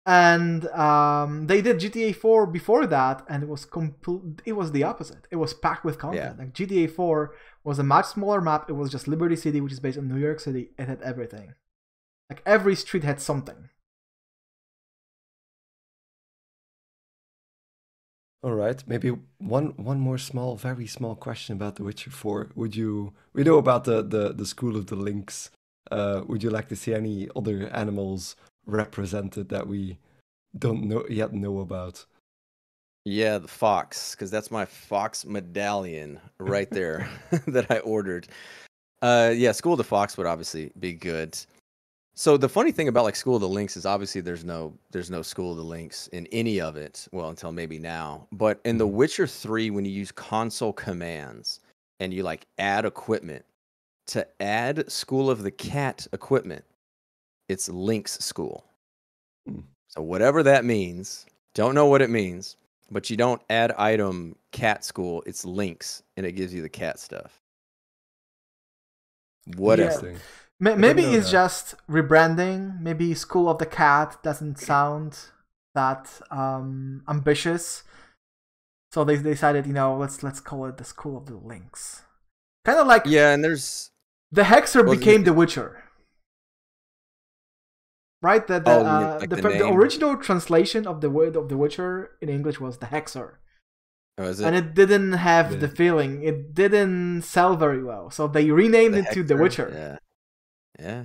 [0.06, 4.42] and um, they did GTA 4 before that, and it was complete.
[4.46, 5.28] It was the opposite.
[5.32, 6.40] It was packed with content.
[6.40, 8.70] Like GTA 4 was a much smaller map.
[8.70, 10.72] It was just Liberty City, which is based on New York City.
[10.78, 11.54] It had everything.
[12.30, 13.70] Like every street had something.
[18.42, 22.52] All right, maybe one one more small, very small question about The Witcher 4.
[22.56, 25.52] Would you we know about the the, the school of the lynx.
[25.92, 28.36] Uh, would you like to see any other animals
[28.66, 29.98] represented that we
[30.58, 32.06] don't know yet know about?
[33.06, 37.10] Yeah, the fox, because that's my fox medallion right there
[37.48, 38.28] that I ordered.
[39.02, 41.38] Uh, yeah, School of the Fox would obviously be good.
[42.16, 45.10] So the funny thing about like School of the Lynx is obviously there's no there's
[45.10, 47.08] no School of the Lynx in any of it.
[47.14, 48.28] Well, until maybe now.
[48.34, 48.92] But in The Mhm.
[48.92, 51.62] Witcher 3, when you use console commands
[52.02, 53.46] and you like add equipment,
[54.10, 56.66] to add School of the Cat equipment,
[57.48, 58.66] it's Lynx School.
[59.48, 59.62] Hmm.
[59.88, 61.26] So whatever that means,
[61.56, 62.58] don't know what it means,
[62.92, 67.00] but you don't add item cat school, it's links and it gives you the cat
[67.00, 67.42] stuff.
[69.58, 69.90] Whatever.
[70.10, 70.18] Interesting.
[70.60, 71.32] Ma- Maybe it's that.
[71.32, 72.80] just rebranding.
[72.82, 75.18] Maybe School of the Cat doesn't sound
[75.74, 77.84] that um, ambitious,
[78.92, 82.04] so they they decided, you know, let's let's call it the School of the Lynx.
[82.66, 83.89] Kind of like Yeah, and there's
[84.32, 85.84] the Hexer Well, became the- the Witcher,
[88.22, 88.46] right?
[88.46, 91.58] The the, Oh, uh, like the, the the original translation of the word of the
[91.58, 93.36] Witcher in English was the Hexer,
[94.18, 94.40] oh, it?
[94.40, 95.60] and it didn't have Yeah.
[95.60, 96.24] the feeling.
[96.24, 99.70] It didn't sell very well, so they renamed it to The Witcher.
[99.74, 99.98] Yeah.
[100.80, 101.04] Yeah.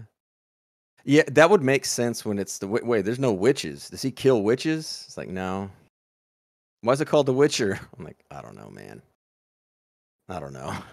[1.07, 3.91] Yeah, that would make sense when it's the wait, wait, there's no witches.
[3.91, 5.05] Does he kill witches?
[5.07, 5.71] It's like, no.
[6.81, 7.79] Why is it called The Witcher?
[7.99, 9.03] I'm like, I don't know, man.
[10.29, 10.75] I don't know.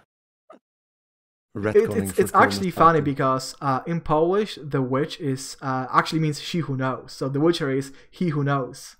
[1.53, 3.03] It, it's for it's actually Cronus funny Titan.
[3.03, 7.11] because uh, in Polish, the witch is uh, actually means she who knows.
[7.11, 8.95] So the Witcher is he who knows,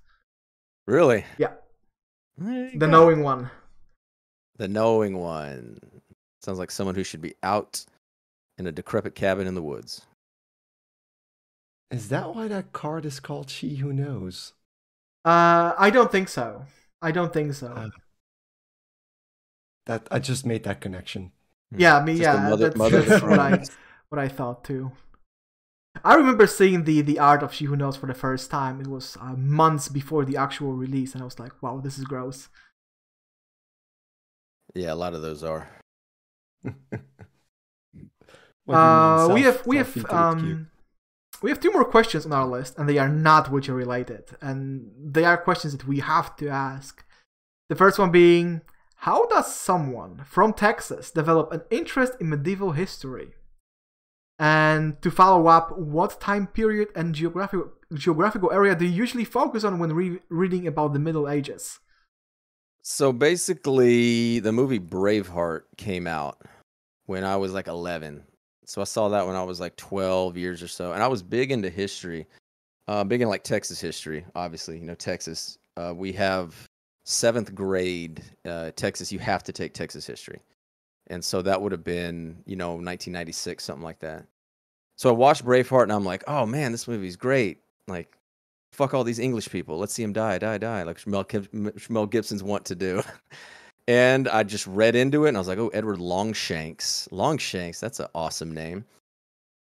[0.85, 1.25] Really?
[1.37, 1.53] Yeah.
[2.37, 2.87] The go.
[2.87, 3.51] knowing one.
[4.57, 5.79] The knowing one.
[6.41, 7.85] Sounds like someone who should be out
[8.57, 10.01] in a decrepit cabin in the woods.
[11.91, 14.53] Is that why that card is called She Who Knows?
[15.23, 16.65] Uh, I don't think so.
[17.01, 17.67] I don't think so.
[17.67, 17.89] Uh,
[19.85, 21.31] That I just made that connection.
[21.75, 23.63] Yeah, I mean, Just yeah, mother- that's, mother that's what I
[24.09, 24.91] what I thought too.
[26.03, 28.79] I remember seeing the the art of She Who Knows for the first time.
[28.81, 32.05] It was uh, months before the actual release, and I was like, "Wow, this is
[32.05, 32.49] gross."
[34.73, 35.67] Yeah, a lot of those are.
[38.65, 40.71] What do Uh, we self- have we have um
[41.41, 44.91] we have two more questions on our list, and they are not Witcher related, and
[44.97, 47.03] they are questions that we have to ask.
[47.69, 48.61] The first one being,
[49.01, 53.33] how does someone from Texas develop an interest in medieval history?
[54.37, 59.63] And to follow up, what time period and geographical geographical area do you usually focus
[59.63, 61.79] on when re- reading about the Middle Ages?
[62.83, 66.39] So basically, the movie Braveheart came out
[67.07, 68.23] when I was like 11.
[68.65, 71.23] So I saw that when I was like 12 years or so, and I was
[71.23, 72.27] big into history,
[72.87, 74.25] uh, big in like Texas history.
[74.35, 75.57] Obviously, you know Texas.
[75.75, 76.69] Uh, we have
[77.03, 79.11] seventh grade uh, Texas.
[79.11, 80.39] You have to take Texas history,
[81.07, 84.25] and so that would have been you know 1996, something like that.
[84.97, 87.59] So I watched Braveheart, and I'm like, oh man, this movie's great.
[87.87, 88.17] Like
[88.71, 89.77] fuck all these English people.
[89.77, 91.25] Let's see them die, die, die, like Mel,
[91.89, 93.03] Mel Gibson's want to do.
[93.87, 97.07] and I just read into it, and I was like, oh, Edward Longshanks.
[97.11, 98.85] Longshanks, that's an awesome name.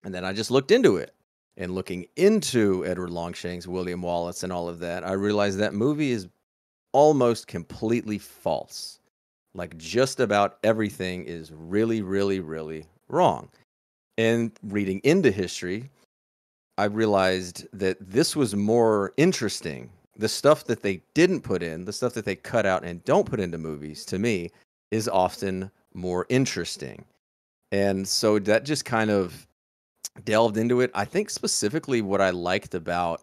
[0.05, 1.15] And then I just looked into it.
[1.59, 6.11] And looking into Edward Longshanks, William Wallace, and all of that, I realized that movie
[6.11, 6.29] is
[6.93, 8.99] almost completely false.
[9.55, 13.49] Like just about everything is really, really, really wrong.
[14.19, 15.91] And reading into history,
[16.79, 19.91] I realized that this was more interesting.
[20.17, 23.29] The stuff that they didn't put in, the stuff that they cut out and don't
[23.29, 24.51] put into movies, to me,
[24.91, 27.05] is often more interesting.
[27.73, 29.47] And so that just kind of
[30.25, 30.91] delved into it.
[30.95, 33.23] I think specifically what I liked about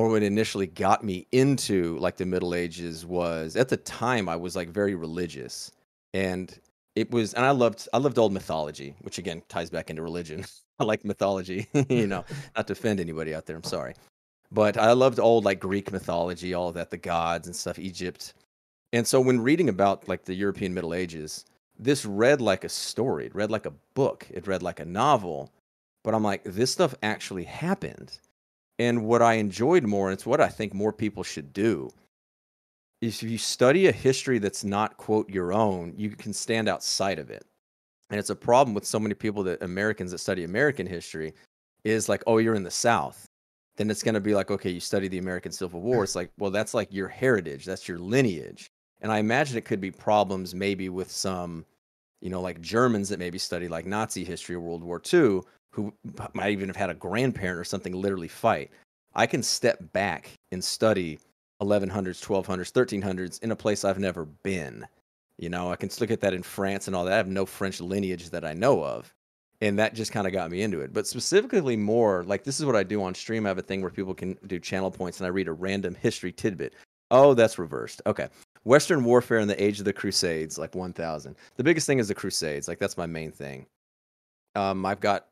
[0.00, 4.36] or what initially got me into like the Middle Ages was at the time I
[4.36, 5.70] was like very religious.
[6.14, 6.58] And
[6.96, 10.46] it was and I loved I loved old mythology, which again ties back into religion.
[10.80, 12.24] I like mythology, you know,
[12.56, 13.94] not to offend anybody out there, I'm sorry.
[14.50, 18.32] But I loved old like Greek mythology, all that, the gods and stuff, Egypt.
[18.94, 21.44] And so when reading about like the European Middle Ages,
[21.78, 25.52] this read like a story, it read like a book, it read like a novel.
[26.02, 28.18] But I'm like, this stuff actually happened.
[28.80, 31.90] And what I enjoyed more, and it's what I think more people should do,
[33.02, 37.18] is if you study a history that's not, quote, your own, you can stand outside
[37.18, 37.44] of it.
[38.08, 41.34] And it's a problem with so many people that Americans that study American history
[41.84, 43.26] is like, oh, you're in the South.
[43.76, 46.02] Then it's going to be like, okay, you study the American Civil War.
[46.02, 48.70] It's like, well, that's like your heritage, that's your lineage.
[49.02, 51.66] And I imagine it could be problems maybe with some,
[52.22, 55.92] you know, like Germans that maybe study like Nazi history or World War II, who
[56.34, 58.70] might even have had a grandparent or something literally fight.
[59.14, 61.18] I can step back and study
[61.60, 64.86] 1100s, 1200s, 1300s in a place I've never been.
[65.38, 67.14] You know, I can look at that in France and all that.
[67.14, 69.12] I have no French lineage that I know of.
[69.62, 70.92] And that just kind of got me into it.
[70.92, 73.44] But specifically, more like this is what I do on stream.
[73.44, 75.94] I have a thing where people can do channel points and I read a random
[75.94, 76.74] history tidbit.
[77.10, 78.00] Oh, that's reversed.
[78.06, 78.28] Okay.
[78.64, 81.34] Western warfare in the age of the Crusades, like 1000.
[81.56, 82.68] The biggest thing is the Crusades.
[82.68, 83.66] Like, that's my main thing.
[84.54, 85.26] Um, I've got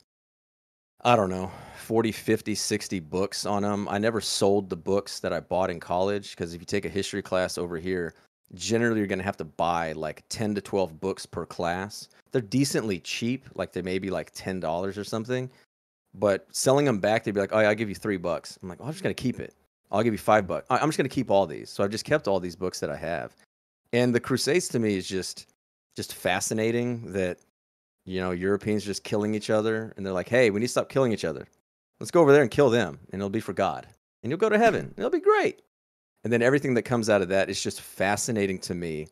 [1.03, 3.89] I don't know, 40, 50, 60 books on them.
[3.89, 6.89] I never sold the books that I bought in college because if you take a
[6.91, 8.15] history class over here,
[8.55, 12.09] generally you're going to have to buy like 10 to 12 books per class.
[12.33, 15.51] They're decently cheap, like they may be like $10 or something.
[16.15, 18.59] But selling them back, they'd be like, oh, yeah, I'll give you three bucks.
[18.63, 19.55] I'm like, oh, I'm just going to keep it.
[19.91, 20.67] I'll give you five bucks.
[20.69, 21.71] I'm just going to keep all these.
[21.71, 23.37] So I've just kept all these books that I have.
[23.93, 25.47] And the Crusades to me is just
[25.97, 27.39] just fascinating that
[28.09, 30.89] you know, Europeans just killing each other, and they're like, "Hey, we need to stop
[30.89, 31.47] killing each other.
[32.01, 33.87] Let's go over there and kill them, and it'll be for God,
[34.23, 34.95] and you'll go to heaven.
[34.97, 35.61] It'll be great."
[36.25, 39.09] And then everything that comes out of that is just fascinating to me.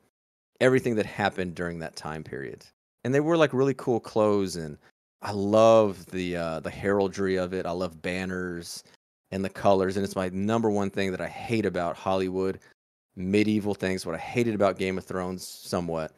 [0.60, 2.64] Everything that happened during that time period,
[3.04, 4.78] and they wore like really cool clothes, and
[5.20, 7.66] I love the uh, the heraldry of it.
[7.66, 8.82] I love banners
[9.30, 12.60] and the colors, and it's my number one thing that I hate about Hollywood
[13.14, 14.06] medieval things.
[14.06, 16.12] What I hated about Game of Thrones somewhat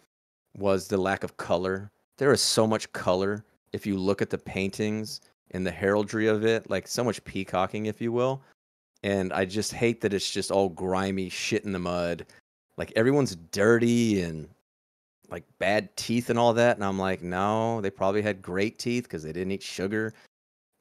[0.57, 4.39] was the lack of color there is so much color if you look at the
[4.39, 5.21] paintings
[5.53, 8.43] and the heraldry of it, like so much peacocking, if you will.
[9.03, 12.27] And I just hate that it's just all grimy shit in the mud.
[12.77, 14.49] Like everyone's dirty and
[15.31, 16.77] like bad teeth and all that.
[16.77, 20.13] And I'm like, no, they probably had great teeth because they didn't eat sugar.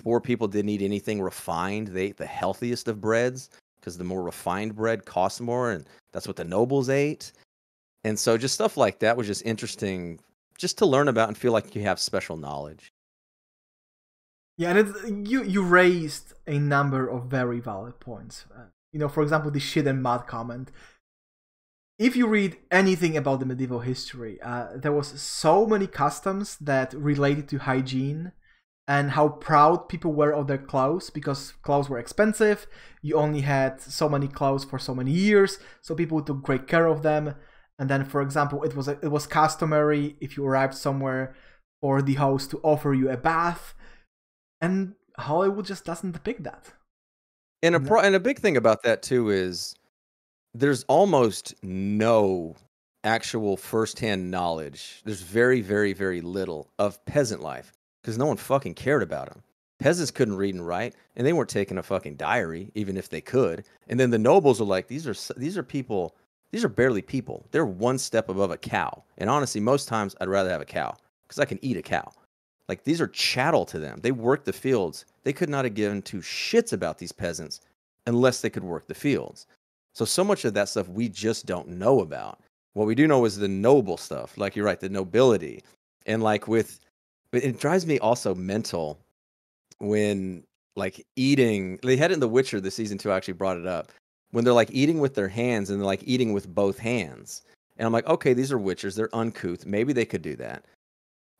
[0.04, 1.88] Poor people didn't eat anything refined.
[1.88, 3.50] They ate the healthiest of breads
[3.80, 5.72] because the more refined bread costs more.
[5.72, 7.32] And that's what the nobles ate.
[8.04, 10.20] And so just stuff like that was just interesting
[10.58, 12.92] just to learn about and feel like you have special knowledge.
[14.58, 18.45] Yeah, and you you raised a number of very valid points.
[18.56, 20.72] Uh, you know, for example, the shit and mud comment.
[22.00, 26.94] If you read anything about the medieval history, uh, there was so many customs that
[26.94, 28.34] related to hygiene
[28.88, 32.68] and how proud people were of their clothes because clothes were expensive.
[33.02, 36.88] You only had so many clothes for so many years, so people took great care
[36.88, 37.36] of them.
[37.80, 41.36] And then, for example, it was a, it was customary if you arrived somewhere
[41.82, 43.76] for the host to offer you a bath,
[44.60, 46.74] and Hollywood just doesn't depict that.
[47.62, 49.76] And a pro- and a big thing about that too is
[50.54, 52.56] there's almost no
[53.04, 55.02] actual firsthand knowledge.
[55.06, 59.44] There's very, very, very little of peasant life because no one fucking cared about them.
[59.80, 63.22] Peasants couldn't read and write, and they weren't taking a fucking diary, even if they
[63.22, 63.64] could.
[63.88, 66.16] And then the nobles are like, these are these are people
[66.51, 67.45] these are barely people.
[67.51, 69.03] They're one step above a cow.
[69.17, 70.95] And honestly, most times I'd rather have a cow
[71.27, 72.11] because I can eat a cow.
[72.69, 74.00] Like these are chattel to them.
[74.01, 75.06] They work the fields.
[75.24, 77.61] They could not have given two shits about these peasants
[78.06, 79.48] unless they could work the fields.
[79.93, 82.40] So so much of that stuff we just don't know about.
[82.74, 84.38] What we do know is the noble stuff.
[84.38, 85.64] Like you're right, the nobility.
[86.06, 86.80] And like with
[87.34, 89.00] it drives me also mental
[89.80, 90.43] when
[90.76, 93.92] like eating they had in the Witcher the season two actually brought it up
[94.32, 97.44] when they're like eating with their hands and they're like eating with both hands.
[97.78, 98.96] And I'm like, okay, these are witchers.
[98.96, 99.66] They're uncouth.
[99.66, 100.66] Maybe they could do that.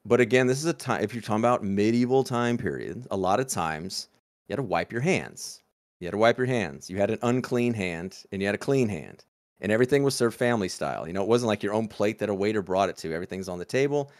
[0.06, 3.40] But again, this is a time, if you're talking about medieval time period, a lot
[3.40, 4.08] of times
[4.48, 5.64] you had to wipe your hands.
[6.00, 6.90] You had to wipe your hands.
[6.90, 9.26] You had an unclean hand and you had a clean hand.
[9.60, 11.08] And everything was served family style.
[11.08, 13.14] You know, it wasn't like your own plate that a waiter brought it to.
[13.14, 14.12] Everything's on the table.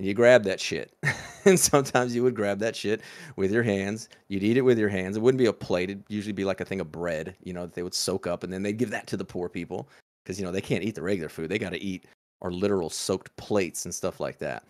[0.00, 0.94] And you grab that shit.
[1.44, 3.02] and sometimes you would grab that shit
[3.36, 4.08] with your hands.
[4.28, 5.18] You'd eat it with your hands.
[5.18, 5.90] It wouldn't be a plate.
[5.90, 8.42] It'd usually be like a thing of bread, you know, that they would soak up
[8.42, 9.90] and then they'd give that to the poor people
[10.24, 11.50] because, you know, they can't eat the regular food.
[11.50, 12.06] They got to eat
[12.40, 14.64] our literal soaked plates and stuff like that.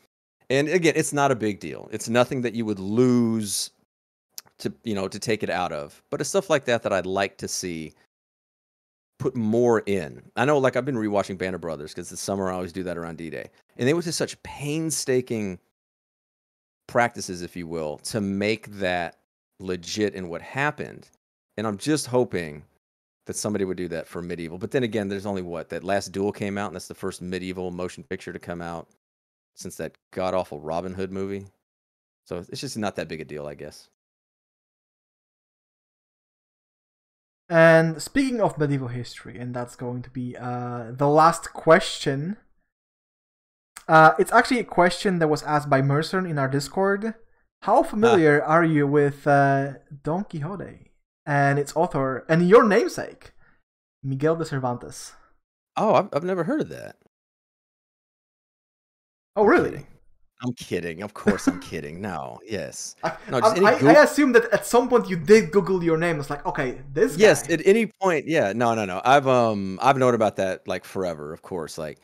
[0.48, 1.88] And again, it's not a big deal.
[1.92, 3.70] It's nothing that you would lose
[4.58, 6.02] to, you know, to take it out of.
[6.10, 7.94] But it's stuff like that that I'd like to see
[9.20, 10.22] put more in.
[10.34, 12.82] I know, like I've been rewatching Band of Brothers because the summer I always do
[12.84, 15.58] that around D Day, and they went to such painstaking
[16.88, 19.18] practices, if you will, to make that
[19.60, 21.08] legit in what happened.
[21.56, 22.64] And I'm just hoping
[23.26, 24.58] that somebody would do that for medieval.
[24.58, 27.22] But then again, there's only what that last duel came out, and that's the first
[27.22, 28.88] medieval motion picture to come out
[29.54, 31.46] since that god awful Robin Hood movie.
[32.26, 33.90] So it's just not that big a deal, I guess.
[37.50, 42.36] And speaking of medieval history, and that's going to be uh, the last question.
[43.88, 47.14] Uh, it's actually a question that was asked by Mercer in our Discord.
[47.62, 49.72] How familiar are you with uh,
[50.04, 50.92] Don Quixote
[51.26, 53.32] and its author and your namesake,
[54.00, 55.14] Miguel de Cervantes?
[55.76, 56.98] Oh, I've, I've never heard of that.
[59.34, 59.88] Oh, really?
[60.42, 61.02] I'm kidding.
[61.02, 62.00] Of course, I'm kidding.
[62.00, 62.96] No, yes.
[63.02, 65.98] I, No, just I, I, I assume that at some point you did Google your
[65.98, 66.18] name.
[66.18, 67.22] It's like, okay, this guy.
[67.22, 68.52] Yes, at any point, yeah.
[68.54, 69.02] No, no, no.
[69.04, 71.76] I've um I've known about that like forever, of course.
[71.76, 71.98] Like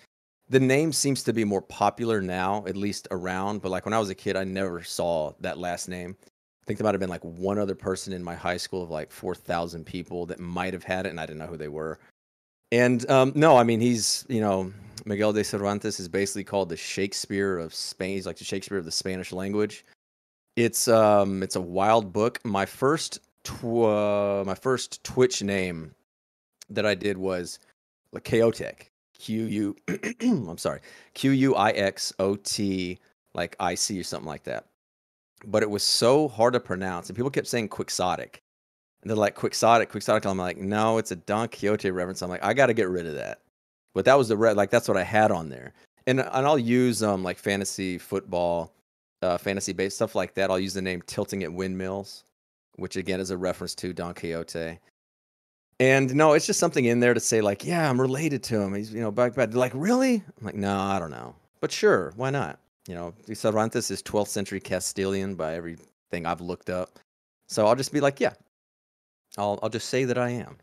[0.48, 3.98] the name seems to be more popular now, at least around, but like when I
[3.98, 6.16] was a kid, I never saw that last name.
[6.22, 8.90] I think there might have been like one other person in my high school of
[8.90, 11.98] like 4,000 people that might have had it and I didn't know who they were.
[12.72, 14.72] And um no, I mean he's, you know,
[15.04, 18.14] Miguel de Cervantes is basically called the Shakespeare of Spain.
[18.14, 19.84] He's like the Shakespeare of the Spanish language.
[20.56, 22.40] It's um it's a wild book.
[22.44, 25.94] My first tw- uh, my first Twitch name
[26.70, 27.58] that I did was
[28.12, 28.90] like Chaotic.
[29.18, 29.76] Q U
[30.20, 30.80] I'm sorry.
[31.14, 32.98] Q U I X O T
[33.34, 34.66] like I C or something like that.
[35.44, 38.42] But it was so hard to pronounce and people kept saying quixotic.
[39.06, 40.26] They're like quixotic, quixotic.
[40.26, 42.22] I'm like, no, it's a Don Quixote reference.
[42.22, 43.40] I'm like, I got to get rid of that.
[43.94, 45.72] But that was the red, like that's what I had on there.
[46.06, 48.72] And and I'll use um like fantasy football,
[49.22, 50.50] uh, fantasy based stuff like that.
[50.50, 52.24] I'll use the name Tilting at Windmills,
[52.76, 54.78] which again is a reference to Don Quixote.
[55.78, 58.74] And no, it's just something in there to say like, yeah, I'm related to him.
[58.74, 59.54] He's you know back bad.
[59.54, 60.16] Like, really?
[60.38, 62.58] I'm like, no, I don't know, but sure, why not?
[62.88, 66.98] You know, Cervantes is 12th century Castilian by everything I've looked up.
[67.48, 68.34] So I'll just be like, yeah,
[69.36, 70.58] I'll I'll just say that I am.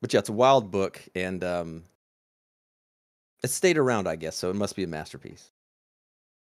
[0.00, 1.84] But yeah, it's a wild book, and um,
[3.42, 4.36] it stayed around, I guess.
[4.36, 5.50] So it must be a masterpiece.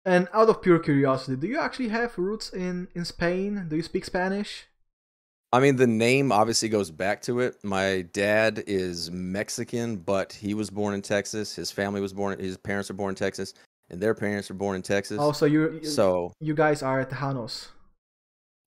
[0.03, 3.65] And out of pure curiosity, do you actually have roots in, in Spain?
[3.69, 4.65] Do you speak Spanish?
[5.51, 7.55] I mean, the name obviously goes back to it.
[7.63, 11.55] My dad is Mexican, but he was born in Texas.
[11.55, 12.37] His family was born.
[12.39, 13.53] His parents were born in Texas,
[13.89, 15.17] and their parents were born in Texas.
[15.19, 17.69] Oh, so you you, so you guys are Tejanos.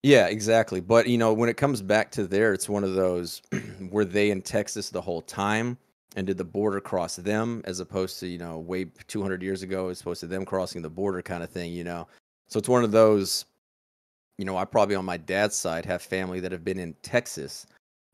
[0.02, 0.80] Yeah, exactly.
[0.80, 3.42] But you know, when it comes back to there, it's one of those
[3.90, 5.76] were they in Texas the whole time,
[6.16, 9.88] and did the border cross them as opposed to you know way 200 years ago
[9.88, 11.72] as opposed to them crossing the border kind of thing.
[11.72, 12.06] You know,
[12.48, 13.44] so it's one of those.
[14.38, 17.66] You know, I probably on my dad's side have family that have been in Texas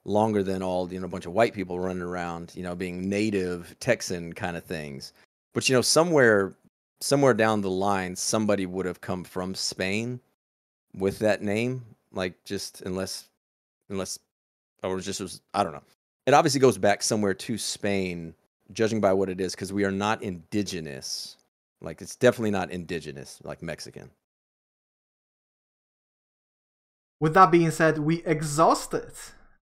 [0.07, 2.53] longer than all you know a bunch of white people running around.
[2.55, 5.13] You know, being native Texan kind of things.
[5.53, 6.57] But you know, somewhere
[7.03, 10.19] somewhere down the line, somebody would have come from Spain
[10.97, 13.29] with that name like just unless
[13.89, 14.19] unless
[14.83, 15.83] or just was i don't know
[16.27, 18.35] it obviously goes back somewhere to spain
[18.73, 21.37] judging by what it is because we are not indigenous
[21.81, 24.11] like it's definitely not indigenous like mexican
[27.25, 29.13] With that being said, we exhausted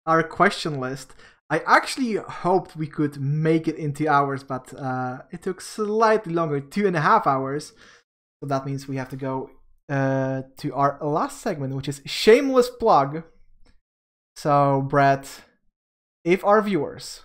[0.04, 1.14] our question list.
[1.48, 6.32] I actually hoped we could make it in two hours, but uh, it took slightly
[6.32, 7.72] longer, two and a half hours.
[8.40, 9.50] So that means we have to go
[9.92, 13.24] uh, to our last segment, which is shameless plug.
[14.36, 15.42] So, Brett,
[16.24, 17.24] if our viewers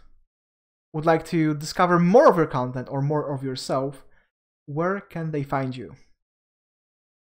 [0.91, 4.03] would like to discover more of your content or more of yourself,
[4.65, 5.95] where can they find you?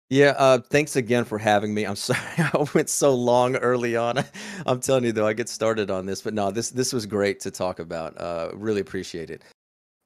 [0.09, 1.85] yeah uh thanks again for having me.
[1.85, 4.23] I'm sorry i went so long early on.
[4.67, 7.41] I'm telling you though i get started on this but no this this was great
[7.41, 8.17] to talk about.
[8.21, 9.43] Uh really appreciate it.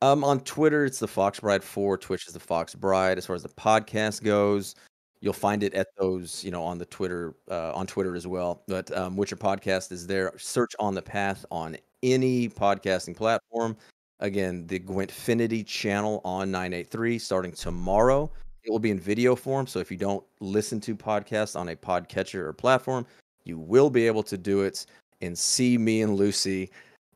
[0.01, 3.37] Um on twitter it's the fox bride 4 twitch is the fox bride as far
[3.37, 4.75] as the podcast goes
[5.21, 8.63] you'll find it at those you know on the twitter uh, on twitter as well.
[8.67, 10.33] But um witcher podcast is there.
[10.37, 13.77] Search on the path on any podcasting platform.
[14.21, 18.31] Again the gwentfinity channel on 983 starting tomorrow.
[18.63, 21.77] It will be in video form so if you don't listen to podcasts on a
[21.77, 23.07] podcatcher or platform
[23.45, 24.85] you will be able to do it
[25.23, 26.71] and see me and lucy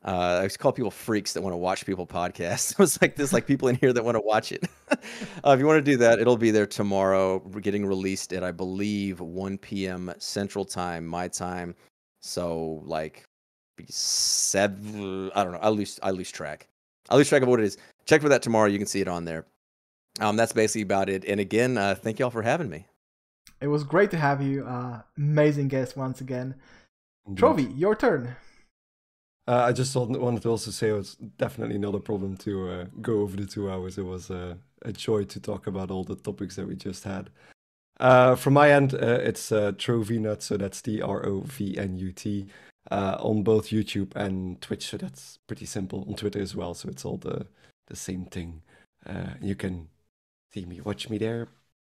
[0.05, 2.71] Uh, I used call people freaks that want to watch people podcasts.
[2.73, 4.69] It was like this, like people in here that want to watch it.
[4.91, 7.41] uh, if you want to do that, it'll be there tomorrow.
[7.43, 10.13] We're getting released at I believe 1 p.m.
[10.19, 11.73] Central Time, my time.
[12.21, 13.23] So like
[13.77, 15.31] be seven.
[15.33, 15.59] I don't know.
[15.61, 16.67] I lose I lose track.
[17.09, 17.77] I lose track of what it is.
[18.05, 18.67] Check for that tomorrow.
[18.67, 19.45] You can see it on there.
[20.19, 21.25] Um, that's basically about it.
[21.25, 22.85] And again, uh, thank y'all for having me.
[23.59, 24.65] It was great to have you.
[24.65, 26.55] Uh, amazing guest once again.
[27.27, 27.39] Indeed.
[27.39, 28.35] Trophy, your turn.
[29.47, 32.85] Uh, I just wanted to also say it was definitely not a problem to uh,
[33.01, 33.97] go over the two hours.
[33.97, 37.29] It was uh, a joy to talk about all the topics that we just had.
[37.99, 41.95] Uh, from my end, uh, it's uh, Trovinat, so that's T R O V N
[41.95, 42.47] U T,
[42.89, 44.87] uh, on both YouTube and Twitch.
[44.87, 46.05] So that's pretty simple.
[46.07, 47.45] On Twitter as well, so it's all the
[47.87, 48.63] the same thing.
[49.41, 49.89] You can
[50.51, 51.47] see me, watch me there,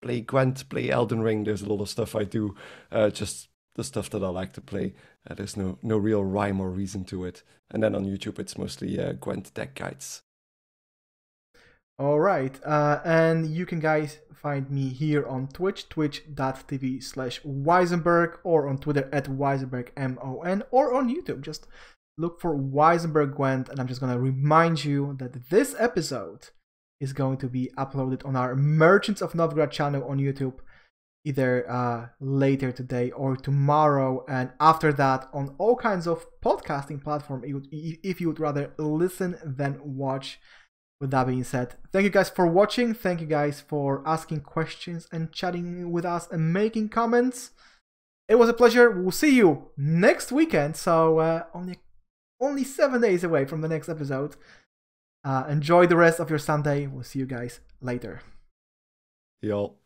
[0.03, 1.44] play Gwent, play Elden Ring.
[1.44, 2.56] There's a lot of stuff I do,
[3.11, 4.93] just the stuff that I like to play.
[5.25, 7.43] Uh, there's no no real rhyme or reason to it.
[7.72, 10.22] And then on YouTube, it's mostly uh, Gwent deck guides.
[11.98, 12.59] All right.
[12.66, 18.77] Uh, and you can guys find me here on Twitch, twitch.tv slash Weisenberg, or on
[18.77, 21.41] Twitter at WeisenbergMON, or on YouTube.
[21.41, 21.67] Just
[22.17, 26.49] look for Weisenberg Gwent, and I'm just going to remind you that this episode
[26.99, 30.59] is going to be uploaded on our Merchants of Novigrad channel on YouTube
[31.26, 37.44] either uh, later today or tomorrow, and after that on all kinds of podcasting platform.
[37.44, 40.40] If you- would rather listen than watch.
[41.02, 42.94] With that being said, thank you guys for watching.
[42.94, 47.52] Thank you guys for asking questions and chatting with us and making comments.
[48.28, 48.92] It was a pleasure.
[48.92, 50.76] We'll see you next weekend.
[50.76, 51.78] So uh, only
[52.42, 54.36] only seven days away from the next episode.
[55.24, 56.86] Uh, enjoy the rest of your Sunday.
[56.86, 58.22] We'll see you guys later.
[59.42, 59.78] Y'all.